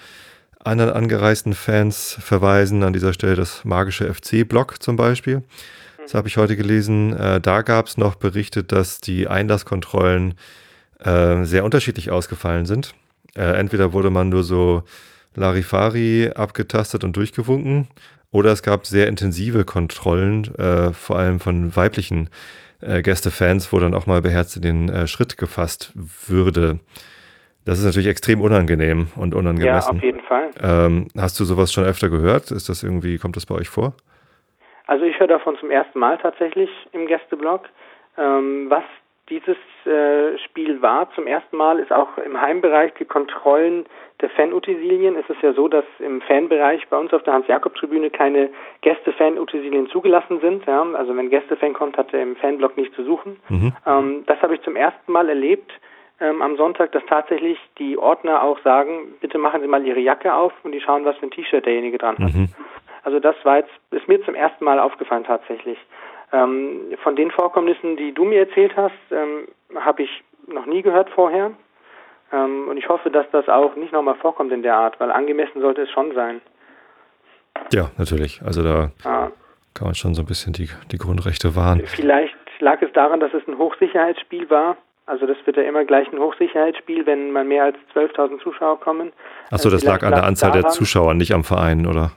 anderen 0.64 0.92
angereisten 0.92 1.54
Fans 1.54 2.16
verweisen. 2.20 2.82
An 2.82 2.92
dieser 2.92 3.12
Stelle 3.12 3.36
das 3.36 3.64
magische 3.64 4.12
FC-Blog 4.12 4.82
zum 4.82 4.96
Beispiel. 4.96 5.42
Das 6.04 6.14
habe 6.14 6.28
ich 6.28 6.36
heute 6.36 6.56
gelesen. 6.56 7.16
Äh, 7.16 7.40
da 7.40 7.62
gab 7.62 7.86
es 7.86 7.96
noch 7.96 8.14
berichtet, 8.16 8.72
dass 8.72 9.00
die 9.00 9.26
Einlasskontrollen 9.26 10.34
äh, 11.02 11.44
sehr 11.44 11.64
unterschiedlich 11.64 12.10
ausgefallen 12.10 12.66
sind. 12.66 12.94
Äh, 13.36 13.58
entweder 13.58 13.92
wurde 13.92 14.10
man 14.10 14.28
nur 14.28 14.44
so 14.44 14.82
Larifari 15.34 16.30
abgetastet 16.34 17.04
und 17.04 17.16
durchgewunken, 17.16 17.88
oder 18.30 18.52
es 18.52 18.62
gab 18.62 18.86
sehr 18.86 19.06
intensive 19.06 19.64
Kontrollen, 19.64 20.44
vor 20.92 21.18
allem 21.18 21.38
von 21.38 21.76
weiblichen 21.76 22.30
Gästefans, 22.80 23.72
wo 23.72 23.78
dann 23.78 23.94
auch 23.94 24.06
mal 24.06 24.22
beherzt 24.22 24.56
in 24.56 24.62
den 24.62 25.08
Schritt 25.08 25.38
gefasst 25.38 25.92
würde. 26.26 26.80
Das 27.64 27.78
ist 27.78 27.86
natürlich 27.86 28.08
extrem 28.08 28.40
unangenehm 28.40 29.08
und 29.16 29.34
unangemessen. 29.34 29.94
Ja, 29.94 29.98
auf 29.98 30.02
jeden 30.02 30.20
Fall. 30.20 30.50
Ähm, 30.62 31.08
hast 31.16 31.40
du 31.40 31.44
sowas 31.44 31.72
schon 31.72 31.84
öfter 31.84 32.10
gehört? 32.10 32.50
Ist 32.50 32.68
das 32.68 32.82
irgendwie, 32.82 33.18
kommt 33.18 33.36
das 33.36 33.46
bei 33.46 33.54
euch 33.54 33.68
vor? 33.68 33.94
Also 34.86 35.04
ich 35.04 35.18
höre 35.18 35.28
davon 35.28 35.56
zum 35.58 35.70
ersten 35.70 35.98
Mal 35.98 36.18
tatsächlich 36.18 36.68
im 36.92 37.06
Gästeblog. 37.06 37.62
Ähm, 38.18 38.66
was 38.68 38.84
dieses 39.30 39.56
äh, 39.86 40.36
Spiel 40.44 40.82
war 40.82 41.10
zum 41.14 41.26
ersten 41.26 41.56
Mal, 41.56 41.78
ist 41.78 41.90
auch 41.90 42.18
im 42.18 42.38
Heimbereich 42.38 42.92
die 42.98 43.06
Kontrollen 43.06 43.86
der 44.20 44.28
Fan-Utensilien. 44.28 45.16
Es 45.16 45.28
ist 45.30 45.42
ja 45.42 45.54
so, 45.54 45.68
dass 45.68 45.84
im 45.98 46.20
Fanbereich 46.20 46.86
bei 46.88 46.98
uns 46.98 47.14
auf 47.14 47.22
der 47.22 47.32
Hans-Jakob-Tribüne 47.32 48.10
keine 48.10 48.50
Gäste-Fan-Utensilien 48.82 49.88
zugelassen 49.88 50.40
sind. 50.40 50.66
Ja? 50.66 50.82
Also 50.92 51.16
wenn 51.16 51.30
Gäste-Fan 51.30 51.72
kommt, 51.72 51.96
hat 51.96 52.12
er 52.12 52.22
im 52.22 52.36
Fanblock 52.36 52.76
nicht 52.76 52.94
zu 52.94 53.04
suchen. 53.04 53.40
Mhm. 53.48 53.72
Ähm, 53.86 54.24
das 54.26 54.40
habe 54.42 54.54
ich 54.54 54.62
zum 54.62 54.76
ersten 54.76 55.10
Mal 55.10 55.30
erlebt 55.30 55.72
ähm, 56.20 56.42
am 56.42 56.56
Sonntag, 56.56 56.92
dass 56.92 57.02
tatsächlich 57.06 57.58
die 57.78 57.98
Ordner 57.98 58.42
auch 58.42 58.58
sagen, 58.62 59.14
bitte 59.20 59.38
machen 59.38 59.60
Sie 59.60 59.66
mal 59.66 59.84
Ihre 59.84 60.00
Jacke 60.00 60.32
auf 60.32 60.52
und 60.62 60.72
die 60.72 60.80
schauen, 60.80 61.04
was 61.04 61.16
für 61.16 61.26
ein 61.26 61.30
T-Shirt 61.30 61.66
derjenige 61.66 61.98
dran 61.98 62.18
hat. 62.18 62.34
Mhm. 62.34 62.48
Also 63.02 63.20
das 63.20 63.36
war 63.44 63.58
jetzt, 63.58 63.70
ist 63.90 64.08
mir 64.08 64.22
zum 64.24 64.34
ersten 64.34 64.64
Mal 64.64 64.78
aufgefallen 64.78 65.24
tatsächlich. 65.24 65.78
Ähm, 66.32 66.94
von 67.02 67.16
den 67.16 67.30
Vorkommnissen, 67.30 67.96
die 67.96 68.12
du 68.12 68.24
mir 68.24 68.40
erzählt 68.40 68.76
hast, 68.76 68.94
ähm, 69.10 69.48
habe 69.74 70.04
ich 70.04 70.22
noch 70.46 70.66
nie 70.66 70.82
gehört 70.82 71.10
vorher. 71.10 71.50
Ähm, 72.32 72.68
und 72.68 72.76
ich 72.76 72.88
hoffe, 72.88 73.10
dass 73.10 73.26
das 73.32 73.48
auch 73.48 73.76
nicht 73.76 73.92
nochmal 73.92 74.14
vorkommt 74.16 74.52
in 74.52 74.62
der 74.62 74.76
Art, 74.76 74.98
weil 75.00 75.10
angemessen 75.10 75.60
sollte 75.60 75.82
es 75.82 75.90
schon 75.90 76.14
sein. 76.14 76.40
Ja, 77.72 77.90
natürlich. 77.98 78.40
Also 78.42 78.62
da 78.62 78.90
ah. 79.04 79.30
kann 79.74 79.86
man 79.86 79.94
schon 79.94 80.14
so 80.14 80.22
ein 80.22 80.26
bisschen 80.26 80.52
die, 80.52 80.68
die 80.90 80.98
Grundrechte 80.98 81.54
wahren. 81.56 81.82
Vielleicht 81.86 82.34
lag 82.60 82.80
es 82.82 82.92
daran, 82.92 83.20
dass 83.20 83.34
es 83.34 83.46
ein 83.46 83.58
Hochsicherheitsspiel 83.58 84.48
war 84.48 84.76
also 85.06 85.26
das 85.26 85.36
wird 85.44 85.56
ja 85.56 85.64
immer 85.64 85.84
gleich 85.84 86.10
ein 86.12 86.18
Hochsicherheitsspiel, 86.18 87.06
wenn 87.06 87.30
mal 87.30 87.44
mehr 87.44 87.64
als 87.64 87.76
12.000 87.94 88.40
Zuschauer 88.42 88.80
kommen. 88.80 89.12
Achso, 89.50 89.68
das 89.68 89.84
lag 89.84 90.02
an 90.02 90.12
der 90.12 90.24
Anzahl 90.24 90.50
daran, 90.50 90.62
der 90.62 90.70
Zuschauer, 90.70 91.14
nicht 91.14 91.32
am 91.32 91.44
Verein, 91.44 91.86
oder? 91.86 92.12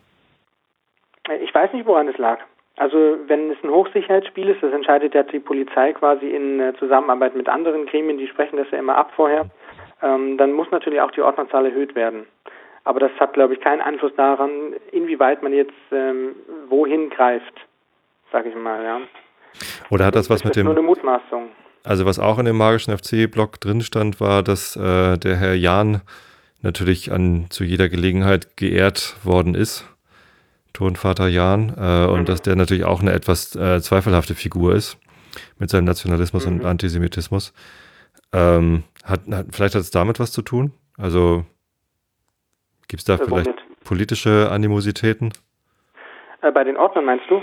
Ich 1.41 1.53
weiß 1.53 1.73
nicht, 1.73 1.85
woran 1.85 2.07
es 2.07 2.17
lag. 2.17 2.39
Also 2.77 3.17
wenn 3.27 3.51
es 3.51 3.57
ein 3.63 3.71
Hochsicherheitsspiel 3.71 4.49
ist, 4.49 4.61
das 4.61 4.71
entscheidet 4.71 5.15
ja 5.15 5.23
die 5.23 5.39
Polizei 5.39 5.93
quasi 5.93 6.27
in 6.27 6.59
äh, 6.59 6.73
Zusammenarbeit 6.77 7.35
mit 7.35 7.49
anderen 7.49 7.87
Gremien, 7.87 8.19
die 8.19 8.27
sprechen 8.27 8.57
das 8.57 8.69
ja 8.71 8.77
immer 8.77 8.95
ab 8.95 9.11
vorher, 9.15 9.47
ähm, 10.01 10.37
dann 10.37 10.53
muss 10.53 10.69
natürlich 10.71 11.01
auch 11.01 11.11
die 11.11 11.21
Ordnerzahl 11.21 11.65
erhöht 11.65 11.95
werden. 11.95 12.27
Aber 12.83 12.99
das 12.99 13.11
hat, 13.19 13.33
glaube 13.33 13.55
ich, 13.55 13.59
keinen 13.59 13.81
Einfluss 13.81 14.13
daran, 14.15 14.75
inwieweit 14.91 15.43
man 15.43 15.51
jetzt 15.53 15.73
ähm, 15.91 16.35
wohin 16.69 17.09
greift, 17.09 17.53
sage 18.31 18.49
ich 18.49 18.55
mal, 18.55 18.81
ja. 18.83 19.01
Oder 19.89 20.05
hat 20.05 20.15
das 20.15 20.29
was 20.29 20.41
das 20.41 20.45
mit 20.45 20.55
dem... 20.55 20.67
Nur 20.67 20.75
eine 20.75 20.85
Mutmaßung. 20.85 21.49
Also 21.87 22.05
was 22.05 22.19
auch 22.19 22.37
in 22.37 22.43
dem 22.43 22.57
magischen 22.57 22.97
FC-Blog 22.97 23.61
drin 23.61 23.81
stand, 23.81 24.19
war, 24.19 24.43
dass 24.43 24.75
äh, 24.75 25.17
der 25.17 25.37
Herr 25.37 25.53
Jahn 25.53 26.01
natürlich 26.61 27.13
an 27.13 27.45
zu 27.49 27.63
jeder 27.63 27.87
Gelegenheit 27.87 28.57
geehrt 28.57 29.15
worden 29.23 29.55
ist. 29.55 29.87
Turnvater 30.73 31.29
Jahn. 31.29 31.73
Äh, 31.77 32.07
und 32.07 32.21
mhm. 32.21 32.25
dass 32.25 32.41
der 32.41 32.57
natürlich 32.57 32.83
auch 32.83 32.99
eine 32.99 33.13
etwas 33.13 33.55
äh, 33.55 33.79
zweifelhafte 33.79 34.35
Figur 34.35 34.75
ist 34.75 34.97
mit 35.59 35.69
seinem 35.69 35.85
Nationalismus 35.85 36.45
mhm. 36.45 36.55
und 36.59 36.65
Antisemitismus. 36.65 37.53
Ähm, 38.33 38.83
hat, 39.05 39.21
hat, 39.31 39.45
vielleicht 39.53 39.75
hat 39.75 39.81
es 39.81 39.91
damit 39.91 40.19
was 40.19 40.33
zu 40.33 40.41
tun? 40.41 40.73
Also 40.97 41.45
gibt 42.89 42.99
es 42.99 43.05
da 43.05 43.17
vielleicht 43.17 43.49
politische 43.85 44.51
Animositäten? 44.51 45.31
Äh, 46.41 46.51
bei 46.51 46.65
den 46.65 46.75
Ordnern 46.75 47.05
meinst 47.05 47.29
du? 47.29 47.41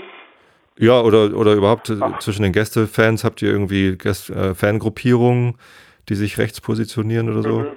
Ja, 0.77 1.01
oder, 1.01 1.35
oder 1.37 1.53
überhaupt 1.53 1.91
Ach. 2.01 2.19
zwischen 2.19 2.43
den 2.43 2.51
Gästefans 2.51 3.23
habt 3.23 3.41
ihr 3.41 3.49
irgendwie 3.49 3.97
Gäste, 3.97 4.33
äh, 4.33 4.55
Fangruppierungen, 4.55 5.55
die 6.09 6.15
sich 6.15 6.37
rechts 6.37 6.59
positionieren 6.59 7.29
oder 7.29 7.41
so? 7.41 7.59
Mhm. 7.59 7.67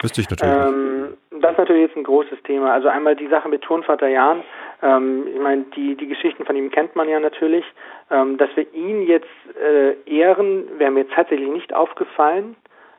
Wüsste 0.00 0.20
ich 0.20 0.30
natürlich. 0.30 0.66
Ähm, 0.66 1.08
das 1.40 1.52
ist 1.52 1.58
natürlich 1.58 1.82
jetzt 1.82 1.96
ein 1.96 2.04
großes 2.04 2.42
Thema. 2.44 2.72
Also 2.72 2.88
einmal 2.88 3.14
die 3.14 3.28
Sache 3.28 3.48
mit 3.48 3.62
Turnvater 3.62 4.08
Jan. 4.08 4.42
Ähm, 4.82 5.24
ich 5.34 5.40
meine, 5.40 5.64
die, 5.76 5.96
die 5.96 6.06
Geschichten 6.06 6.44
von 6.44 6.56
ihm 6.56 6.70
kennt 6.70 6.96
man 6.96 7.08
ja 7.08 7.20
natürlich. 7.20 7.64
Ähm, 8.10 8.38
dass 8.38 8.48
wir 8.56 8.72
ihn 8.72 9.02
jetzt 9.02 9.26
äh, 9.60 9.94
ehren, 10.06 10.64
wäre 10.78 10.90
mir 10.90 11.08
tatsächlich 11.08 11.50
nicht 11.50 11.74
aufgefallen. 11.74 12.56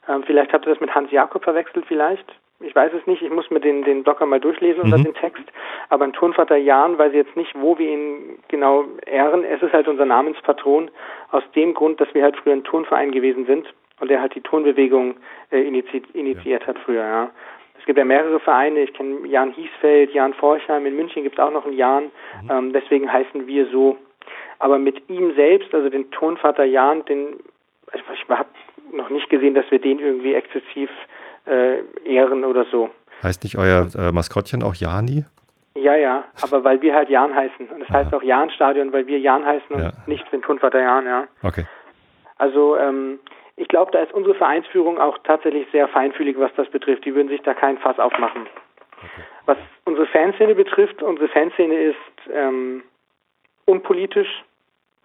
Ähm, 0.08 0.24
vielleicht 0.26 0.54
habt 0.54 0.68
ihr 0.68 0.74
das 0.74 0.82
mit 0.82 0.94
Hans 0.94 1.12
Jakob 1.12 1.44
verwechselt 1.44 1.86
vielleicht 1.88 2.32
ich 2.60 2.76
weiß 2.76 2.92
es 2.94 3.06
nicht, 3.06 3.22
ich 3.22 3.30
muss 3.30 3.50
mir 3.52 3.60
den, 3.60 3.84
den 3.84 4.04
Blogger 4.04 4.26
mal 4.26 4.40
durchlesen 4.40 4.88
mhm. 4.88 4.94
unter 4.94 5.04
den 5.04 5.14
Text, 5.14 5.44
aber 5.90 6.06
ein 6.06 6.14
Turnvater 6.14 6.58
Jan 6.58 6.98
weiß 6.98 7.14
jetzt 7.14 7.36
nicht, 7.36 7.54
wo 7.56 7.78
wir 7.78 7.90
ihn 7.90 8.40
genau 8.48 8.86
ehren. 9.18 9.44
Es 9.44 9.62
ist 9.62 9.74
halt 9.74 9.88
unser 9.88 10.06
Namenspatron, 10.06 10.92
aus 11.32 11.44
dem 11.56 11.74
Grund, 11.74 12.00
dass 12.00 12.14
wir 12.14 12.24
halt 12.24 12.38
früher 12.38 12.54
ein 12.54 12.64
Turnverein 12.64 13.12
gewesen 13.12 13.46
sind 13.46 13.68
und 14.00 14.10
der 14.10 14.22
halt 14.22 14.36
die 14.36 14.42
Turnbewegung 14.42 15.16
äh, 15.52 15.62
initiiert, 15.62 16.06
initiiert 16.14 16.62
ja. 16.62 16.68
hat 16.68 16.80
früher, 16.80 17.04
ja. 17.04 17.30
Es 17.80 17.86
gibt 17.86 18.00
ja 18.00 18.06
mehrere 18.06 18.40
Vereine, 18.40 18.82
ich 18.82 18.94
kenne 18.94 19.28
Jan 19.28 19.54
Hiesfeld, 19.54 20.14
Jan 20.14 20.34
Forchheim, 20.34 20.86
in 20.86 20.96
München 20.96 21.24
gibt 21.24 21.38
es 21.38 21.44
auch 21.44 21.52
noch 21.52 21.66
einen 21.66 21.78
Jan, 21.78 22.06
mhm. 22.44 22.52
ähm, 22.52 22.74
deswegen 22.74 23.12
heißen 23.12 23.48
wir 23.48 23.68
so. 23.68 23.98
Aber 24.60 24.78
mit 24.78 25.10
ihm 25.10 25.34
selbst, 25.36 25.74
also 25.74 25.90
den 25.90 26.10
Turnvater 26.12 26.66
Jan, 26.66 27.06
den, 27.06 27.36
ich, 27.94 28.02
ich 28.14 28.30
habe 28.30 28.50
noch 28.92 29.10
nicht 29.10 29.30
gesehen, 29.30 29.54
dass 29.54 29.70
wir 29.72 29.80
den 29.80 30.00
irgendwie 30.00 30.34
exzessiv 30.34 30.90
äh, 31.46 31.80
ehren 32.06 32.44
oder 32.44 32.66
so. 32.66 32.90
Heißt 33.24 33.44
nicht 33.44 33.58
euer 33.58 33.88
äh, 33.98 34.12
Maskottchen 34.12 34.64
auch 34.64 34.76
Jani? 34.76 35.26
Ja, 35.78 35.96
ja, 35.96 36.24
aber 36.42 36.64
weil 36.64 36.82
wir 36.82 36.94
halt 36.96 37.10
Jan 37.10 37.36
heißen. 37.36 37.68
Und 37.70 37.80
das 37.82 37.90
heißt 37.90 38.14
auch 38.14 38.24
Jan-Stadion, 38.24 38.92
weil 38.94 39.06
wir 39.08 39.20
Jan 39.20 39.46
heißen 39.46 39.76
und 39.76 39.82
Ja. 39.82 39.92
nicht 40.08 40.30
den 40.32 40.42
Tunvater 40.42 40.82
Jan, 40.82 41.06
ja. 41.06 41.28
Okay. 41.44 41.66
Also 42.38 42.78
ähm, 42.78 43.20
ich 43.56 43.68
glaube, 43.68 43.92
da 43.92 44.00
ist 44.00 44.14
unsere 44.14 44.36
Vereinsführung 44.36 45.00
auch 45.00 45.18
tatsächlich 45.24 45.68
sehr 45.72 45.88
feinfühlig, 45.88 46.38
was 46.40 46.54
das 46.56 46.70
betrifft. 46.70 47.06
Die 47.06 47.16
würden 47.16 47.30
sich 47.30 47.42
da 47.42 47.54
kein 47.54 47.78
Fass 47.78 48.00
aufmachen. 48.00 48.48
Was 49.46 49.58
unsere 49.86 50.08
Fanszene 50.08 50.56
betrifft, 50.56 51.02
unsere 51.04 51.28
Fanszene 51.30 51.76
ist 51.76 51.96
ähm, 52.34 52.84
unpolitisch. 53.66 54.44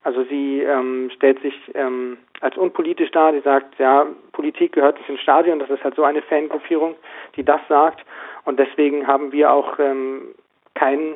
Also 0.05 0.25
sie 0.25 0.63
ähm, 0.63 1.11
stellt 1.15 1.41
sich 1.43 1.55
ähm, 1.75 2.19
als 2.41 2.57
unpolitisch 2.57 3.11
dar. 3.13 3.33
Die 3.33 3.41
sagt, 3.41 3.79
ja, 3.79 4.07
Politik 4.33 4.73
gehört 4.73 4.99
nicht 4.99 5.09
ins 5.09 5.21
Stadion. 5.21 5.59
Das 5.61 5.71
ist 5.71 5.85
halt 5.85 5.95
so 5.95 6.03
eine 6.05 6.23
Fangruppierung, 6.23 6.97
die 7.37 7.45
das 7.45 7.61
sagt. 7.69 8.05
Und 8.45 8.59
deswegen 8.59 9.07
haben 9.07 9.31
wir 9.31 9.53
auch 9.53 9.79
ähm, 9.79 10.35
kein, 10.75 11.15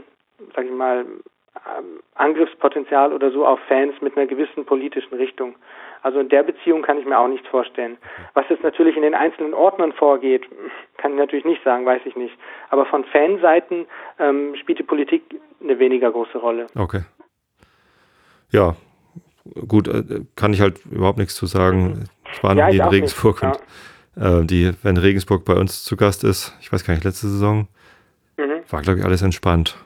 sag 0.55 0.65
ich 0.67 0.71
mal, 0.73 1.05
ähm, 1.57 2.01
Angriffspotenzial 2.15 3.13
oder 3.13 3.31
so 3.31 3.47
auf 3.47 3.59
Fans 3.69 3.95
mit 4.01 4.17
einer 4.17 4.27
gewissen 4.27 4.65
politischen 4.65 5.15
Richtung. 5.15 5.55
Also 6.03 6.21
in 6.21 6.29
der 6.29 6.43
Beziehung 6.43 6.83
kann 6.83 6.99
ich 6.99 7.07
mir 7.07 7.19
auch 7.19 7.27
nichts 7.29 7.49
vorstellen. 7.49 7.97
Was 8.35 8.45
jetzt 8.49 8.63
natürlich 8.63 8.97
in 8.97 9.03
den 9.03 9.15
einzelnen 9.15 9.55
Ordnern 9.55 9.93
vorgeht, 9.93 10.45
kann 10.99 11.13
ich 11.13 11.19
natürlich 11.19 11.45
nicht 11.45 11.65
sagen, 11.65 11.85
weiß 11.85 12.03
ich 12.05 12.15
nicht. 12.15 12.35
Aber 12.71 12.87
von 12.87 13.05
Fanseiten 13.07 13.87
ähm, 14.19 14.55
spielt 14.61 14.79
die 14.79 14.85
Politik 14.85 15.23
eine 15.63 15.79
weniger 15.79 16.13
große 16.13 16.39
Rolle. 16.39 16.67
Okay. 16.77 17.01
Ja, 18.51 18.77
gut, 19.67 19.89
äh, 19.89 20.03
kann 20.37 20.53
ich 20.53 20.61
halt 20.61 20.85
überhaupt 20.87 21.19
nichts 21.19 21.35
zu 21.35 21.47
sagen. 21.47 22.05
Ich 22.33 22.43
war 22.43 22.55
noch 22.55 22.61
Ja, 22.61 22.69
nie 22.69 22.75
ich 22.77 22.81
in 22.83 22.89
Regensburg 22.89 23.43
nicht. 23.43 23.61
und 24.17 24.43
äh, 24.43 24.47
die, 24.47 24.73
wenn 24.83 24.97
Regensburg 24.99 25.45
bei 25.45 25.55
uns 25.55 25.83
zu 25.85 25.97
Gast 25.97 26.23
ist, 26.23 26.57
ich 26.61 26.73
weiß 26.73 26.85
gar 26.85 26.95
nicht, 26.95 27.05
letzte 27.05 27.27
Saison, 27.27 27.67
Mhm. 28.37 28.63
war, 28.71 28.83
glaube 28.83 28.99
ich, 28.99 29.05
alles 29.05 29.23
entspannt. 29.23 29.77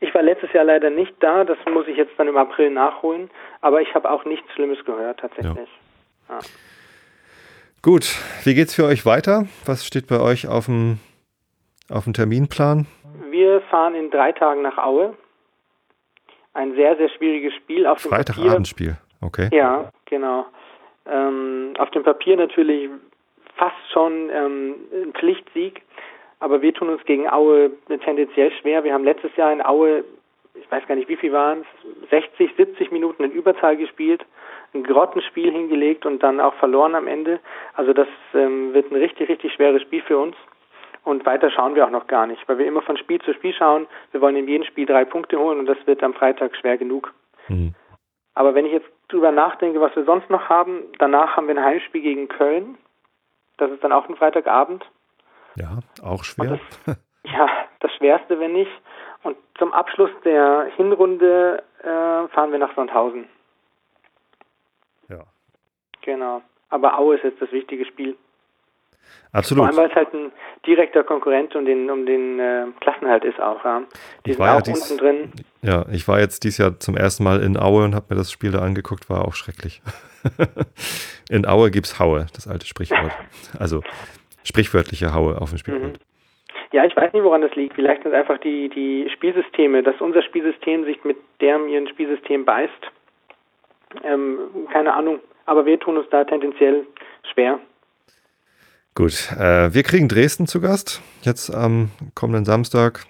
Ich 0.00 0.14
war 0.14 0.22
letztes 0.22 0.52
Jahr 0.52 0.64
leider 0.64 0.88
nicht 0.88 1.12
da, 1.20 1.44
das 1.44 1.58
muss 1.70 1.86
ich 1.86 1.96
jetzt 1.96 2.12
dann 2.16 2.26
im 2.26 2.36
April 2.36 2.70
nachholen, 2.70 3.30
aber 3.60 3.82
ich 3.82 3.94
habe 3.94 4.10
auch 4.10 4.24
nichts 4.24 4.50
Schlimmes 4.54 4.82
gehört 4.86 5.20
tatsächlich. 5.20 5.68
Gut, 7.82 8.16
wie 8.44 8.54
geht's 8.54 8.74
für 8.74 8.84
euch 8.84 9.04
weiter? 9.04 9.46
Was 9.66 9.86
steht 9.86 10.06
bei 10.06 10.20
euch 10.20 10.48
auf 10.48 10.66
dem, 10.66 10.98
auf 11.90 12.04
dem 12.04 12.14
Terminplan? 12.14 12.86
Wir 13.30 13.60
fahren 13.62 13.94
in 13.94 14.10
drei 14.10 14.32
Tagen 14.32 14.62
nach 14.62 14.78
Aue. 14.78 15.16
Ein 16.54 16.74
sehr, 16.74 16.96
sehr 16.96 17.10
schwieriges 17.10 17.54
Spiel 17.54 17.86
auf 17.86 18.02
dem 18.02 18.10
Papier. 18.10 18.34
Freitagabendspiel, 18.34 18.96
okay. 19.20 19.48
Ja, 19.52 19.90
genau. 20.06 20.46
Ähm, 21.06 21.74
auf 21.78 21.90
dem 21.90 22.02
Papier 22.02 22.36
natürlich 22.36 22.90
fast 23.56 23.76
schon 23.92 24.30
ähm, 24.30 24.74
ein 24.92 25.12
Pflichtsieg, 25.12 25.82
aber 26.40 26.62
wir 26.62 26.74
tun 26.74 26.88
uns 26.88 27.04
gegen 27.04 27.28
Aue 27.30 27.70
tendenziell 28.04 28.50
schwer. 28.60 28.82
Wir 28.82 28.94
haben 28.94 29.04
letztes 29.04 29.34
Jahr 29.36 29.52
in 29.52 29.64
Aue, 29.64 30.04
ich 30.54 30.70
weiß 30.70 30.86
gar 30.86 30.94
nicht 30.94 31.08
wie 31.08 31.16
viel 31.16 31.32
waren 31.32 31.64
es, 32.02 32.10
60, 32.10 32.54
70 32.56 32.90
Minuten 32.90 33.22
in 33.22 33.30
Überzahl 33.30 33.76
gespielt, 33.76 34.24
ein 34.74 34.82
Grottenspiel 34.82 35.52
hingelegt 35.52 36.06
und 36.06 36.22
dann 36.22 36.40
auch 36.40 36.54
verloren 36.54 36.94
am 36.94 37.06
Ende. 37.06 37.40
Also 37.74 37.92
das 37.92 38.08
ähm, 38.34 38.72
wird 38.72 38.90
ein 38.90 38.96
richtig, 38.96 39.28
richtig 39.28 39.52
schweres 39.52 39.82
Spiel 39.82 40.02
für 40.02 40.18
uns. 40.18 40.36
Und 41.04 41.24
weiter 41.24 41.50
schauen 41.50 41.74
wir 41.74 41.86
auch 41.86 41.90
noch 41.90 42.06
gar 42.06 42.26
nicht, 42.26 42.46
weil 42.48 42.58
wir 42.58 42.66
immer 42.66 42.82
von 42.82 42.96
Spiel 42.96 43.20
zu 43.20 43.32
Spiel 43.32 43.54
schauen. 43.54 43.86
Wir 44.12 44.20
wollen 44.20 44.36
in 44.36 44.48
jedem 44.48 44.64
Spiel 44.64 44.86
drei 44.86 45.04
Punkte 45.04 45.38
holen 45.38 45.58
und 45.58 45.66
das 45.66 45.78
wird 45.86 46.02
am 46.02 46.14
Freitag 46.14 46.56
schwer 46.56 46.76
genug. 46.76 47.14
Hm. 47.46 47.74
Aber 48.34 48.54
wenn 48.54 48.66
ich 48.66 48.72
jetzt 48.72 48.88
drüber 49.08 49.32
nachdenke, 49.32 49.80
was 49.80 49.94
wir 49.96 50.04
sonst 50.04 50.30
noch 50.30 50.48
haben, 50.48 50.84
danach 50.98 51.36
haben 51.36 51.48
wir 51.48 51.56
ein 51.56 51.64
Heimspiel 51.64 52.02
gegen 52.02 52.28
Köln. 52.28 52.78
Das 53.56 53.70
ist 53.70 53.82
dann 53.82 53.92
auch 53.92 54.08
ein 54.08 54.16
Freitagabend. 54.16 54.84
Ja, 55.56 55.78
auch 56.02 56.24
schwer. 56.24 56.58
Ja, 57.24 57.48
das 57.80 57.92
Schwerste, 57.96 58.38
wenn 58.40 58.52
nicht. 58.52 58.70
Und 59.22 59.36
zum 59.58 59.72
Abschluss 59.72 60.10
der 60.24 60.70
Hinrunde 60.76 61.62
äh, 61.82 62.28
fahren 62.34 62.52
wir 62.52 62.58
nach 62.58 62.74
Sandhausen. 62.74 63.26
Ja. 65.08 65.24
Genau. 66.02 66.42
Aber 66.70 66.98
Aue 66.98 67.16
ist 67.16 67.24
jetzt 67.24 67.42
das 67.42 67.52
wichtige 67.52 67.84
Spiel. 67.84 68.16
Vor 69.32 69.38
Absolut. 69.38 69.66
allem, 69.66 69.76
weil 69.76 69.88
es 69.90 69.94
halt 69.94 70.12
ein 70.14 70.32
direkter 70.66 71.04
Konkurrent 71.04 71.54
um 71.56 71.64
den, 71.64 71.90
um 71.90 72.06
den 72.06 72.38
äh, 72.40 72.66
Klassenhalt 72.80 73.24
ist 73.24 73.40
auch. 73.40 73.64
Ja. 73.64 73.80
Die 74.24 74.30
Ich 74.30 74.36
sind 74.36 74.38
war 74.38 74.48
ja 74.52 74.58
auch 74.58 74.62
dies- 74.62 74.90
unten 74.90 74.98
drin. 75.04 75.32
Ja, 75.62 75.84
ich 75.90 76.06
war 76.08 76.20
jetzt 76.20 76.42
dieses 76.44 76.58
Jahr 76.58 76.78
zum 76.80 76.96
ersten 76.96 77.24
Mal 77.24 77.42
in 77.42 77.56
Aue 77.58 77.84
und 77.84 77.94
habe 77.94 78.06
mir 78.10 78.16
das 78.16 78.30
Spiel 78.32 78.50
da 78.52 78.60
angeguckt, 78.60 79.10
war 79.10 79.24
auch 79.26 79.34
schrecklich. 79.34 79.82
in 81.30 81.46
Aue 81.46 81.70
gibt's 81.70 81.98
Haue, 81.98 82.26
das 82.34 82.46
alte 82.48 82.66
Sprichwort. 82.66 83.12
Also 83.58 83.82
sprichwörtliche 84.44 85.12
Haue 85.14 85.40
auf 85.40 85.50
dem 85.50 85.58
Spielfeld. 85.58 85.98
Ja, 86.72 86.84
ich 86.84 86.94
weiß 86.96 87.12
nicht, 87.12 87.22
woran 87.24 87.42
das 87.42 87.54
liegt. 87.56 87.74
Vielleicht 87.74 88.02
sind 88.02 88.12
es 88.12 88.18
einfach 88.18 88.38
die, 88.38 88.68
die 88.68 89.08
Spielsysteme, 89.14 89.82
dass 89.82 90.00
unser 90.00 90.22
Spielsystem 90.22 90.84
sich 90.84 91.02
mit 91.04 91.16
dem 91.40 91.68
ihren 91.68 91.88
Spielsystem 91.88 92.44
beißt. 92.44 92.72
Ähm, 94.04 94.38
keine 94.72 94.94
Ahnung. 94.94 95.18
Aber 95.46 95.66
wir 95.66 95.78
tun 95.80 95.96
uns 95.96 96.06
da 96.10 96.24
tendenziell 96.24 96.86
schwer. 97.32 97.58
Gut, 98.94 99.32
äh, 99.38 99.72
wir 99.74 99.82
kriegen 99.82 100.08
Dresden 100.08 100.46
zu 100.46 100.60
Gast, 100.60 101.00
jetzt 101.22 101.50
am 101.52 101.90
kommenden 102.14 102.44
Samstag. 102.44 103.04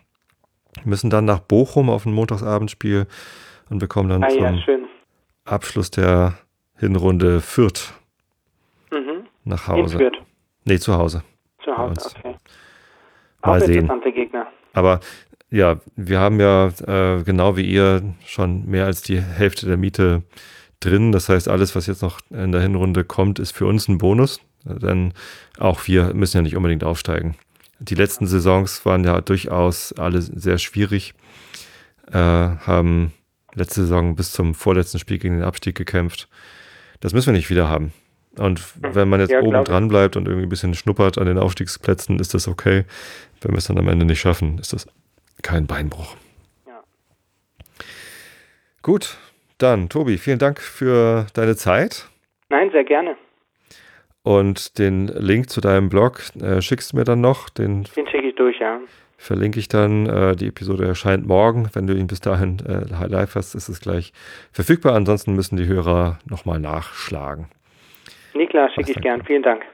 Müssen 0.85 1.11
dann 1.11 1.25
nach 1.25 1.41
Bochum 1.41 1.91
auf 1.91 2.07
ein 2.07 2.13
Montagsabendspiel 2.15 3.07
und 3.71 3.79
bekommen 3.79 4.09
dann 4.09 4.23
Ah 4.25 4.29
ja, 4.31 4.49
zum 4.53 4.59
schön. 4.61 4.85
Abschluss 5.45 5.91
der 5.91 6.35
Hinrunde 6.79 7.41
Fürth 7.41 7.93
Mhm. 8.93 9.27
nach 9.45 9.69
In 9.69 9.75
Hause. 9.75 9.99
Fürth, 9.99 10.19
Nee, 10.71 10.79
zu 10.79 10.97
Hause. 10.97 11.25
zu 11.65 11.77
Hause, 11.77 12.11
okay. 12.17 12.37
Mal 13.43 13.61
Auch 13.61 13.67
sehen. 13.67 13.75
interessante 13.75 14.13
Gegner. 14.13 14.47
Aber 14.73 15.01
ja, 15.51 15.81
wir 15.97 16.21
haben 16.21 16.39
ja 16.39 16.69
äh, 16.87 17.25
genau 17.25 17.57
wie 17.57 17.69
ihr 17.69 18.03
schon 18.25 18.67
mehr 18.67 18.87
als 18.87 19.03
die 19.03 19.21
Hälfte 19.21 19.67
der 19.67 19.77
Miete 19.77 20.23
drin. 20.79 21.11
Das 21.11 21.29
heißt, 21.29 21.49
alles, 21.49 21.75
was 21.75 21.89
jetzt 21.89 22.03
noch 22.03 22.21
in 22.31 22.53
der 22.53 22.61
Hinrunde 22.61 23.03
kommt, 23.03 23.41
ist 23.41 23.51
für 23.51 23.67
uns 23.67 23.89
ein 23.89 23.99
Bonus. 23.99 24.41
Denn 24.63 25.13
auch 25.59 25.89
wir 25.89 26.15
müssen 26.15 26.37
ja 26.37 26.43
nicht 26.43 26.55
unbedingt 26.55 26.85
aufsteigen. 26.85 27.35
Die 27.81 27.97
letzten 27.97 28.29
Saisons 28.29 28.87
waren 28.87 29.03
ja 29.03 29.21
durchaus 29.21 29.93
alle 29.95 30.23
sehr 30.23 30.59
schwierig. 30.59 31.15
Äh, 32.13 32.17
haben 32.17 33.13
letzte 33.55 33.81
Saison 33.81 34.15
bis 34.15 34.31
zum 34.31 34.55
vorletzten 34.55 35.01
Spiel 35.01 35.19
gegen 35.19 35.39
den 35.39 35.45
Abstieg 35.45 35.75
gekämpft. 35.75 36.29
Das 37.01 37.13
müssen 37.13 37.27
wir 37.27 37.37
nicht 37.37 37.51
wieder 37.51 37.69
haben. 37.69 37.93
Und 38.39 38.63
wenn 38.95 39.09
man 39.09 39.21
jetzt 39.21 39.31
Ja, 39.33 39.41
oben 39.41 39.65
dran 39.65 39.89
bleibt 39.89 40.17
und 40.17 40.27
irgendwie 40.27 40.47
ein 40.47 40.51
bisschen 40.51 40.75
schnuppert 40.75 41.19
an 41.19 41.27
den 41.27 41.39
Aufstiegsplätzen, 41.39 42.19
ist 42.21 42.33
das 42.35 42.47
okay. 42.49 42.85
Wenn 43.41 43.53
wir 43.53 43.59
es 43.59 43.67
dann 43.67 43.79
am 43.79 43.89
Ende 43.89 44.07
nicht 44.07 44.21
schaffen, 44.21 44.59
ist 44.59 44.73
das 44.73 44.87
kein 45.43 45.67
Beinbruch. 45.67 46.17
Ja. 46.67 46.81
Gut, 48.83 49.19
dann 49.59 49.89
Tobi, 49.89 50.19
vielen 50.19 50.39
Dank 50.39 50.61
für 50.61 51.27
deine 51.35 51.57
Zeit 51.57 52.09
Nein, 52.49 52.71
sehr 52.71 52.85
gerne. 52.85 53.17
und 54.23 54.79
den 54.79 55.09
Link 55.09 55.51
zu 55.51 55.61
deinem 55.61 55.89
Blog 55.89 56.23
äh, 56.41 56.61
schickst 56.63 56.93
du 56.93 56.97
mir 56.97 57.05
dann 57.05 57.21
noch. 57.21 57.49
Den 57.49 57.85
Den 57.97 58.07
schicke 58.07 58.29
ich 58.29 58.37
durch, 58.37 58.59
ja. 58.61 58.79
verlinke 59.19 59.59
ich 59.59 59.69
dann. 59.69 60.07
Äh, 60.07 60.37
die 60.37 60.47
Episode 60.49 60.87
erscheint 60.87 61.27
morgen. 61.27 61.69
Wenn 61.73 61.87
du 61.87 61.95
ihn 61.95 62.07
bis 62.07 62.21
dahin 62.21 62.59
äh, 62.65 63.07
live 63.07 63.35
hast, 63.35 63.55
ist 63.55 63.69
es 63.69 63.81
gleich 63.81 64.13
verfügbar. 64.53 64.95
Ansonsten 64.95 65.35
müssen 65.35 65.57
die 65.57 65.67
Hörer 65.67 66.19
nochmal 66.27 66.61
nachschlagen. 66.61 67.49
Nee, 68.35 68.47
klar, 68.47 68.71
schicke 68.71 68.93
ich 68.93 69.01
gern. 69.01 69.23
Vielen 69.25 69.43
Dank. 69.43 69.65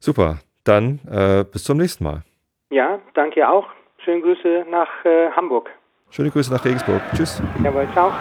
Super, 0.00 0.38
dann 0.64 1.00
äh, 1.10 1.44
bis 1.44 1.64
zum 1.64 1.78
nächsten 1.78 2.04
Mal. 2.04 2.22
Ja, 2.70 2.98
danke 3.14 3.48
auch. 3.48 3.66
Schöne 4.04 4.20
Grüße 4.20 4.66
nach 4.70 5.04
äh, 5.04 5.30
Hamburg. 5.30 5.70
Schöne 6.10 6.30
Grüße 6.30 6.52
nach 6.52 6.64
Regensburg. 6.64 7.00
Tschüss. 7.14 7.42
Jawohl, 7.62 7.88
ciao. 7.92 8.12